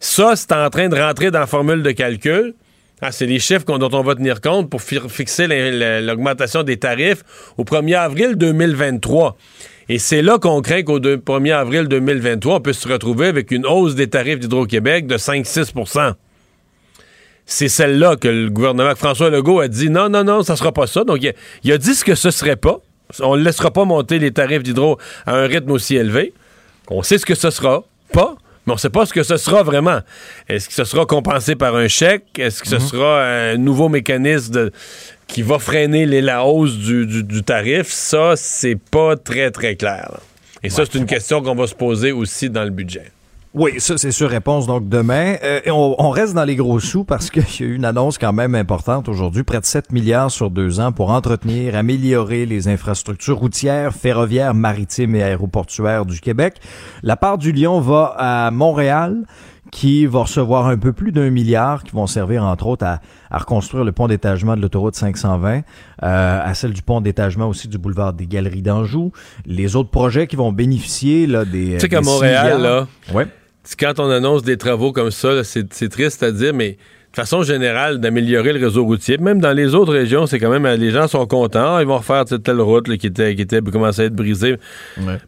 [0.00, 2.54] Ça, c'est en train de rentrer dans la formule de calcul.
[3.02, 6.62] Ah, c'est les chiffres dont on va tenir compte pour fi- fixer la- la- l'augmentation
[6.62, 7.22] des tarifs
[7.58, 9.36] au 1er avril 2023.
[9.88, 13.50] Et c'est là qu'on craint qu'au deux- 1er avril 2023, on puisse se retrouver avec
[13.50, 16.14] une hausse des tarifs d'Hydro-Québec de 5-6
[17.48, 20.86] c'est celle-là que le gouvernement François Legault a dit non, non, non, ça sera pas
[20.88, 21.04] ça.
[21.04, 21.32] Donc, il a,
[21.62, 22.80] il a dit ce que ce serait pas.
[23.22, 26.32] On ne laissera pas monter les tarifs d'hydro à un rythme aussi élevé.
[26.88, 28.34] On sait ce que ce sera pas,
[28.66, 30.00] mais on ne sait pas ce que ce sera vraiment.
[30.48, 32.24] Est-ce que ce sera compensé par un chèque?
[32.38, 34.72] Est-ce que ce sera un nouveau mécanisme de-
[35.26, 37.88] qui va freiner les- la hausse du, du- du tarif?
[37.90, 40.08] Ça, c'est pas très, très clair.
[40.12, 40.20] là.
[40.62, 43.10] Et ça, c'est une question qu'on va se poser aussi dans le budget.
[43.58, 45.36] Oui, ça, c'est sur réponse donc demain.
[45.42, 47.86] Euh, et on, on reste dans les gros sous parce qu'il y a eu une
[47.86, 52.44] annonce quand même importante aujourd'hui, près de 7 milliards sur deux ans pour entretenir, améliorer
[52.44, 56.56] les infrastructures routières, ferroviaires, maritimes et aéroportuaires du Québec.
[57.02, 59.22] La part du Lion va à Montréal
[59.72, 63.00] qui va recevoir un peu plus d'un milliard qui vont servir entre autres à,
[63.30, 65.60] à reconstruire le pont d'étagement de l'autoroute 520, euh,
[66.44, 69.12] à celle du pont d'étagement aussi du boulevard des Galeries d'Anjou,
[69.46, 72.58] les autres projets qui vont bénéficier là des Tu sais qu'à des six Montréal, milliards.
[72.60, 73.26] là, Ouais.
[73.78, 76.72] Quand on annonce des travaux comme ça, c'est triste à dire, mais
[77.16, 79.16] de façon générale, d'améliorer le réseau routier.
[79.16, 81.76] Même dans les autres régions, c'est quand même, les gens sont contents.
[81.76, 84.14] Ah, Ils vont refaire telle, telle route là, qui était, qui était commençait à être
[84.14, 84.58] brisée.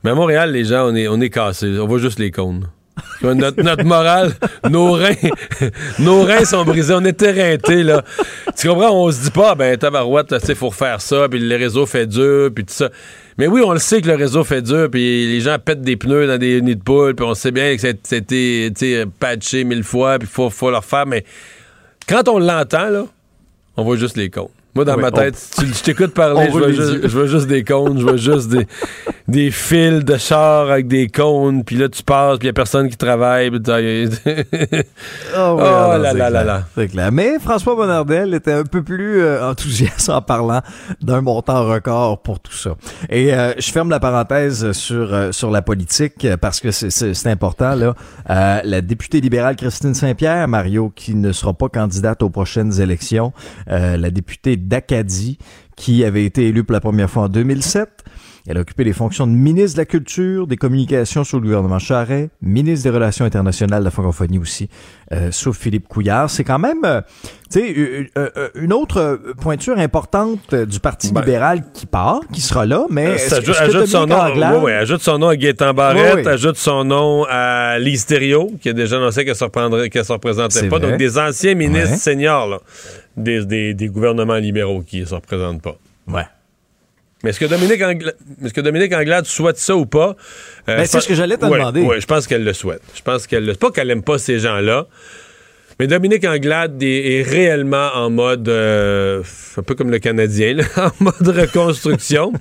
[0.04, 1.78] Mais à Montréal, les gens, on est, on est cassés.
[1.78, 2.66] On voit juste les cônes.
[3.22, 4.32] Notre, notre morale,
[4.70, 5.14] nos reins,
[5.98, 6.94] nos reins sont brisés.
[6.94, 8.04] On est éreintés, là.
[8.56, 8.90] Tu comprends?
[8.92, 12.06] On se dit pas, ben, tabarouette, tu sais, faut refaire ça, puis le réseau fait
[12.06, 12.90] dur, puis tout ça.
[13.38, 15.96] Mais oui, on le sait que le réseau fait dur, puis les gens pètent des
[15.96, 20.18] pneus dans des nids de poules, puis on sait bien que c'était, patché mille fois,
[20.18, 21.06] puis faut, faut le refaire.
[21.06, 21.24] Mais
[22.08, 23.06] quand on l'entend, là,
[23.76, 24.48] on voit juste les cônes.
[24.78, 27.00] Moi, dans Oui, ma tête, tu- je t'écoute parler, je vois, juste, yeux.
[27.02, 28.64] je vois juste des cônes, je vois juste des,
[29.28, 32.52] des fils de char avec des cônes, puis là, tu passes, puis il n'y a
[32.52, 33.50] personne qui travaille.
[33.50, 33.78] puis t'as-
[35.34, 36.44] Ah oui, Oh alors, là là là clair.
[36.44, 36.62] là.
[36.76, 37.10] C'est clair.
[37.12, 40.60] Mais François Bonnardel était un peu plus euh, enthousiaste en parlant
[41.02, 42.76] d'un montant record pour tout ça.
[43.10, 47.74] Et euh, je ferme la parenthèse sur euh, sur la politique parce que c'est- important
[47.74, 47.94] là.
[48.64, 53.32] La députée libérale Christine Saint-Pierre, Mario, qui ne sera pas candidate aux prochaines élections,
[53.66, 55.38] la députée d'Acadie,
[55.76, 57.88] qui avait été élue pour la première fois en 2007.
[58.50, 61.78] Elle a occupé les fonctions de ministre de la Culture, des Communications sous le gouvernement
[61.78, 64.70] Charret, ministre des Relations internationales de la francophonie aussi,
[65.12, 66.30] euh, sous Philippe Couillard.
[66.30, 67.02] C'est quand même, euh,
[67.52, 68.08] tu sais,
[68.54, 72.86] une, autre euh, pointure importante euh, du Parti Ben, libéral qui part, qui sera là,
[72.88, 76.26] mais Euh, ça ajoute, ajoute son nom, ouais, ouais, ajoute son nom à Gaétan Barrette,
[76.26, 80.58] ajoute son nom à Lise Thériault, qui a déjà annoncé qu'elle se qu'elle se représentait
[80.60, 80.78] C'est pas.
[80.78, 80.88] vrai.
[80.92, 81.96] Donc, des anciens ministres Ouais.
[81.98, 82.60] seniors, là,
[83.18, 85.76] des, des- des gouvernements libéraux qui ne se représentent pas.
[86.06, 86.22] Ouais.
[87.24, 90.14] Mais est-ce que Dominique Anglade, est-ce que Dominique Anglade souhaite ça ou pas?
[90.68, 91.82] Euh, Ben, c'est ce que j'allais te Ouais, demander.
[91.82, 92.82] ouais, je pense qu'elle le souhaite.
[92.94, 93.54] Je pense qu'elle le...
[93.54, 94.86] Pas qu'elle aime pas ces gens-là,
[95.80, 99.22] mais Dominique Anglade est, est réellement en mode, euh,
[99.56, 102.32] un peu comme le Canadien, là, en mode reconstruction.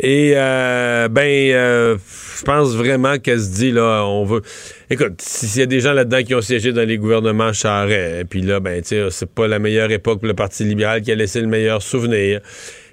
[0.00, 1.96] Et euh, ben, euh,
[2.38, 4.42] je pense vraiment qu'elle se dit là, on veut.
[4.90, 8.42] Écoute, s'il y a des gens là-dedans qui ont siégé dans les gouvernements Charest, puis
[8.42, 11.16] là, ben, tu sais, c'est pas la meilleure époque pour le Parti libéral qui a
[11.16, 12.40] laissé le meilleur souvenir.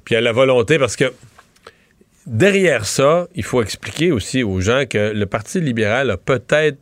[0.04, 1.14] Puis y a la volonté parce que
[2.26, 6.78] derrière ça, il faut expliquer aussi aux gens que le Parti libéral a peut-être.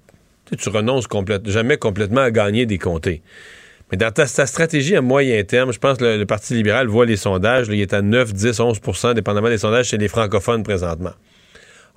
[0.57, 1.07] Tu renonces
[1.45, 3.21] jamais complètement à gagner des comtés.
[3.93, 7.15] Mais dans ta, stratégie à moyen terme, je pense que le, Parti libéral voit les
[7.15, 7.67] sondages.
[7.69, 11.11] il est à 9, 10, 11% dépendamment des sondages chez les francophones présentement.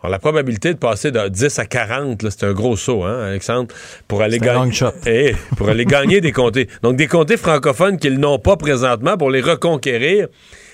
[0.02, 3.74] Alors, la probabilité de passer de 10 à 40, c'est un gros saut, hein, Alexandre,
[4.08, 6.68] pour aller, gagner, eh, pour aller gagner des comtés.
[6.82, 10.28] Donc, des comtés francophones qu'ils n'ont pas présentement, pour les reconquérir,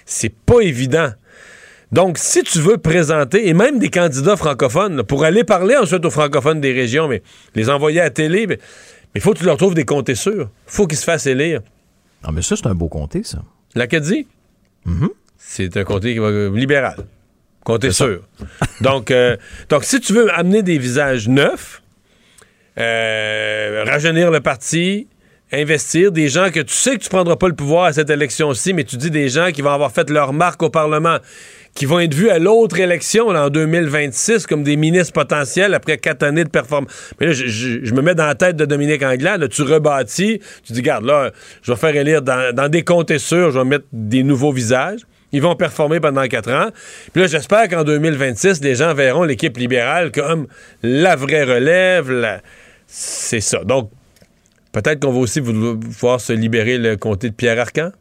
[0.05, 1.13] c'est pas évident.
[1.93, 6.11] Donc, si tu veux présenter, et même des candidats francophones, pour aller parler ensuite aux
[6.11, 7.23] francophones des régions, mais
[7.55, 8.59] les envoyer à la télé, mais
[9.15, 10.51] il faut que tu leur trouves des comtés sûrs.
[10.67, 11.61] faut qu'ils se fassent élire.
[12.23, 13.43] Ah, mais ça, c'est un beau comté, ça.
[13.75, 14.27] L'Acadie?
[14.85, 15.09] Mm
[15.39, 16.19] C'est un comté
[16.55, 16.97] libéral.
[17.65, 18.23] Comté sûr.
[18.81, 19.37] donc, euh,
[19.69, 21.83] donc, si tu veux amener des visages neufs,
[22.79, 25.07] euh, rajeunir le parti,
[25.53, 28.73] investir des gens que tu sais que tu prendras pas le pouvoir à cette élection-ci,
[28.73, 31.19] mais tu dis des gens qui vont avoir fait leur marque au Parlement,
[31.75, 36.23] qui vont être vus à l'autre élection en 2026 comme des ministres potentiels après quatre
[36.23, 36.91] années de performance.
[37.19, 40.83] Mais là, je, me mets dans la tête de Dominique Anglade, tu rebâtis, tu dis,
[40.83, 41.31] garde, là,
[41.63, 45.01] je vais faire élire dans, des comtés sûrs, je vais mettre des nouveaux visages.
[45.35, 46.69] Ils vont performer pendant quatre ans.
[47.13, 50.47] Puis là, j'espère qu'en 2026, les gens verront l'équipe libérale comme
[50.83, 52.41] la vraie relève.
[52.87, 53.65] C'est ça.
[53.65, 53.91] Donc,
[54.73, 57.93] peut-être qu'on va aussi vouloir se libérer le comté de Pierre Arcan.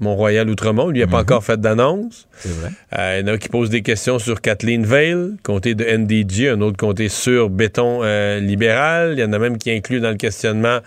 [0.00, 0.90] Mont-Royal Outremont.
[0.90, 1.22] Lui, n'a pas mhm.
[1.22, 2.28] encore fait d'annonce.
[2.38, 2.70] C'est vrai.
[2.98, 6.48] Euh, il y en a qui posent des questions sur Kathleen Vale, comté de NDG,
[6.48, 9.14] un autre comté sur béton euh, libéral.
[9.14, 10.78] Il y en a même qui incluent dans le questionnement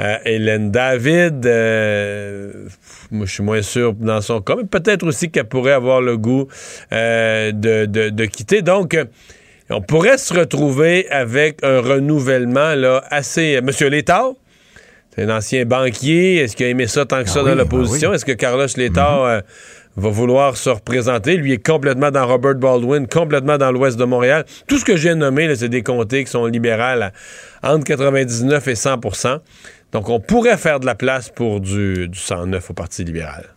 [0.00, 1.44] euh, Hélène David.
[3.10, 6.16] moi, je suis moins sûr dans son cas, mais peut-être aussi qu'elle pourrait avoir le
[6.16, 6.48] goût
[6.90, 8.62] de, de, quitter.
[8.62, 8.96] Donc,
[9.70, 13.60] on pourrait se retrouver avec un renouvellement là, assez...
[13.62, 14.32] Monsieur Létard,
[15.14, 16.36] c'est un ancien banquier.
[16.36, 18.10] Est-ce qu'il a aimé ça tant que ça ah dans l'opposition?
[18.10, 19.30] Ben Est-ce que Carlos Létard mhm.
[19.30, 19.40] euh,
[19.96, 21.36] va vouloir se représenter?
[21.36, 24.44] Lui est complètement dans Robert Baldwin, complètement dans l'ouest de Montréal.
[24.66, 27.12] Tout ce que j'ai nommé, c'est des comtés qui sont libérales
[27.62, 29.38] entre 99 et 100%
[29.92, 33.54] Donc, on pourrait faire de la place pour du, du 109 au Parti libéral.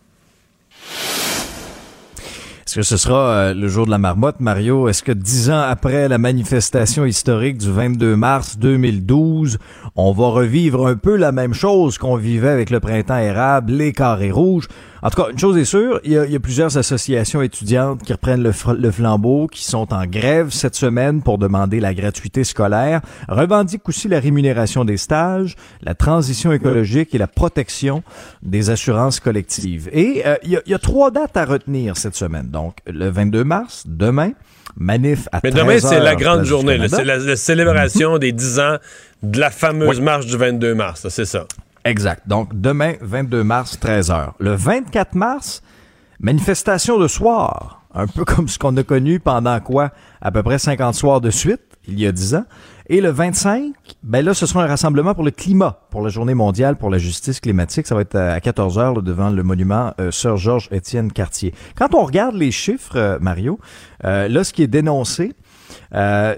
[2.78, 4.86] Que ce sera euh, le jour de la marmotte, Mario?
[4.86, 9.58] Est-ce que dix ans après la manifestation historique du 22 mars 2012,
[9.96, 13.92] on va revivre un peu la même chose qu'on vivait avec le printemps érable, les
[13.92, 14.68] carrés rouges?
[15.02, 18.42] En tout cas, une chose est sûre, il y a, plusieurs associations étudiantes qui reprennent
[18.42, 24.08] le, flambeau, qui sont en grève cette semaine pour demander la gratuité scolaire, revendiquent aussi
[24.08, 28.02] la rémunération des stages, la transition écologique et la protection
[28.42, 29.88] des assurances collectives.
[29.92, 32.48] Et euh, il, y a, trois dates à retenir cette semaine.
[32.48, 34.32] Donc, le 22 mars, demain,
[34.76, 36.78] manif à Mais demain, c'est la grande journée.
[36.88, 38.76] C'est la, célébration des 10 ans
[39.22, 41.06] de la fameuse marche du 22 mars.
[41.08, 41.46] C'est ça.
[41.88, 42.28] Exact.
[42.28, 44.32] Donc, demain, 22 mars, 13h.
[44.38, 45.62] Le 24 mars,
[46.20, 47.82] manifestation de soir.
[47.94, 49.90] Un peu comme ce qu'on a connu pendant quoi?
[50.20, 52.44] À peu près 50 soirs de suite, il y a 10 ans.
[52.90, 56.34] Et le 25, ben là, ce sera un rassemblement pour le climat, pour la journée
[56.34, 57.86] mondiale pour la justice climatique.
[57.86, 61.54] Ça va être à 14 h devant le monument euh, Sir Georges Étienne Cartier.
[61.74, 63.58] Quand on regarde les chiffres, euh, Mario,
[64.04, 65.32] euh, là, ce qui est dénoncé,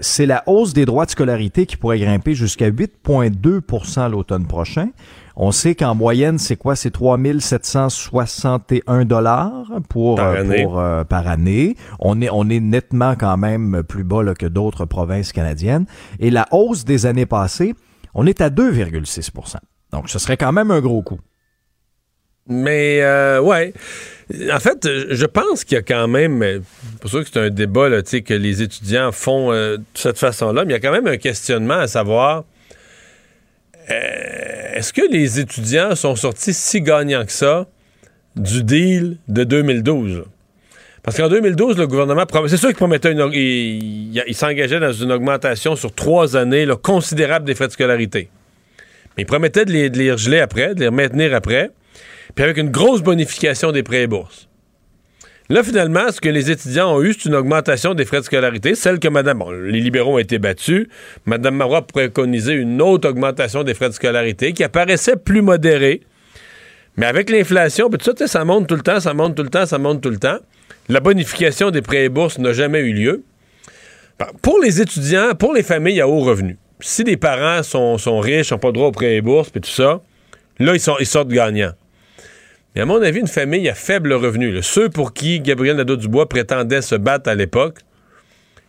[0.01, 4.89] c'est la hausse des droits de scolarité qui pourrait grimper jusqu'à 8,2% l'automne prochain.
[5.35, 6.75] On sait qu'en moyenne, c'est quoi?
[6.75, 10.67] C'est 3761 dollars pour par euh, année.
[10.69, 11.75] Euh, par année.
[11.99, 15.85] On est on est nettement quand même plus bas là, que d'autres provinces canadiennes.
[16.19, 17.73] Et la hausse des années passées,
[18.13, 19.55] on est à 2,6%
[19.91, 21.19] Donc, ce serait quand même un gros coup.
[22.47, 23.73] Mais euh, ouais.
[24.51, 26.61] En fait, je pense qu'il y a quand même,
[26.99, 30.71] pour sûr que c'est un débat là, que les étudiants font de cette façon-là, mais
[30.71, 32.41] il y a quand même un questionnement à savoir euh,
[33.91, 37.67] est-ce que les étudiants sont sortis si gagnants que ça
[38.35, 40.23] du deal de 2012?
[41.03, 45.75] Parce qu'en 2012, le gouvernement, c'est sûr qu'il promettait une, il, s'engageait dans une augmentation
[45.75, 48.29] sur trois années considérable des frais de scolarité.
[49.17, 51.71] Mais il promettait de les, de après, de les maintenir après,
[52.35, 54.47] puis avec une grosse bonification des prêts et bourses.
[55.51, 58.73] Là, finalement, ce que les étudiants ont eu, c'est une augmentation des frais de scolarité,
[58.73, 60.87] celle que Madame, bon, les libéraux ont été battus.
[61.25, 66.03] Madame Marois préconisait une autre augmentation des frais de scolarité qui apparaissait plus modérée.
[66.95, 69.49] Mais avec l'inflation, puis tout ça, ça monte tout le temps, ça monte tout le
[69.49, 70.37] temps, ça monte tout le temps.
[70.87, 73.25] La bonification des prêts et bourses n'a jamais eu lieu.
[74.41, 78.57] Pour les étudiants, pour les familles à haut revenu, si les parents sont, riches, n'ont
[78.57, 79.99] pas droit aux prêts et bourses, puis tout ça,
[80.59, 81.73] là, ils, sont, ils sortent gagnants.
[82.75, 86.81] Mais à mon avis, une famille à faible revenu, ceux pour qui Gabriel Nadeau-Dubois prétendait
[86.81, 87.79] se battre à l'époque,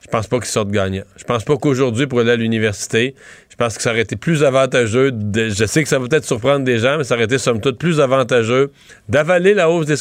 [0.00, 1.04] je pense pas qu'ils sortent gagnants.
[1.16, 3.14] Je pense pas qu'aujourd'hui, pour aller à l'université,
[3.48, 5.12] je pense que ça aurait été plus avantageux.
[5.34, 7.78] je sais que ça va peut-être surprendre des gens, mais ça aurait été somme toute
[7.78, 8.72] plus avantageux
[9.08, 9.96] d'avaler la hausse des,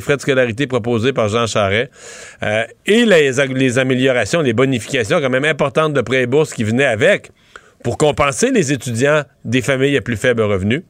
[0.00, 1.90] frais de scolarité proposés par Jean Charest
[2.42, 6.64] euh, et les, les améliorations, les bonifications quand même importantes de prêts et bourses qui
[6.64, 7.30] venaient avec
[7.84, 10.82] pour compenser les étudiants des familles à plus faible revenu.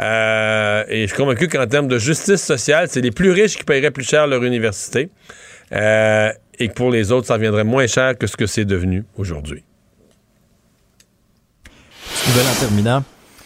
[0.00, 3.64] Euh, et je suis convaincu qu'en termes de justice sociale, c'est les plus riches qui
[3.64, 5.10] paieraient plus cher leur université.
[5.72, 9.04] Euh, et que pour les autres, ça reviendrait moins cher que ce que c'est devenu
[9.16, 9.64] aujourd'hui.
[12.28, 13.04] Nouvelle en terminant.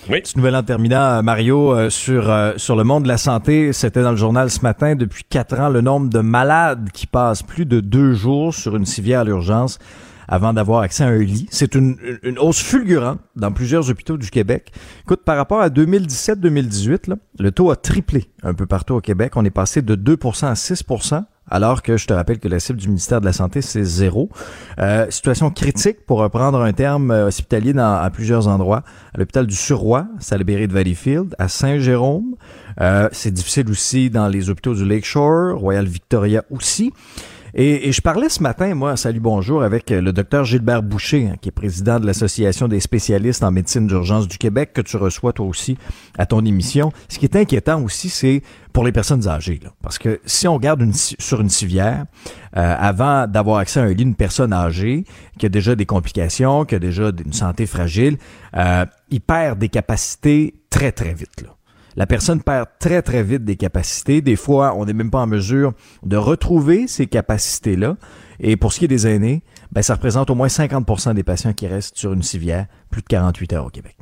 [0.08, 0.20] Oui.
[0.22, 3.74] Petite nouvelle en terminant, euh, Mario, euh, sur, euh, sur le monde de la santé.
[3.74, 4.94] C'était dans le journal ce matin.
[4.94, 8.86] Depuis quatre ans, le nombre de malades qui passent plus de deux jours sur une
[8.86, 9.78] civière à l'urgence
[10.28, 11.46] avant d'avoir accès à un lit.
[11.50, 14.70] C'est une, une- hausse fulgurante dans plusieurs hôpitaux du Québec.
[15.02, 19.32] Écoute, par rapport à 2017-2018, là, le taux a triplé un peu partout au Québec.
[19.36, 22.78] On est passé de 2% à 6% alors que je te rappelle que la cible
[22.78, 24.28] du ministère de la Santé, c'est zéro.
[24.78, 28.82] Euh, situation critique, pour reprendre un terme euh, hospitalier dans, à plusieurs endroits.
[29.14, 32.34] À l'hôpital du Surroi, Salaberry de Valleyfield, à Saint-Jérôme.
[32.82, 36.92] Euh, c'est difficile aussi dans les hôpitaux du Lakeshore, Royal Victoria aussi.
[37.54, 41.28] Et, et je parlais ce matin, moi, salut bonjour, avec euh, le docteur Gilbert Boucher,
[41.28, 44.96] hein, qui est président de l'Association des spécialistes en médecine d'urgence du Québec, que tu
[44.96, 45.78] reçois toi aussi
[46.18, 46.92] à ton émission.
[47.08, 48.42] Ce qui est inquiétant aussi, c'est
[48.72, 49.58] pour les personnes âgées.
[49.62, 49.70] là.
[49.82, 52.04] Parce que si on regarde une, sur une civière,
[52.56, 55.04] euh, avant d'avoir accès à un lit, une personne âgée
[55.38, 58.18] qui a déjà des complications, qui a déjà une santé fragile,
[58.56, 61.42] euh, il perd des capacités très, très vite.
[61.42, 61.57] Là.
[61.98, 64.20] La personne perd très, très vite des capacités.
[64.20, 65.72] Des fois, on n'est même pas en mesure
[66.04, 67.96] de retrouver ces capacités-là.
[68.38, 69.42] Et pour ce qui est des aînés,
[69.72, 73.08] ben, ça représente au moins 50% des patients qui restent sur une civière plus de
[73.08, 73.96] 48 heures au Québec.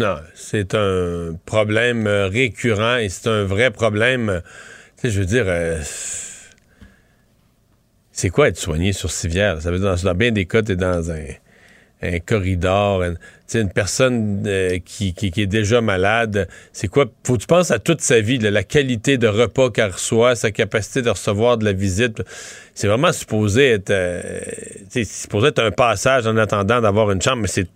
[0.00, 4.42] Non, c'est un problème euh, récurrent et c'est un vrai problème.
[4.96, 5.80] Tu sais, je veux dire, euh,
[8.10, 9.62] c'est quoi être soigné sur civière?
[9.62, 13.04] Ça veut dire, dans, bien des cas, t'es dans un, corridor,
[13.52, 16.48] sais, une personne euh, qui, qui- qui est déjà malade.
[16.72, 17.06] C'est quoi?
[17.26, 20.34] Faut que tu penses à toute sa vie, là, la qualité de repas qu'elle reçoit,
[20.34, 22.22] sa capacité de recevoir de la visite.
[22.74, 24.22] C'est vraiment supposé être, euh,
[24.88, 27.68] c'est supposé être un passage en attendant d'avoir une chambre, mais c'est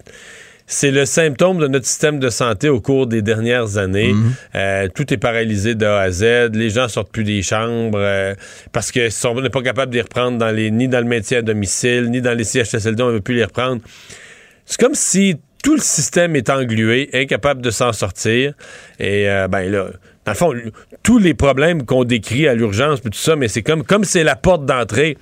[0.65, 4.15] c'est le symptôme de notre système de santé au cours des dernières années.
[4.55, 6.51] Euh, tout est paralysé de A à Z.
[6.55, 8.35] Les gens sortent plus des chambres euh,
[8.71, 11.05] parce que si on n'est pas capable de les reprendre dans les, ni dans le
[11.07, 13.83] maintien à domicile, ni dans les CHSLD, on ne veut plus les reprendre.
[14.65, 18.55] C'est comme si tout le système est englué, incapable de s'en sortir.
[18.99, 19.87] Et euh, ben là,
[20.25, 20.53] dans le fond,
[21.03, 24.23] tous les problèmes qu'on décrit à l'urgence, puis tout ça, mais c'est comme comme c'est
[24.23, 25.19] la porte d'entrée.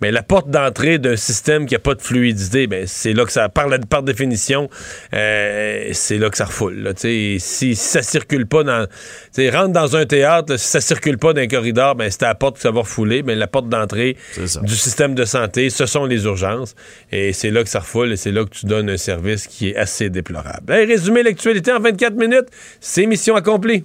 [0.00, 3.32] Mais la porte d'entrée d'un système qui a pas de fluidité, ben c'est là que
[3.32, 4.68] ça, par, la- par définition,
[5.12, 6.76] euh, c'est là que ça refoule.
[6.76, 8.92] Là, si, si ça circule pas dans, tu
[9.32, 12.22] sais, rentre dans un théâtre, là, si ça circule pas dans un corridor, ben c'est
[12.22, 13.22] à la porte que ça va refouler.
[13.22, 14.16] Mais la porte d'entrée
[14.62, 16.74] du système de santé, ce sont les urgences,
[17.10, 19.70] et c'est là que ça refoule, et c'est là que tu donnes un service qui
[19.70, 20.72] est assez déplorable.
[20.72, 22.46] Hey, résumé l'actualité en 24 minutes,
[22.80, 23.84] c'est mission accomplie.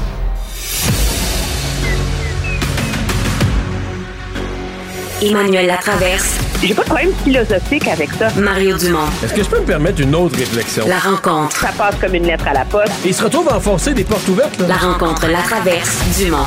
[5.23, 6.39] Emmanuel Latraverse.
[6.63, 8.29] J'ai pas de problème philosophique avec ça.
[8.39, 9.05] Mario Dumont.
[9.23, 10.83] Est-ce que je peux me permettre une autre réflexion?
[10.87, 11.55] La rencontre.
[11.55, 12.91] Ça passe comme une lettre à la poste.
[13.05, 14.67] Il se retrouve à enfoncer des portes ouvertes, là.
[14.67, 16.37] La rencontre La Traverse Dumont.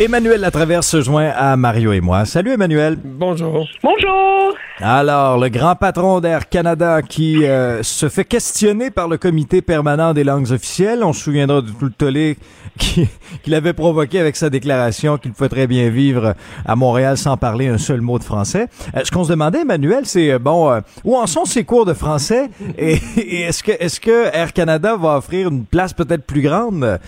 [0.00, 2.24] Emmanuel Latraverse se joint à Mario et moi.
[2.24, 2.98] Salut Emmanuel.
[3.04, 3.68] Bonjour.
[3.84, 4.54] Bonjour.
[4.80, 10.12] Alors, le grand patron d'Air Canada qui euh, se fait questionner par le comité permanent
[10.12, 11.04] des langues officielles.
[11.04, 12.36] On se souviendra de tout le tollé
[12.78, 13.08] qui-
[13.42, 16.34] qu'il avait provoqué avec sa déclaration qu'il pouvait très bien vivre
[16.64, 18.66] à Montréal sans parler un seul mot de français.
[18.96, 21.86] Euh, ce qu'on se demandait, Emmanuel, c'est euh, bon, euh, où en sont ces cours
[21.86, 22.48] de français?
[22.78, 22.94] Et,
[23.42, 26.98] est-ce que est-ce que Air Canada va offrir une place peut-être plus grande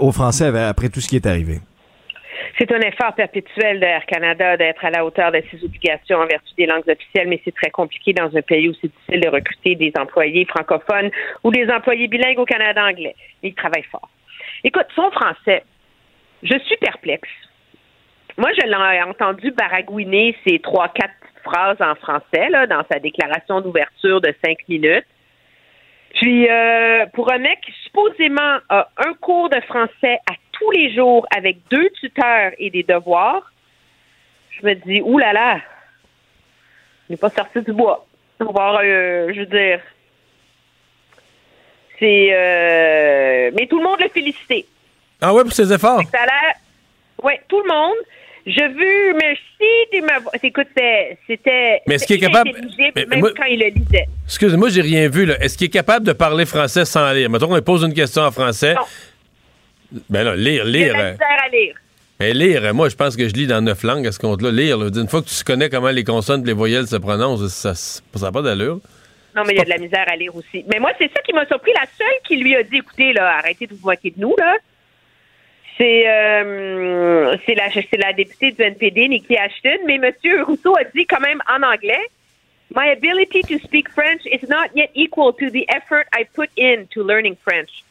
[0.00, 1.58] aux Français après tout ce qui est arrivé?
[2.58, 6.52] C'est un effort perpétuel d'Air Canada d'être à la hauteur de ses obligations en vertu
[6.58, 9.76] des langues officielles, mais c'est très compliqué dans un pays où c'est difficile de recruter
[9.76, 11.10] des employés francophones
[11.42, 13.14] ou des employés bilingues au Canada anglais.
[13.42, 14.08] Ils travaillent fort.
[14.64, 15.64] Écoute, son français,
[16.42, 17.28] je suis perplexe.
[18.36, 23.60] Moi, je l'ai entendu baragouiner ces trois, quatre phrases en français là, dans sa déclaration
[23.60, 25.06] d'ouverture de cinq minutes.
[26.14, 30.92] Puis, euh, pour un mec qui supposément a un cours de français à tous les
[30.94, 33.52] jours avec deux tuteurs et des devoirs,
[34.50, 35.60] je me dis, oulala, là là,
[37.08, 38.06] il n'est pas sorti du bois.
[38.40, 39.80] On va euh, je veux dire,
[42.00, 42.28] c'est...
[42.32, 44.66] euh, mais tout le monde l'a félicité.
[45.20, 46.00] Ah ouais, pour ses efforts?
[46.10, 46.18] Ça.
[47.22, 47.96] Oui, tout le monde.
[48.46, 50.36] J'ai vu, merci de me...
[50.42, 51.18] Écoute, c'était...
[51.26, 54.06] c'était Mais est-ce qu'il est capable- mais- mais même moi- quand il le lisait.
[54.26, 55.26] Excusez-moi, j'ai rien vu.
[55.26, 55.36] là.
[55.44, 57.28] Est-ce qu'il est capable de parler français sans lire?
[57.28, 58.74] Mettons qu'on lui pose une question en français.
[60.08, 60.94] Ben là, lire, Il lire.
[60.96, 61.74] euh, misère à lire.
[62.18, 64.50] Mais lire, euh, moi, je pense que je lis dans neuf langues à ce compte-là.
[64.50, 67.46] Lire, là, une fois que tu connais comment les consonnes et les voyelles se prononcent,
[67.48, 67.72] ça
[68.20, 68.80] n'a pas d'allure.
[69.40, 70.66] Non, mais il y a de la misère à lire aussi.
[70.70, 71.72] Mais moi, c'est ça qui m'a surpris.
[71.72, 74.54] La seule qui lui a dit, écoutez, là, arrêtez de vous moquer de nous, là,
[75.78, 77.68] c'est euh, la,
[78.06, 79.78] la députée du NPD, Nikki Ashton.
[79.86, 80.12] Mais M.
[80.44, 82.06] Rousseau a dit quand même en anglais,
[82.74, 86.84] My ability to speak French is not yet equal to the effort I put in
[86.90, 87.82] to learning French.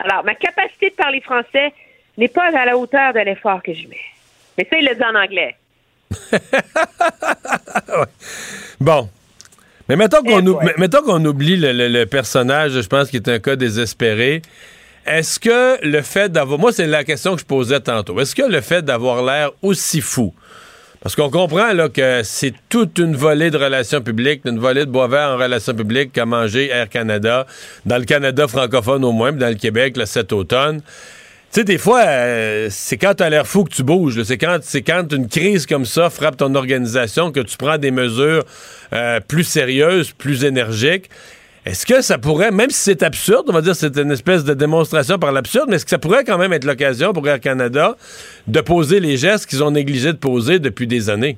[0.00, 1.72] Alors, ma capacité de parler français
[2.16, 4.00] n'est pas à la hauteur de l'effort que je mets.
[4.58, 5.54] Mais ça, il l'a dit en anglais.
[8.80, 9.08] Bon.
[9.88, 13.08] Mais mettons Eh qu'on ou- mais- mettons qu'on oublie le, le- le personnage, je pense,
[13.10, 14.42] qui est un cas désespéré.
[15.06, 16.58] Est-ce que le fait d'avoir.
[16.58, 18.20] Moi, c'est la question que je posais tantôt.
[18.20, 20.34] Est-ce que le fait d'avoir l'air aussi fou?
[21.00, 24.90] Parce qu'on comprend là, que c'est toute une volée de relations publiques, une volée de
[24.90, 27.46] bois vert en relations publiques qu'a mangé Air Canada,
[27.86, 30.80] dans le Canada francophone au moins, puis dans le Québec là, cet automne.
[31.50, 34.22] Tu sais, des fois, euh, c'est quand t'as l'air fou que tu bouges.
[34.22, 38.44] C'est quand, quand une crise comme ça frappe ton organisation que tu prends des mesures
[38.92, 41.08] euh, plus sérieuses, plus énergiques.
[41.64, 44.54] Est-ce que ça pourrait, même si c'est absurde, on va dire c'est une espèce de
[44.54, 47.96] démonstration par l'absurde, mais est-ce que ça pourrait quand même être l'occasion pour Air Canada
[48.46, 51.36] de poser les gestes qu'ils ont négligé de poser depuis des années?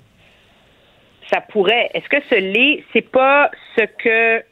[1.32, 1.90] ça pourrait.
[1.94, 2.84] Est-ce que ce l'est?
[2.92, 4.44] C'est pas ce que.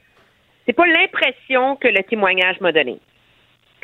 [0.67, 2.99] C'est pas l'impression que le témoignage m'a donné.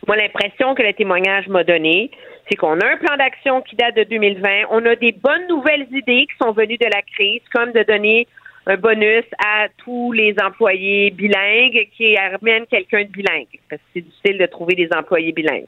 [0.06, 2.10] Moi, l'impression que le témoignage m'a donné,
[2.48, 4.64] c'est qu'on a un plan d'action qui date de 2020.
[4.70, 8.26] On a des bonnes nouvelles idées qui sont venues de la crise, comme de donner
[8.66, 13.47] un bonus à tous les employés bilingues qui amènent quelqu'un de bilingue.
[13.68, 15.66] Parce que c'est difficile de trouver des employés bilingues.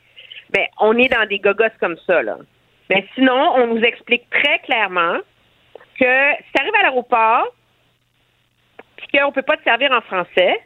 [0.55, 2.37] Mais on est dans des gogos comme ça, là.
[2.91, 5.19] Mais sinon, on nous explique très clairement
[5.99, 7.47] que si tu arrives à l'aéroport
[8.97, 10.61] puis qu'on ne peut pas te servir en français,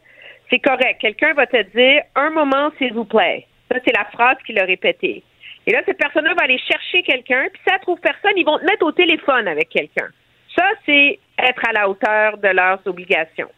[0.51, 1.01] c'est correct.
[1.01, 3.47] Quelqu'un va te dire un moment, s'il vous plaît.
[3.71, 5.23] Ça, c'est la phrase qu'il a répétée.
[5.67, 8.59] Et là, cette personne-là va aller chercher quelqu'un, puis si elle trouve personne, ils vont
[8.59, 10.09] te mettre au téléphone avec quelqu'un.
[10.57, 13.51] Ça, c'est être à la hauteur de leurs obligations.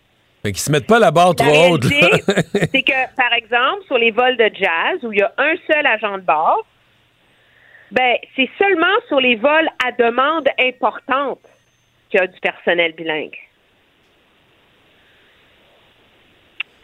[0.42, 1.84] Fait qu'ils se mettent pas la barre La trop haute.
[1.84, 5.86] c'est que, par exemple, sur les vols de jazz, où il y a un seul
[5.86, 6.66] agent de bord,
[7.92, 11.40] ben, c'est seulement sur les vols à demande importante
[12.10, 13.38] qu'il y a du personnel bilingue.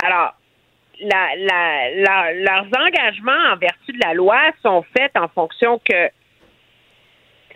[0.04, 0.37] Alors,
[1.00, 6.10] la, leurs engagements en vertu de la loi sont faits en fonction que.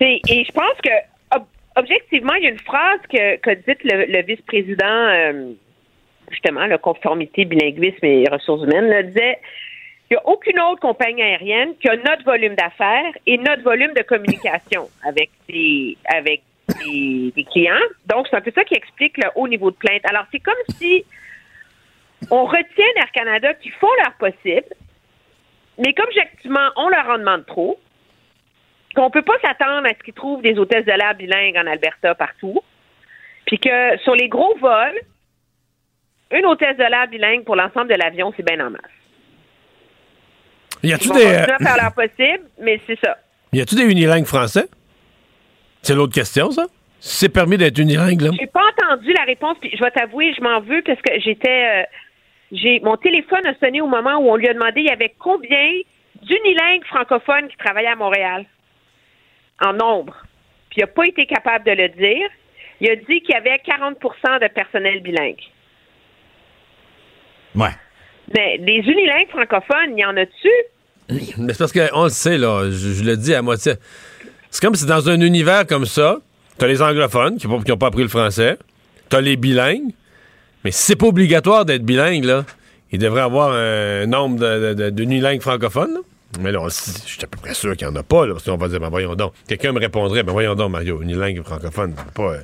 [0.00, 0.90] Et je pense que,
[1.36, 1.46] ob-
[1.76, 5.52] objectivement, il y a une phrase que, que dit le, vice-président, euh,
[6.30, 9.38] justement, la conformité, bilinguisme et ressources humaines, là, disait
[10.10, 13.94] il n'y a aucune autre compagnie aérienne qui a notre volume d'affaires et notre volume
[13.94, 16.42] de communication avec des, avec
[16.84, 17.76] des clients.
[18.06, 20.02] Donc, c'est un peu ça qui explique le haut niveau de plainte.
[20.04, 21.04] Alors, c'est comme si
[22.32, 24.74] on retient Air Canada qui font leur possible,
[25.78, 26.06] mais comme
[26.76, 27.78] on leur en demande trop,
[28.96, 31.66] qu'on ne peut pas s'attendre à ce qu'ils trouvent des hôtesses de l'air bilingues en
[31.66, 32.62] Alberta partout,
[33.46, 34.98] puis que sur les gros vols,
[36.30, 38.80] une hôtesse de l'air bilingue pour l'ensemble de l'avion, c'est bien en masse.
[40.82, 43.18] Y a-tu des, à faire leur possible, mais c'est ça.
[43.52, 44.68] y a-tu des unilingues français?
[45.82, 46.64] C'est l'autre question, ça?
[46.98, 48.30] C'est permis d'être unilingue, là.
[48.38, 51.82] J'ai pas entendu la réponse, puis je vais t'avouer, je m'en veux parce que j'étais.
[51.82, 51.84] euh,
[52.52, 55.14] j'ai mon téléphone a sonné au moment où on lui a demandé il y avait
[55.18, 55.70] combien
[56.22, 58.46] d'unilingues francophones qui travaillaient à Montréal?
[59.62, 60.16] en nombre.
[60.70, 62.28] Puis il n'a pas été capable de le dire.
[62.80, 65.40] Il a dit qu'il y avait 40% de personnel bilingue.
[67.54, 67.70] Ouais.
[68.34, 70.48] Mais des unilingues francophones, il y en a-tu?
[71.38, 73.74] Mais c'est parce qu'on le sait, là, je, je le dis à moitié.
[74.50, 76.18] C'est comme si dans un univers comme ça,
[76.58, 78.56] t'as les anglophones qui n'ont pas appris le français,
[79.08, 79.92] t'as les bilingues,
[80.64, 82.44] mais si c'est pas obligatoire d'être bilingue, là,
[82.90, 86.00] il devrait avoir un nombre de, de, francophones, là.
[86.40, 88.44] Mais là, je suis à peu près sûr qu'il n'y en a pas, là, parce
[88.44, 89.32] qu'on va dire, ben voyons donc.
[89.46, 92.22] Quelqu'un me répondrait, ben voyons donc, Mario, unilingue francophone, pas...
[92.34, 92.38] euh,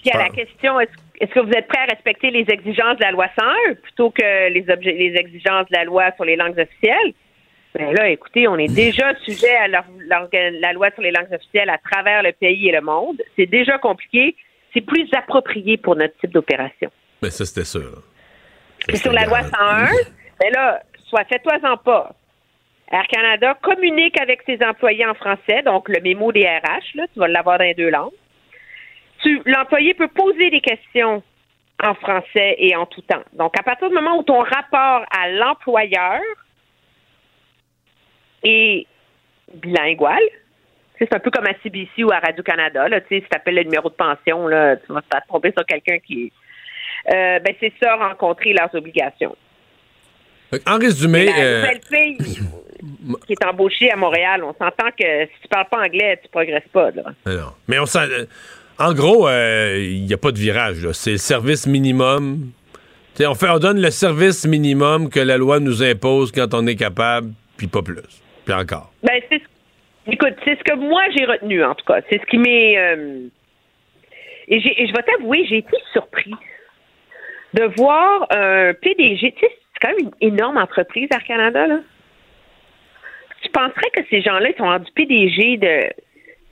[0.00, 3.02] Puis à la question, est-ce est-ce que vous êtes prêt à respecter les exigences de
[3.04, 7.12] la loi 101 plutôt que les, les exigences de la loi sur les langues officielles?
[7.74, 11.70] Ben là, écoutez, on est déjà sujet à leur- la loi sur les langues officielles
[11.70, 13.20] à travers le pays et le monde.
[13.36, 14.34] C'est déjà compliqué.
[14.72, 16.90] C'est plus approprié pour notre type d'opération.
[17.24, 18.02] Mais ça, c'était sûr.
[18.86, 19.86] Puis sur la loi 101,
[20.40, 22.14] ben là, soit fais-toi-en pas.
[22.92, 27.18] Air Canada communique avec ses employés en français, donc le mémo des RH, là, tu
[27.18, 28.12] vas l'avoir dans les deux langues.
[29.46, 31.22] L'employé peut poser des questions
[31.82, 33.22] en français et en tout temps.
[33.32, 36.20] Donc, à partir du moment où ton rapport à l'employeur
[38.42, 38.86] est
[39.54, 40.20] bilingual,
[40.98, 43.54] c'est un peu comme à CBC ou à Radio-Canada, là, tu sais, si tu appelles
[43.54, 46.30] le numéro de pension, là, tu vas te tromper sur quelqu'un qui...
[47.12, 49.36] Euh, ben, c'est ça, rencontrer leurs obligations.
[50.66, 52.18] En résumé, La euh, nouvelle fille
[53.26, 56.68] qui est embauchée à Montréal, on s'entend que si tu parles pas anglais, tu progresses
[56.72, 56.90] pas.
[56.92, 57.02] Là.
[57.26, 57.52] Mais non.
[57.68, 57.98] Mais on sent.
[58.10, 58.26] euh,
[58.78, 60.86] En gros, euh, il n'y a pas de virage.
[60.92, 62.50] C'est le service minimum.
[63.14, 66.66] T'sais, on, fait, on donne le service minimum que la loi nous impose quand on
[66.66, 68.02] est capable, puis pas plus.
[68.44, 68.92] Puis encore.
[69.02, 72.00] Ben, c'est ce- écoute, c'est ce que moi j'ai retenu en tout cas.
[72.10, 73.20] C'est ce qui m'est euh,
[74.48, 76.32] et, et je vais t'avouer, j'ai été surpris
[77.54, 79.32] de voir un PDG.
[79.32, 81.80] Tu sais, c'est quand même une énorme entreprise Air Canada là.
[83.42, 85.88] Tu penserais que ces gens-là ils sont rendus PDG de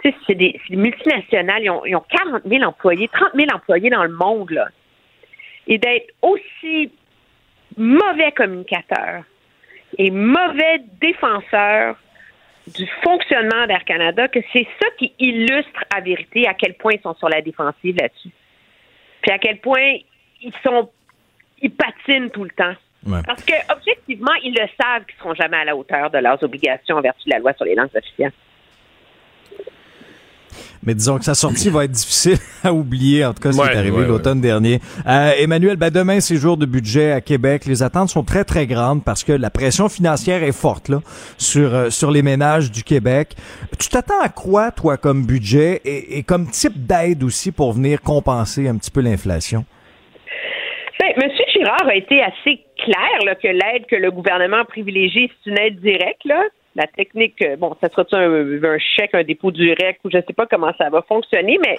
[0.03, 3.31] tu sais, c'est des, c'est des multinationales, ils ont, ils ont 40 000 employés, 30
[3.35, 4.69] 000 employés dans le monde, là.
[5.69, 6.91] Et d'être aussi
[7.77, 9.23] mauvais communicateur
[9.99, 11.97] et mauvais défenseur
[12.66, 17.01] du fonctionnement d'Air Canada, que c'est ça qui illustre à vérité à quel point ils
[17.01, 18.31] sont sur la défensive là-dessus.
[19.20, 19.99] Puis à quel point
[20.43, 20.90] ils sont
[21.60, 22.74] ils patinent tout le temps.
[23.06, 23.20] Ouais.
[23.27, 26.97] Parce que objectivement, ils le savent qu'ils seront jamais à la hauteur de leurs obligations
[26.97, 28.32] en vertu de la loi sur les langues officielles.
[30.85, 33.62] Mais disons que sa sortie va être difficile à oublier, en tout cas, ce qui
[33.62, 34.81] Ouais, est arrivé ouais, l'automne dernier.
[35.06, 37.66] Euh, Emmanuel, ben demain, c'est jour de budget à Québec.
[37.66, 41.01] Les attentes sont très, très grandes parce que la pression financière est forte là
[41.39, 43.36] sur, euh, sur les ménages du Québec.
[43.78, 48.02] Tu t'attends à quoi, toi, comme budget et, et comme type d'aide aussi pour venir
[48.02, 49.64] compenser un petit peu l'inflation?
[51.03, 51.31] M.
[51.53, 56.24] Girard a été assez clair que l'aide que le gouvernement privilégie, c'est une aide directe.
[56.24, 56.45] Là.
[56.74, 60.23] La technique, euh, bon, ça sera un, un chèque, un dépôt direct, ou je ne
[60.23, 61.77] sais pas comment ça va fonctionner, mais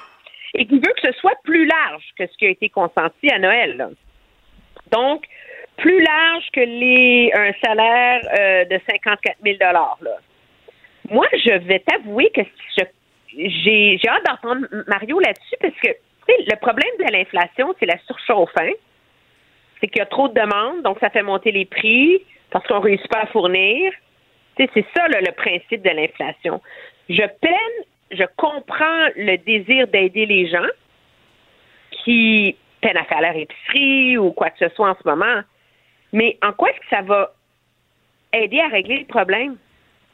[0.56, 3.90] et veut que ce soit plus large que ce qui a été consenti à Noël.
[4.92, 5.26] Donc,
[5.78, 9.96] plus large que les un salaire euh, de 54 000 là.
[11.10, 12.42] Moi, je vais t'avouer que
[13.36, 15.90] j'ai hâte d'entendre Mario là-dessus parce que
[16.28, 18.52] le problème de l'inflation, c'est la surchauffe.
[18.58, 18.72] Hein?
[19.84, 22.76] C'est qu'il y a trop de demandes, donc ça fait monter les prix parce qu'on
[22.76, 23.92] ne réussit pas à fournir.
[24.58, 26.62] C'est ça le principe de l'inflation.
[27.10, 30.70] Je peine, je comprends le désir d'aider les gens
[31.92, 35.42] qui peinent à faire leur épicerie ou quoi que ce soit en ce moment,
[36.14, 37.34] mais en quoi est-ce que ça va
[38.32, 39.58] aider à régler le problème?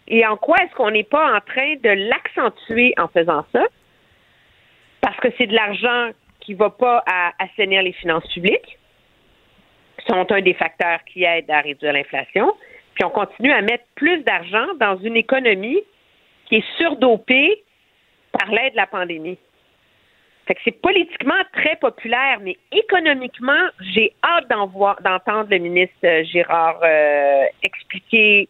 [0.07, 3.67] Et en quoi est-ce qu'on n'est pas en train de l'accentuer en faisant ça?
[5.01, 6.09] Parce que c'est de l'argent
[6.39, 8.78] qui ne va pas à assainir les finances publiques
[10.07, 12.53] sont un des facteurs qui aident à réduire l'inflation.
[12.95, 15.80] Puis on continue à mettre plus d'argent dans une économie
[16.47, 17.63] qui est surdopée
[18.31, 19.38] par l'aide de la pandémie.
[20.47, 26.80] Fait que c'est politiquement très populaire, mais économiquement, j'ai hâte d'entendre le ministre euh, Girard
[26.84, 28.49] euh, expliquer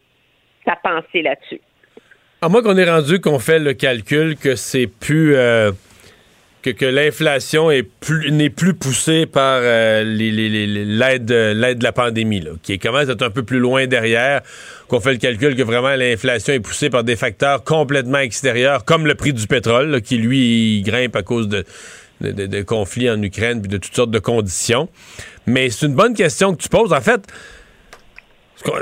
[0.66, 1.60] sa pensée là-dessus.
[2.40, 5.36] À moins qu'on ait rendu qu'on fait le calcul que c'est plus.
[5.36, 5.72] euh,
[6.62, 7.70] que, que l'inflation
[8.00, 13.22] plus n'est plus poussée par euh, l'aide de la pandémie, là, qui commence à être
[13.22, 14.42] un peu plus loin derrière,
[14.88, 19.06] qu'on fait le calcul que vraiment l'inflation est poussée par des facteurs complètement extérieurs, comme
[19.06, 21.64] le prix du pétrole, là, qui lui grimpe à cause de,
[22.20, 24.88] de, de- de conflits en Ukraine puis de toutes sortes de conditions.
[25.46, 26.92] Mais c'est une bonne question que tu poses.
[26.92, 27.22] En fait,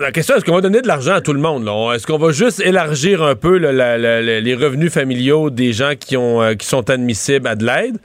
[0.01, 1.63] La question, est-ce qu'on va donner de l'argent à tout le monde?
[1.95, 5.73] Est-ce qu'on va juste élargir un peu là, la- la- la- les revenus familiaux des
[5.73, 7.97] gens qui, ont, euh, qui sont admissibles à de l'aide?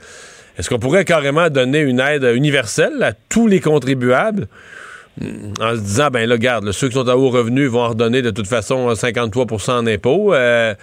[0.56, 4.46] Est-ce qu'on pourrait carrément donner une aide universelle à tous les contribuables?
[5.60, 7.88] en se disant, ben là, garde, là, ceux qui sont à haut revenu vont en
[7.90, 10.34] redonner de toute façon 53 en impôts.
[10.34, 10.74] Euh,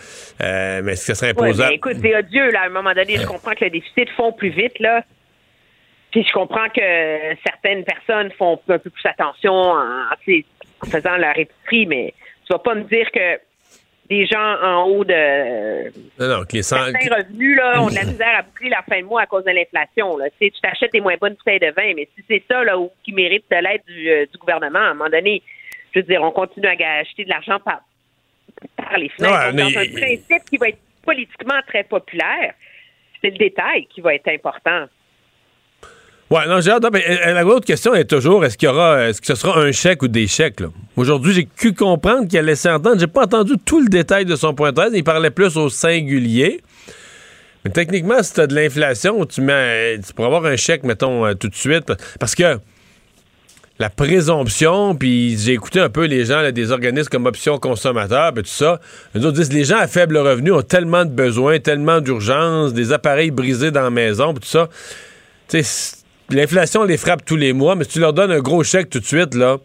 [0.42, 1.70] euh, mais est-ce que ça serait Ouais, imposable?
[1.72, 2.62] mais écoute, c'est odieux, là.
[2.62, 5.04] À un moment donné, je comprends que le déficit fond plus vite, là.
[6.12, 6.80] Puis je comprends que
[7.46, 9.76] certaines personnes font un peu plus attention en,
[10.82, 12.14] en faisant leur épicerie, mais
[12.46, 13.40] tu vas pas me dire que
[14.10, 15.86] des gens en haut de
[16.20, 19.06] non, non, les certains revenus là, ont de la misère à boucler la fin de
[19.06, 20.18] mois à cause de l'inflation.
[20.40, 23.14] Tu t'achètes des moins bonnes bouteilles de vin, mais si c'est ça là, où- qui
[23.14, 25.42] mérite de l'aide du, euh, du gouvernement, à un moment donné,
[25.94, 27.80] je veux dire, on continue à acheter de l'argent par,
[28.76, 29.34] par les fenêtres.
[29.34, 32.54] Ouais, mais- dans un principe qui va être politiquement très populaire,
[33.22, 34.88] c'est le détail qui va être important.
[36.32, 39.20] Ouais, non, j'ai mais, euh, La autre question est toujours est-ce qu'il y aura, est-ce
[39.20, 40.60] que ce sera un chèque ou des chèques?
[40.96, 42.98] Aujourd'hui, j'ai cru comprendre qu'il a laissé entendre.
[42.98, 44.92] J'ai pas entendu tout le détail de son point de presse.
[44.94, 46.62] Il parlait plus au singulier.
[47.66, 51.26] Mais techniquement, si tu as de l'inflation, tu mets, tu pourrais avoir un chèque, mettons,
[51.26, 51.92] euh, tout de suite.
[52.18, 52.60] Parce que
[53.78, 58.44] la présomption, puis j'ai écouté un peu les gens des organismes comme Option Consommateur, puis
[58.44, 58.80] tout ça.
[59.18, 62.94] Eux autres disent les gens à faible revenu ont tellement de besoins, tellement d'urgence, des
[62.94, 64.70] appareils brisés dans la maison, puis tout ça.
[65.50, 66.01] Tu sais,
[66.36, 69.00] l'inflation les frappe tous les mois, mais si tu leur donnes un gros chèque tout
[69.00, 69.58] de suite, là,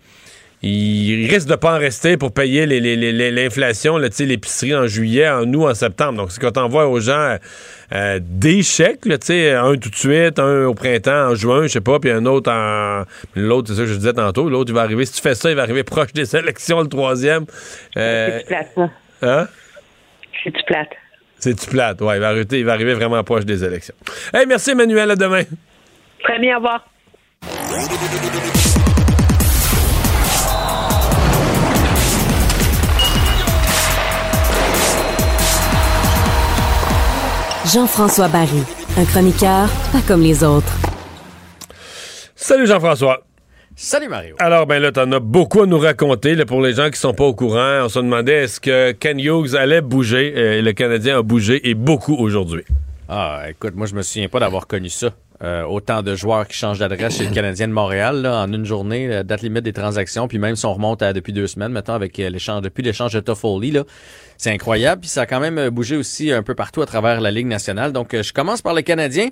[0.63, 5.29] ils risquent de pas en rester pour payer les- les- les- l'inflation, l'épicerie en juillet,
[5.29, 6.15] en août, en septembre.
[6.19, 7.37] Donc, c'est quand t'envoies aux gens
[7.93, 9.15] euh, des chèques, là,
[9.63, 12.51] un tout de suite, un au printemps, en juin, je sais pas, puis un autre
[12.51, 13.05] en...
[13.37, 15.51] L'autre, c'est ça que je disais tantôt, l'autre, il va arriver, si tu fais ça,
[15.51, 17.45] il va arriver proche des élections, le troisième.
[17.97, 18.91] Euh, C'est plate, ça?
[19.23, 19.49] hein?
[20.43, 20.89] C'est-tu plate?
[21.39, 22.01] C'est-tu plate?
[22.01, 23.95] Ouais, il va, arriver, il va arriver vraiment proche des élections.
[24.35, 25.43] Hey, merci Emmanuel, à demain.
[26.27, 26.85] Très bien, au revoir.
[37.73, 38.49] Jean-François Barry,
[38.99, 40.73] un chroniqueur pas comme les autres.
[42.35, 43.23] Salut Jean-François.
[43.77, 44.35] Salut Mario.
[44.41, 46.35] Alors, ben là, t'en as beaucoup à nous raconter.
[46.35, 49.21] Là, pour les gens qui sont pas au courant, on se demandait est-ce que Ken
[49.21, 50.33] Hughes allait bouger?
[50.37, 52.65] Euh, le Canadien a bougé et beaucoup aujourd'hui.
[53.09, 55.11] Ah, écoute, moi, je me souviens pas d'avoir connu ça.
[55.43, 59.23] Euh, autant de joueurs qui changent d'adresse chez le Canadien de Montréal en une journée,
[59.23, 62.31] date limite des transactions, puis même si on remonte depuis deux semaines, maintenant avec euh,
[62.31, 63.85] l'échange depuis l'échange de Toffoli, là,
[64.39, 65.03] c'est incroyable.
[65.03, 67.49] Puis ça a quand même euh, bougé aussi un peu partout à travers la Ligue
[67.49, 67.93] nationale.
[67.93, 69.29] Donc, je commence par le Canadien.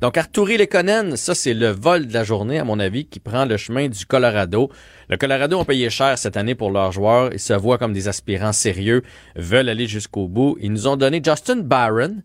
[0.00, 3.44] Donc, Arturi Lekonen, ça, c'est le vol de la journée, à mon avis, qui prend
[3.44, 4.70] le chemin du Colorado.
[5.08, 7.32] Le Colorado ont payé cher cette année pour leurs joueurs.
[7.32, 9.02] Ils se voient comme des aspirants sérieux,
[9.34, 10.56] veulent aller jusqu'au bout.
[10.60, 12.18] Ils nous ont donné Justin Barron.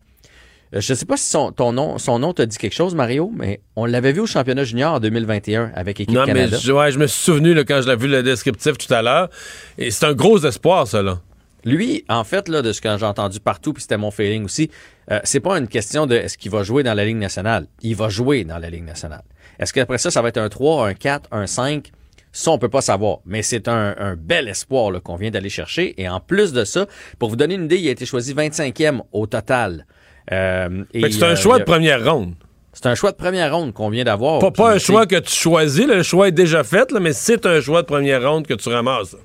[0.74, 2.95] Euh, Je ne sais pas si son, ton nom, son nom te dit quelque chose,
[2.95, 6.72] Mario, mais on l'avait vu au championnat junior en 2021 avec Équipe Non, mais je,
[6.72, 9.30] ouais, je me suis souvenu là, quand je l'ai vu le descriptif tout à l'heure.
[9.78, 11.20] Et c'est un gros espoir, ça, là.
[11.66, 14.70] Lui, en fait, là, de ce que j'ai entendu partout, puis c'était mon feeling aussi,
[15.12, 17.68] euh, c'est pas une question de est-ce qu'il va jouer dans la Ligue nationale.
[17.82, 19.24] Il va jouer dans la Ligue nationale.
[19.60, 21.90] Est-ce qu'après ça, ça va être un 3, un 4, un 5?
[22.34, 23.20] Ça, on peut pas savoir.
[23.26, 25.94] Mais c'est un, un bel espoir qu'on vient d'aller chercher.
[26.02, 26.88] Et en plus de ça,
[27.18, 29.86] pour vous donner une idée, il a été choisi 25e au total.
[30.32, 32.34] Euh, c'est un euh, choix de première ronde.
[32.72, 34.40] C'est un choix de première ronde qu'on vient d'avoir.
[34.40, 37.45] Pas, pas un choix que tu choisis, le choix est déjà fait, là, mais c'est
[37.45, 39.16] un choix de première ronde que tu ramasses.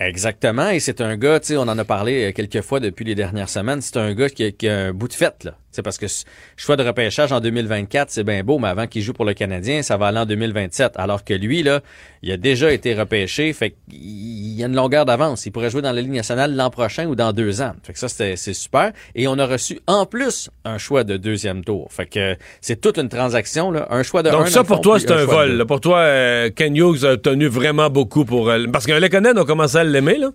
[0.00, 3.04] Exactement, et c'est un gars, tu sais, on en a parlé euh, quelques fois depuis
[3.04, 5.54] les dernières semaines, c'est un gars qui a, qui a un bout de fête, là.
[5.70, 6.24] C'est parce que ce
[6.56, 9.82] choix de repêchage en 2024, c'est bien beau, mais avant qu'il joue pour le Canadien,
[9.82, 10.92] ça va aller en 2027.
[10.96, 11.80] Alors que lui, là,
[12.22, 15.44] il a déjà été repêché, fait qu'il y a une longueur d'avance.
[15.46, 17.72] Il pourrait jouer dans la Ligue nationale l'an prochain ou dans deux ans.
[17.82, 18.92] Fait que ça, c'est super.
[19.14, 21.88] Et on a reçu en plus un choix de deuxième tour.
[21.90, 23.86] Fait que c'est toute une transaction, là.
[23.90, 25.64] Un choix de Donc ça, pour fond, toi, c'est un vol.
[25.66, 28.48] Pour toi, Ken Hughes a obtenu vraiment beaucoup pour...
[28.48, 30.30] euh, parce que les Canadiens ont commencé à l'aimer, là.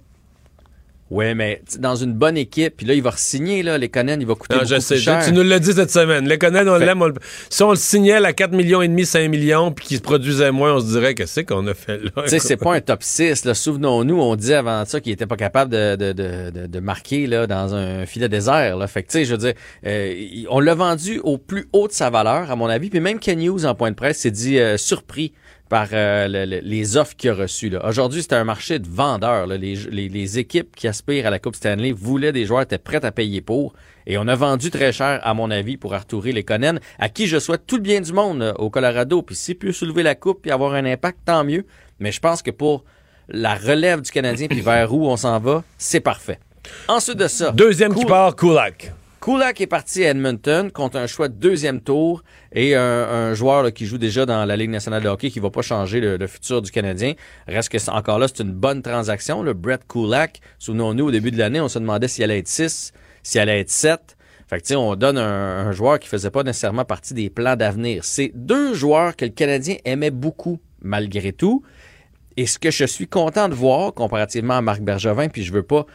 [1.14, 4.26] Ouais, mais dans une bonne équipe, puis là, il va re-signer, là, les Conan, il
[4.26, 5.24] va coûter Non, beaucoup je sais, plus cher.
[5.24, 6.28] tu nous l'as dit cette semaine.
[6.28, 7.06] Les Canadiens, on l'aime.
[7.06, 7.14] le-
[7.50, 10.52] Si on le signait à 4 millions et demi, 5 millions, puis qu'il se produisait
[10.52, 12.10] moins, on se dirait que c'est qu'on a fait là?
[12.24, 13.46] Tu sais, c'est pas un top 6.
[13.46, 13.54] Là.
[13.54, 17.46] Souvenons-nous, on disait avant ça qu'il était pas capable de, de, de, de, marquer là,
[17.46, 18.78] dans un filet désert.
[18.78, 18.88] Là.
[18.88, 19.54] Fait que, tu sais, je veux dire,
[19.86, 20.14] euh,
[20.50, 22.90] on l'a vendu au plus haut de sa valeur, à mon avis.
[22.90, 25.32] Puis même Ken Hughes, en point de presse, s'est dit euh, surpris
[25.74, 27.70] par euh, le- le- les offres qu'il a reçues.
[27.72, 27.84] là.
[27.88, 29.48] Aujourd'hui, c'était un marché de vendeurs.
[29.48, 29.58] là.
[29.58, 33.04] Les, les, les équipes qui aspirent à la Coupe Stanley voulaient des joueurs, étaient prêts
[33.04, 33.74] à payer pour.
[34.06, 37.40] Et on a vendu très cher, à mon avis, pour Arturi Lekonen, à qui je
[37.40, 39.24] souhaite tout le bien du monde euh, au Colorado.
[39.24, 41.66] Puis s'il peut soulever la coupe et avoir un impact, tant mieux.
[42.00, 42.84] Mais je pense que pour
[43.30, 46.38] la relève du Canadien puis vers où on s'en va, c'est parfait.
[46.88, 47.52] Ensuite de ça.
[47.52, 48.94] Deuxième qui part, Kulak.
[49.24, 53.86] Kulak est parti à Edmonton contre un choix de deuxième tour et un, joueur qui
[53.86, 56.72] joue déjà dans la Ligue nationale de hockey qui va pas changer le, futur du
[56.72, 57.14] Canadien.
[57.48, 59.42] Reste que encore là, c'est une bonne transaction.
[59.42, 62.92] Le Brett Kulak, souvenons-nous, au début de l'année, on se demandait s'il allait être 6,
[63.24, 64.18] s'il allait être 7.
[64.50, 68.04] Fait que, on donne un, un joueur qui faisait pas nécessairement partie des plans d'avenir.
[68.04, 71.64] C'est deux joueurs que le Canadien aimait beaucoup, malgré tout.
[72.36, 75.64] Et ce que je suis content de voir, comparativement à Marc Bergevin, puis je veux
[75.64, 75.86] pas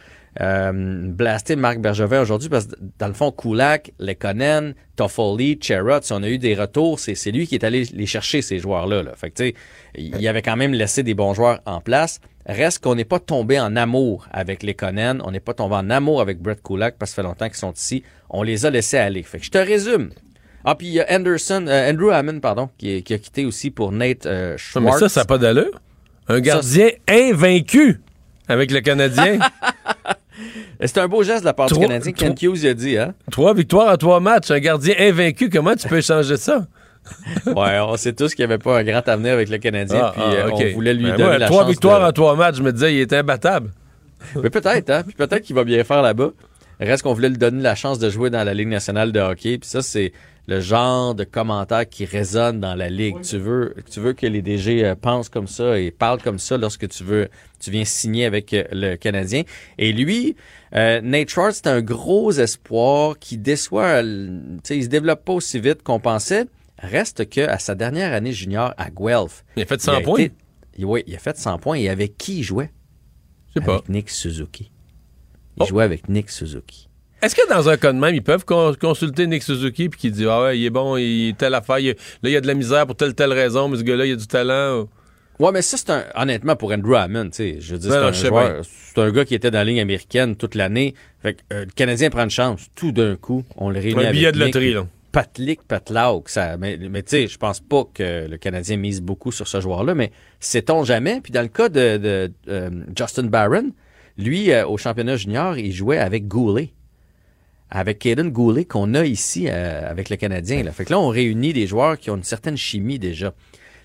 [0.41, 0.71] euh,
[1.09, 6.23] blaster Marc Bergevin aujourd'hui parce que dans le fond, Kulak, Lekonen, Toffoli, Cherrod, si on
[6.23, 9.03] a eu des retours, c'est, c'est lui qui est allé les chercher, ces joueurs-là.
[9.03, 9.11] Là.
[9.15, 9.55] Fait que, tu sais,
[9.95, 12.19] il avait quand même laissé des bons joueurs en place.
[12.45, 16.21] Reste qu'on n'est pas tombé en amour avec Lekonen, on n'est pas tombé en amour
[16.21, 18.03] avec Brett Kulak parce que ça fait longtemps qu'ils sont ici.
[18.29, 19.23] On les a laissés aller.
[19.23, 20.11] Fait que je te résume.
[20.65, 23.71] Ah, puis il y a Anderson, euh, Andrew Hammond, pardon, qui, qui, a quitté aussi
[23.71, 24.93] pour Nate euh, Schwartz.
[24.93, 25.81] Mais ça, ça n'a pas d'allure.
[26.27, 28.01] Un gardien invaincu
[28.49, 29.39] avec le Canadien?
[30.81, 32.11] C'est un beau geste de la part Trois- du Canadien.
[32.13, 33.13] Ken trois- Hughes a dit, hein?
[33.31, 34.51] Trois victoires à trois matchs.
[34.51, 36.65] Un gardien invaincu, comment tu peux changer ça?
[37.47, 40.11] ouais, on sait tous qu'il n'y avait pas un grand avenir avec le Canadien, Ah,
[40.13, 40.63] puis ah, euh, ok.
[40.69, 42.63] on voulait lui Ben, donner moi, la Trois chance victoires de- en trois matchs, je
[42.63, 43.71] me disais, il était imbattable.
[44.43, 45.03] Mais peut-être, hein?
[45.05, 46.31] Puis peut-être qu'il va bien faire là-bas.
[46.79, 49.57] Reste qu'on voulait lui donner la chance de jouer dans la Ligue nationale de hockey.
[49.57, 50.13] Puis ça, c'est
[50.47, 53.19] le genre de commentaire qui résonne dans la Ligue.
[53.21, 56.57] Tu veux, tu veux que les DG euh, pensent comme ça et parlent comme ça
[56.57, 57.27] lorsque tu veux,
[57.59, 59.43] tu viens signer avec euh, le Canadien.
[59.77, 60.35] Et lui,
[60.75, 64.01] euh, Nate Schwartz, c'est un gros espoir qui déçoit.
[64.03, 66.45] euh, Tu sais, il se développe pas aussi vite qu'on pensait.
[66.79, 70.19] Reste que à sa dernière année junior à Guelph, Il a fait 100 points.
[70.19, 70.33] été-
[70.85, 71.75] oui, il a fait 100 points.
[71.77, 72.71] Et avec qui il jouait?
[73.53, 73.75] Je sais pas.
[73.75, 74.71] Avec Nick Suzuki.
[75.59, 75.63] Oh.
[75.65, 76.87] Il jouait avec Nick Suzuki.
[77.21, 80.11] Est-ce que dans un cas de même, ils peuvent con- consulter Nick Suzuki puis qu'il
[80.13, 82.47] dit Ah ouais, il est bon, il telle affaire, il- là, il y a de
[82.47, 84.87] la misère pour telle telle raison, mais ce gars-là, il a du talent.
[85.39, 86.03] Ouais, mais ça, c'est un.
[86.15, 88.61] Honnêtement, pour Andrew Hammond, tu sais, je veux dire, Non, c'est un joueur-.
[88.63, 90.93] C'est gars qui était dans la ligne américaine toute l'année.
[91.21, 92.67] Fait que euh, le Canadien prend une chance.
[92.75, 94.85] Tout d'un coup, on le réunit Un avec billet de Nick, loterie, là.
[95.11, 96.29] Patlik, Patlauk.
[96.29, 99.61] Ça, mais mais tu sais, je pense pas que le Canadien mise beaucoup sur ce
[99.61, 101.21] joueur-là, mais sait-on jamais?
[101.21, 103.71] Puis dans le cas de, de, euh, Justin Barron,
[104.17, 106.73] lui, euh, au championnat junior, il jouait avec Goulet.
[107.71, 110.63] Avec Caden Goulet qu'on a ici euh, avec le Canadien.
[110.63, 110.71] Là.
[110.71, 113.33] Fait que là, on réunit des joueurs qui ont une certaine chimie déjà.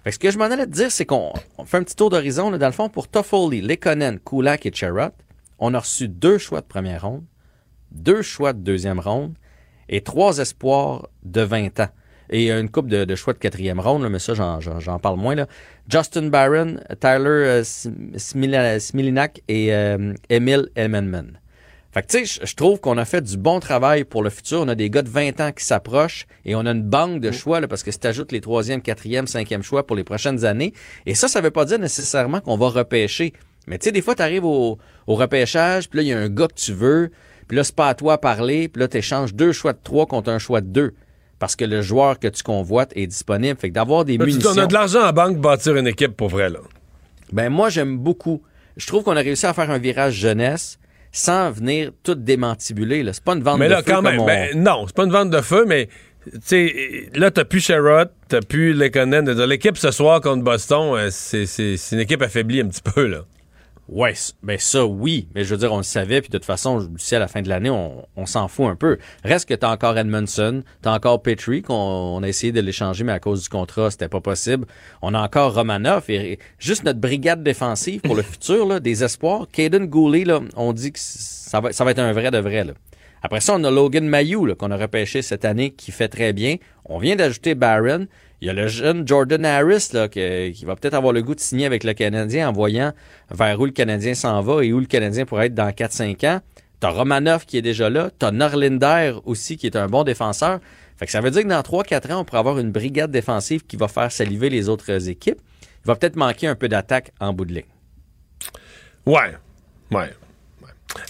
[0.05, 1.97] Fait que ce que je m'en allais te dire, c'est qu'on on fait un petit
[1.97, 2.51] tour d'horizon.
[2.51, 5.15] Dans le fond, pour Toffoli, Lekonen, Kulak et Cherrott,
[5.59, 7.25] on a reçu deux choix de première ronde,
[7.91, 9.35] deux choix de deuxième ronde
[9.89, 11.89] et trois espoirs de 20 ans.
[12.29, 15.35] Et une coupe de, choix de quatrième ronde, là, mais ça, j'en, parle moins.
[15.35, 15.47] Là.
[15.89, 17.65] Justin Barron, Tyler euh,
[18.19, 21.39] Smilinak et euh, Emil Elmenman.
[21.95, 24.61] Fait que tu sais, je- trouve qu'on a fait du bon travail pour le futur.
[24.63, 27.31] On a des gars de 20 ans qui s'approchent et on a une banque de
[27.31, 30.45] choix là, parce que si tu ajoutes les troisième, quatrième, cinquième choix pour les prochaines
[30.45, 30.73] années,
[31.07, 33.33] et ça, ça veut pas dire nécessairement qu'on va repêcher.
[33.69, 34.77] Mais tu sais, des fois, tu arrives au,
[35.07, 37.11] au repêchage, puis là, il y a un gars que tu veux,
[37.47, 39.79] puis là, c'est pas à toi à parler, puis là, tu échanges deux choix de
[39.83, 40.95] trois contre un choix de deux.
[41.39, 43.59] Parce que le joueur que tu convoites est disponible.
[43.59, 44.51] Fait que d'avoir des Là, tu munitions.
[44.55, 46.59] on a de l'argent en banque pour bâtir une équipe pour vrai, là.
[47.33, 48.43] Ben moi j'aime beaucoup.
[48.77, 50.79] Je trouve qu'on a réussi à faire un virage jeunesse
[51.17, 53.03] sans venir tout démantibuler.
[53.05, 53.13] là.
[53.13, 54.97] C'est pas une vente Mais de là, feu quand comme même, on- ben, non, c'est
[54.97, 55.89] pas une vente de feu, mais
[56.25, 59.31] tu sais, là, t'as plus Sherrod, t'as plus Lekonen.
[59.45, 63.21] L'équipe ce soir contre Boston, euh, c'est une équipe affaiblie un petit peu, là.
[63.87, 66.81] Ouais, ben ça oui, mais je veux dire on le savait puis de toute façon
[66.81, 68.97] d'ici à la fin de l'année on, on s'en fout un peu.
[69.25, 73.13] Reste que t'as encore Edmondson, t'as encore Petrie qu'on on a essayé de l'échanger mais
[73.13, 74.67] à cause du contrat c'était pas possible.
[75.03, 79.05] On a encore Romanov et, et juste notre brigade défensive pour le futur là, des
[79.05, 79.47] espoirs.
[79.53, 82.65] Caden Goulet là, on dit que ça va ça va être un vrai de vrai
[82.65, 82.73] là.
[83.25, 86.35] Après ça, on a Logan Mayou là, qu'on a repêché cette année qui fait très
[86.35, 86.57] bien.
[86.85, 88.07] On vient d'ajouter Barron.
[88.45, 91.41] Il y a le jeune Jordan Harris là, qui va peut-être avoir le goût de
[91.41, 92.93] signer avec le Canadien en voyant
[93.31, 96.41] vers où le Canadien s'en va et où le Canadien pourrait être dans 4-5 ans.
[96.79, 98.11] T'as Romanov qui est déjà là.
[98.19, 100.61] T'as Norlinder aussi qui est un bon défenseur.
[100.99, 103.65] Fait que ça veut dire que dans 3-4 ans, on pourrait avoir une brigade défensive
[103.65, 105.41] qui va faire saliver les autres équipes.
[105.63, 107.63] Il va peut-être manquer un peu d'attaque en bout de ligne.
[109.07, 109.37] Ouais.
[109.91, 110.11] Ouais.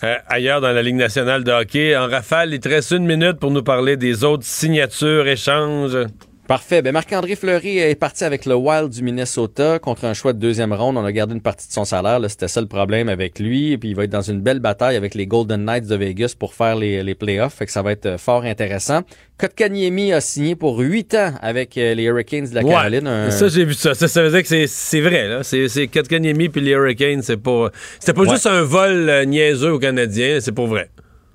[0.04, 3.40] Euh, ailleurs dans la Ligue nationale de hockey, en rafale, il te reste une minute
[3.40, 5.98] pour nous parler des autres signatures, échanges.
[6.46, 6.82] Parfait.
[6.82, 10.74] Ben Marc-André Fleury est parti avec le Wild du Minnesota contre un choix de deuxième
[10.74, 10.98] ronde.
[10.98, 12.18] On a gardé une partie de son salaire.
[12.18, 12.28] là.
[12.28, 13.72] C'était ça le problème avec lui.
[13.72, 16.34] Et puis il va être dans une belle bataille avec les Golden Knights de Vegas
[16.38, 17.54] pour faire les, les playoffs.
[17.54, 19.00] Fait que ça va être euh, fort intéressant.
[19.38, 23.06] Kotkaniemi a signé pour huit ans avec euh, les Hurricanes de la Caroline.
[23.06, 23.94] Un- Ça, j'ai vu ça.
[23.94, 24.06] ça.
[24.06, 25.26] ça veut dire que c'est- c'est vrai.
[25.28, 25.42] là.
[25.44, 27.22] C'est c'est Kotkaniemi puis les Hurricanes.
[27.22, 28.28] C'est pas, c'était pas Ouais.
[28.30, 30.38] juste un vol euh, niaiseux aux Canadiens.
[30.40, 30.90] C'est pour vrai.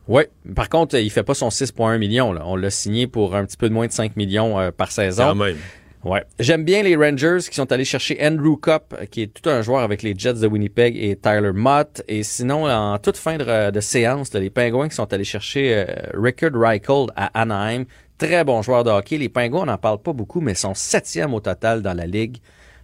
[0.10, 0.24] Oui.
[0.56, 2.34] Par contre, il fait pas son 6,1 millions.
[2.34, 2.42] Là.
[2.46, 5.24] On l'a signé pour un petit peu de moins de 5 millions euh, par saison.
[5.24, 5.58] Quand même.
[6.04, 6.24] Ouais.
[6.40, 9.62] J'aime bien les Rangers qui sont allés chercher Andrew Cup, euh, qui est tout un
[9.62, 12.02] joueur avec les Jets de Winnipeg, et Tyler Mott.
[12.08, 15.76] Et sinon, en toute fin de, de séance, là, les Pingouins qui sont allés chercher
[15.76, 17.86] euh, Rickard Reichel à Anaheim.
[18.18, 19.18] Très bon joueur de hockey.
[19.18, 22.38] Les Pingouins, on n'en parle pas beaucoup, mais sont septième au total dans la ligue.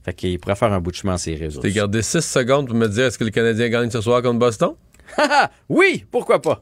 [0.04, 1.48] Fait qu'ils pourraient faire un bout de chemin en séries.
[1.48, 4.22] eux T'es gardé 6 secondes pour me dire est-ce que le Canadien gagne ce soir
[4.22, 4.74] contre Boston?
[5.70, 6.62] oui, pourquoi pas?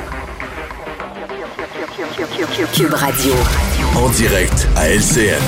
[3.95, 5.39] En direct à LCN.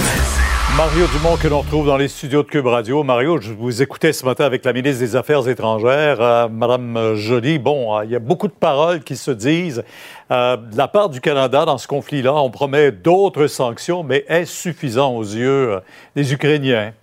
[0.77, 3.03] Mario Dumont que l'on retrouve dans les studios de Cube Radio.
[3.03, 7.57] Mario, je vous écoutais ce matin avec la ministre des Affaires étrangères, euh, Madame Joly.
[7.57, 9.83] Bon, euh, il y a beaucoup de paroles qui se disent.
[10.31, 14.51] Euh, de la part du Canada, dans ce conflit-là, on promet d'autres sanctions, mais est-ce
[14.51, 15.79] suffisant aux yeux euh,
[16.15, 16.93] des Ukrainiens?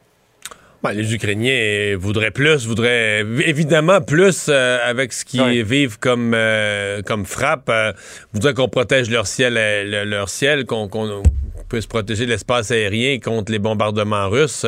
[0.83, 7.03] Ben, les Ukrainiens voudraient plus, voudraient évidemment plus euh, avec ce qu'ils vivent comme, euh,
[7.03, 7.69] comme frappe.
[7.69, 7.93] euh,
[8.33, 11.23] voudraient qu'on protège leur ciel, euh, le- leur ciel, qu'on qu'on
[11.69, 14.65] puisse protéger l'espace aérien contre les bombardements russes.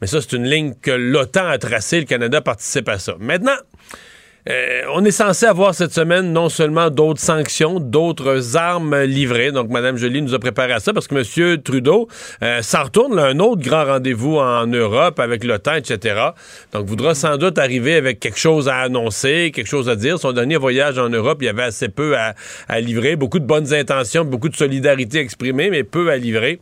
[0.00, 1.98] Mais ça, c'est une ligne que l'OTAN a tracée.
[2.00, 3.14] Le Canada participe à ça.
[3.18, 3.56] Maintenant,
[4.48, 9.52] euh, on est censé avoir cette semaine non seulement d'autres sanctions, d'autres armes livrées.
[9.52, 11.62] Donc, Mme Joly nous a préparé à ça parce que M.
[11.62, 12.08] Trudeau
[12.42, 16.28] euh, s'en retourne un autre grand rendez-vous en Europe avec l'OTAN, etc.
[16.72, 20.18] Donc, voudra sans doute arriver avec quelque chose à annoncer, quelque chose à dire.
[20.18, 22.34] Son dernier voyage en Europe, il y avait assez peu à,
[22.80, 26.60] livrer, beaucoup de bonnes intentions, beaucoup de solidarité exprimée, mais peu à livrer.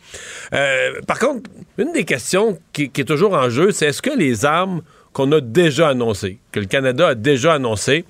[0.54, 4.44] Euh, par contre, une des questions qui est toujours en jeu, c'est est-ce que les
[4.44, 4.82] armes
[5.12, 8.04] qu'on a déjà annoncées, que le Canada a déjà annoncées,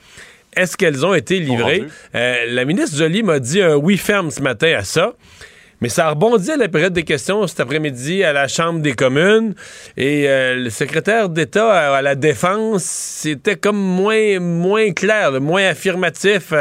[0.54, 1.84] est-ce qu'elles ont été livrées?
[2.14, 5.14] Euh, la ministre Joly m'a dit un oui ferme ce matin à ça.
[5.82, 8.92] Mais ça a rebondi à la période des questions cet après-midi à la Chambre des
[8.92, 9.52] communes.
[9.96, 16.54] Et euh, le secrétaire d'État à, la Défense, c'était comme moins, moins clair, moins affirmatif.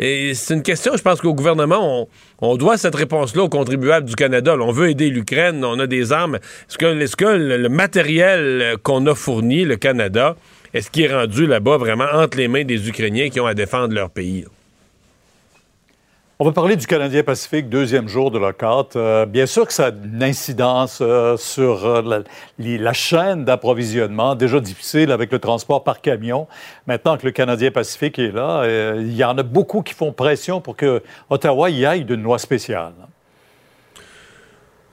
[0.00, 2.08] Et c'est une question, je pense qu'au gouvernement,
[2.40, 4.56] on, doit cette réponse-là aux contribuables du Canada.
[4.60, 6.40] On veut aider l'Ukraine, on a des armes.
[6.68, 10.34] Est-ce que, que le, matériel euh, qu'on a fourni, le Canada,
[10.74, 13.94] est-ce qu'il est rendu là-bas vraiment entre les mains des Ukrainiens qui ont à défendre
[13.94, 14.44] leur pays?
[16.38, 18.96] On va parler du Canadien Pacifique, deuxième jour de la carte.
[18.96, 22.18] Euh, bien sûr que ça a une incidence euh, sur euh, la,
[22.58, 26.46] la chaîne d'approvisionnement, déjà difficile avec le transport par camion.
[26.86, 30.12] Maintenant que le Canadien Pacifique est là, euh, il y en a beaucoup qui font
[30.12, 32.92] pression pour que Ottawa y aille d'une loi spéciale.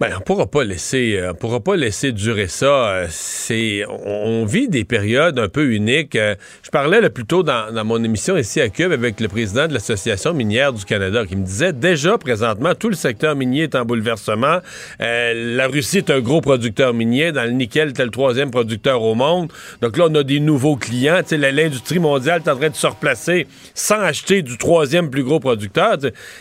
[0.04, 2.66] Ben, on pourra euh, pourra pas laisser durer ça.
[2.66, 6.18] Euh, C'est, on, vit des périodes un peu uniques.
[6.18, 9.66] Euh, Je parlais là, plus tôt dans, mon émission ici à Cube avec le président
[9.66, 13.76] de l'association minière du Canada qui me disait déjà présentement tout le secteur minier est
[13.76, 14.60] en bouleversement.
[15.00, 17.32] La Russie est un gros producteur minier.
[17.32, 19.54] Dans le nickel, c'est le troisième producteur au monde.
[19.82, 21.22] Donc là, on a des nouveaux clients.
[21.32, 25.96] L'industrie mondiale est en train de se replacer sans acheter du troisième plus gros producteur.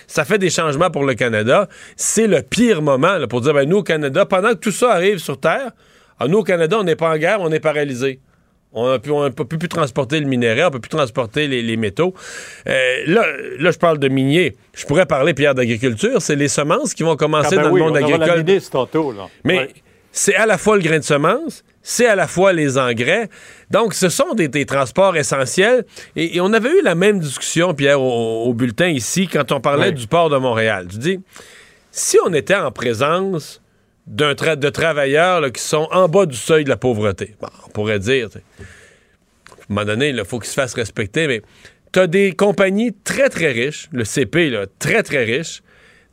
[0.09, 1.69] Ça fait des changements pour le Canada.
[1.95, 4.93] C'est le pire moment là, pour dire, ben, nous, au Canada, pendant que tout ça
[4.93, 5.71] arrive sur Terre,
[6.19, 8.21] ah, nous, au Canada, on n'est pas en guerre, on est paralysé.
[8.75, 12.15] On ne peut, plus transporter le minerai, on peut plus transporter les, les métaux.
[12.67, 13.23] Euh, là,
[13.59, 14.57] là, je parle de minier.
[14.73, 16.23] Je pourrais parler, Pierre, d'agriculture.
[16.23, 18.33] C'est les semences qui vont commencer Ah ben dans oui, le monde on aura la
[18.33, 18.61] agricole.
[18.71, 19.29] tantôt, là.
[19.45, 19.69] Mais Ouais.
[20.11, 23.29] c'est à la fois le grain de semence, c'est à la fois les engrais.
[23.71, 25.85] Donc, ce sont des, des transports essentiels.
[26.17, 29.61] Et, et on avait eu la même discussion, Pierre, au, au bulletin ici, quand on
[29.61, 30.87] parlait du port de Montréal.
[30.91, 31.21] Tu dis,
[31.93, 33.63] si on était en présence
[34.09, 37.37] d'un tra- de travailleurs qui sont en bas du seuil de la pauvreté,
[37.67, 41.43] on pourrait dire, à un moment donné, il faut qu'ils se fassent respecter, mais
[41.93, 45.63] tu as des compagnies très, très riches, le CP, là, très, très riche,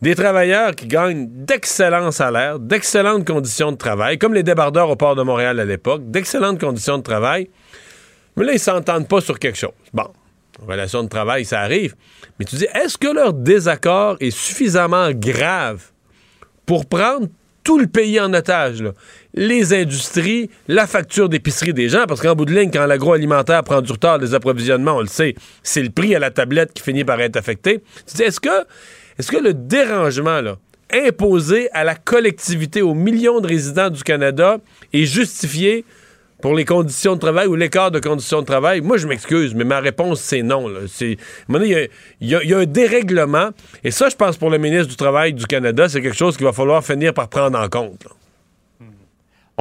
[0.02, 5.16] des travailleurs qui gagnent d'excellents salaires, d'excellentes conditions de travail, comme les débardeurs au port
[5.16, 7.50] de Montréal à l'époque, d'excellentes conditions de travail.
[8.36, 9.72] Mais là, ils s'entendent pas sur quelque chose.
[9.94, 10.08] Bon,
[10.68, 11.96] relation de travail, ça arrive.
[12.38, 15.92] Mais tu dis, est-ce que leur désaccord est suffisamment grave
[16.66, 17.28] pour prendre
[17.64, 18.84] tout le pays en otage.
[19.34, 23.82] Les industries, la facture d'épicerie des gens, parce qu'en bout de ligne, quand l'agroalimentaire prend
[23.82, 27.04] du retard des approvisionnements, on le sait, c'est le prix à la tablette qui finit
[27.04, 27.84] par être affecté.
[28.08, 28.66] Tu dis, est-ce que,
[29.18, 30.42] est-ce que le dérangement,
[30.92, 34.58] imposé à la collectivité, aux millions de résidents du Canada,
[34.92, 35.86] est justifié
[36.42, 38.82] pour les conditions de travail ou l'écart de conditions de travail?
[38.82, 40.66] Moi, je m'excuse, mais ma réponse, c'est non.
[41.00, 41.18] il
[41.50, 41.68] y
[42.22, 43.50] y, a- il y a un dérèglement.
[43.84, 46.46] Et ça, je pense, pour le ministre du Travail du Canada, c'est quelque chose qu'il
[46.46, 48.04] va falloir finir par prendre en compte.
[48.06, 48.12] là.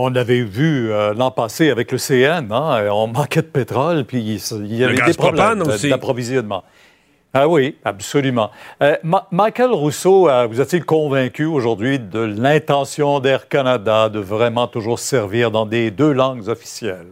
[0.00, 4.20] On l'avait vu euh, l'an passé avec le CN, hein, on manquait de pétrole, puis
[4.20, 5.58] il y avait des problèmes
[5.90, 6.62] d'approvisionnement.
[7.34, 8.50] Ah oui, absolument.
[8.82, 14.66] Euh, Ma- Michael Rousseau, euh, vous êtes-il convaincu aujourd'hui de l'intention d'Air Canada de vraiment
[14.66, 17.06] toujours servir dans des deux langues officielles?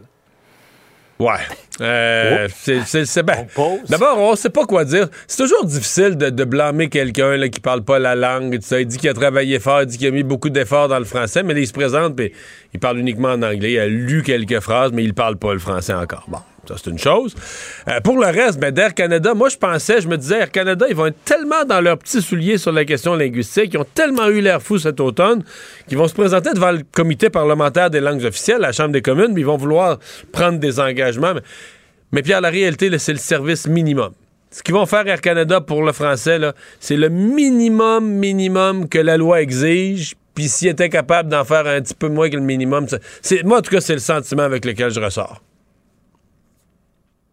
[1.19, 1.33] Ouais.
[1.81, 3.47] Euh, c'est- c'est- ben,
[3.89, 5.07] D'abord, on sait pas quoi dire.
[5.27, 8.53] C'est toujours difficile de, de blâmer quelqu'un qui parle pas la langue.
[8.53, 8.79] et tout ça.
[8.79, 11.05] Il dit qu'il a travaillé fort, il dit qu'il a mis beaucoup d'efforts dans le
[11.05, 12.31] français, mais là, il se présente puis
[12.73, 13.73] il parle uniquement en anglais.
[13.73, 16.25] Il a lu quelques phrases, mais il parle pas le français encore.
[16.27, 16.39] Bon.
[16.67, 17.33] Ça, c'est une chose.
[17.87, 20.85] Euh, pour le reste, ben, d'Air Canada, moi, je pensais, je me disais, Air Canada,
[20.89, 24.27] ils vont être tellement dans leurs petits souliers sur la question linguistique, ils ont tellement
[24.27, 25.43] eu l'air fou cet automne,
[25.87, 29.33] qu'ils vont se présenter devant le comité parlementaire des langues officielles, la Chambre des communes,
[29.33, 29.99] puis ils vont vouloir
[30.31, 31.33] prendre des engagements.
[31.33, 31.41] Mais,
[32.11, 34.11] mais Pierre, la réalité, c'est le service minimum.
[34.51, 36.39] Ce qu'ils vont faire Air Canada pour le français,
[36.79, 40.15] c'est le minimum, minimum que la loi exige.
[40.33, 42.87] Puis s'ils étaient capables d'en faire un petit peu moins que le minimum,
[43.43, 45.41] moi, en tout cas, c'est le sentiment avec lequel je ressors.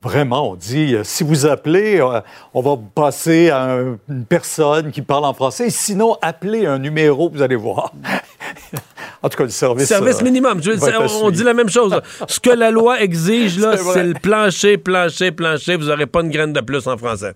[0.05, 2.21] Vraiment, on dit, euh, si vous appelez, euh,
[2.53, 5.71] on va passer à un- une personne qui parle en français.
[5.71, 7.93] Sinon, appelez un numéro, vous allez voir.
[9.23, 9.89] en tout cas, le service...
[9.89, 10.63] Service euh, minimum.
[10.63, 11.31] Je on suivre.
[11.33, 11.99] dit la même chose.
[12.29, 15.77] Ce que la loi exige, là, C'est le plancher, plancher, plancher.
[15.77, 17.33] Vous n'aurez pas une graine de plus en français.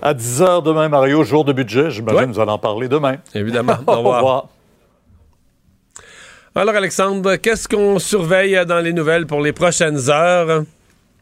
[0.00, 1.90] À 10 h demain, Mario, jour de budget.
[1.90, 2.26] J'imagine Ouais.
[2.26, 3.16] que vous allez en parler demain.
[3.34, 3.74] Évidemment.
[3.86, 4.16] Au Au revoir.
[4.18, 4.48] revoir.
[6.54, 10.64] Alors, Alexandre, qu'est-ce qu'on surveille dans les nouvelles pour les prochaines heures?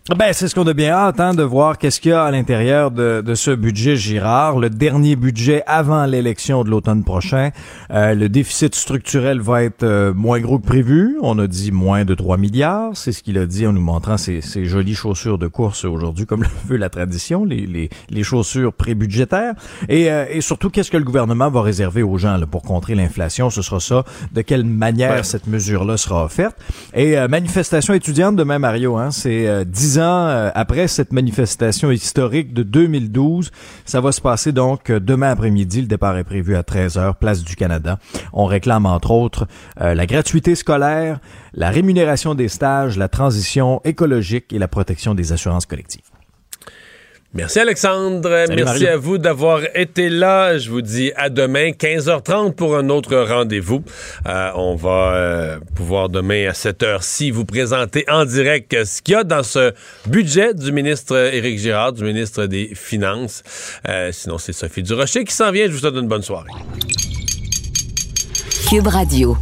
[0.09, 2.31] Ben, c'est ce qu'on a bien hâte hein, de voir qu'est-ce qu'il y a à
[2.31, 7.51] l'intérieur de, de ce budget Girard, le dernier budget avant l'élection de l'automne prochain.
[7.93, 11.18] Euh, le déficit structurel va être euh, moins gros que prévu.
[11.20, 12.97] On a dit moins de 3 milliards.
[12.97, 16.24] C'est ce qu'il a dit en nous montrant ses, ses jolies chaussures de course aujourd'hui,
[16.24, 19.52] comme le veut la tradition, les, les, les chaussures pré-budgétaires.
[19.90, 22.94] Et, euh, et surtout, qu'est-ce que le gouvernement va réserver aux gens là, pour contrer
[22.94, 23.51] l'inflation?
[23.51, 24.05] Ce sera ça.
[24.32, 26.56] De quelle manière cette mesure-là sera offerte?
[26.94, 31.91] Et euh, manifestation étudiante demain, Mario, hein, c'est euh, dix ans euh, après cette manifestation
[31.91, 33.51] historique de 2012.
[33.85, 35.81] Ça va se passer donc euh, demain après-midi.
[35.81, 37.99] Le départ est prévu à 13h, place du Canada.
[38.33, 39.49] On réclame entre autres
[39.81, 41.19] euh, la gratuité scolaire,
[41.55, 46.19] la rémunération des stages, la transition écologique et la protection des assurances collectives.
[47.32, 48.44] Merci Alexandre.
[48.47, 50.59] Salut, Merci à vous d'avoir été là.
[50.59, 53.85] Je vous dis à demain, 15h30 pour un autre rendez-vous.
[54.27, 59.12] Euh, on va euh, pouvoir demain à cette heure-ci vous présenter en direct ce qu'il
[59.12, 59.73] y a dans ce
[60.07, 63.44] budget du ministre Éric Girard, du ministre des Finances.
[63.89, 65.66] Euh, sinon, c'est Sophie Durocher qui s'en vient.
[65.66, 66.51] Je vous souhaite une bonne soirée.
[68.69, 69.36] Cube Radio.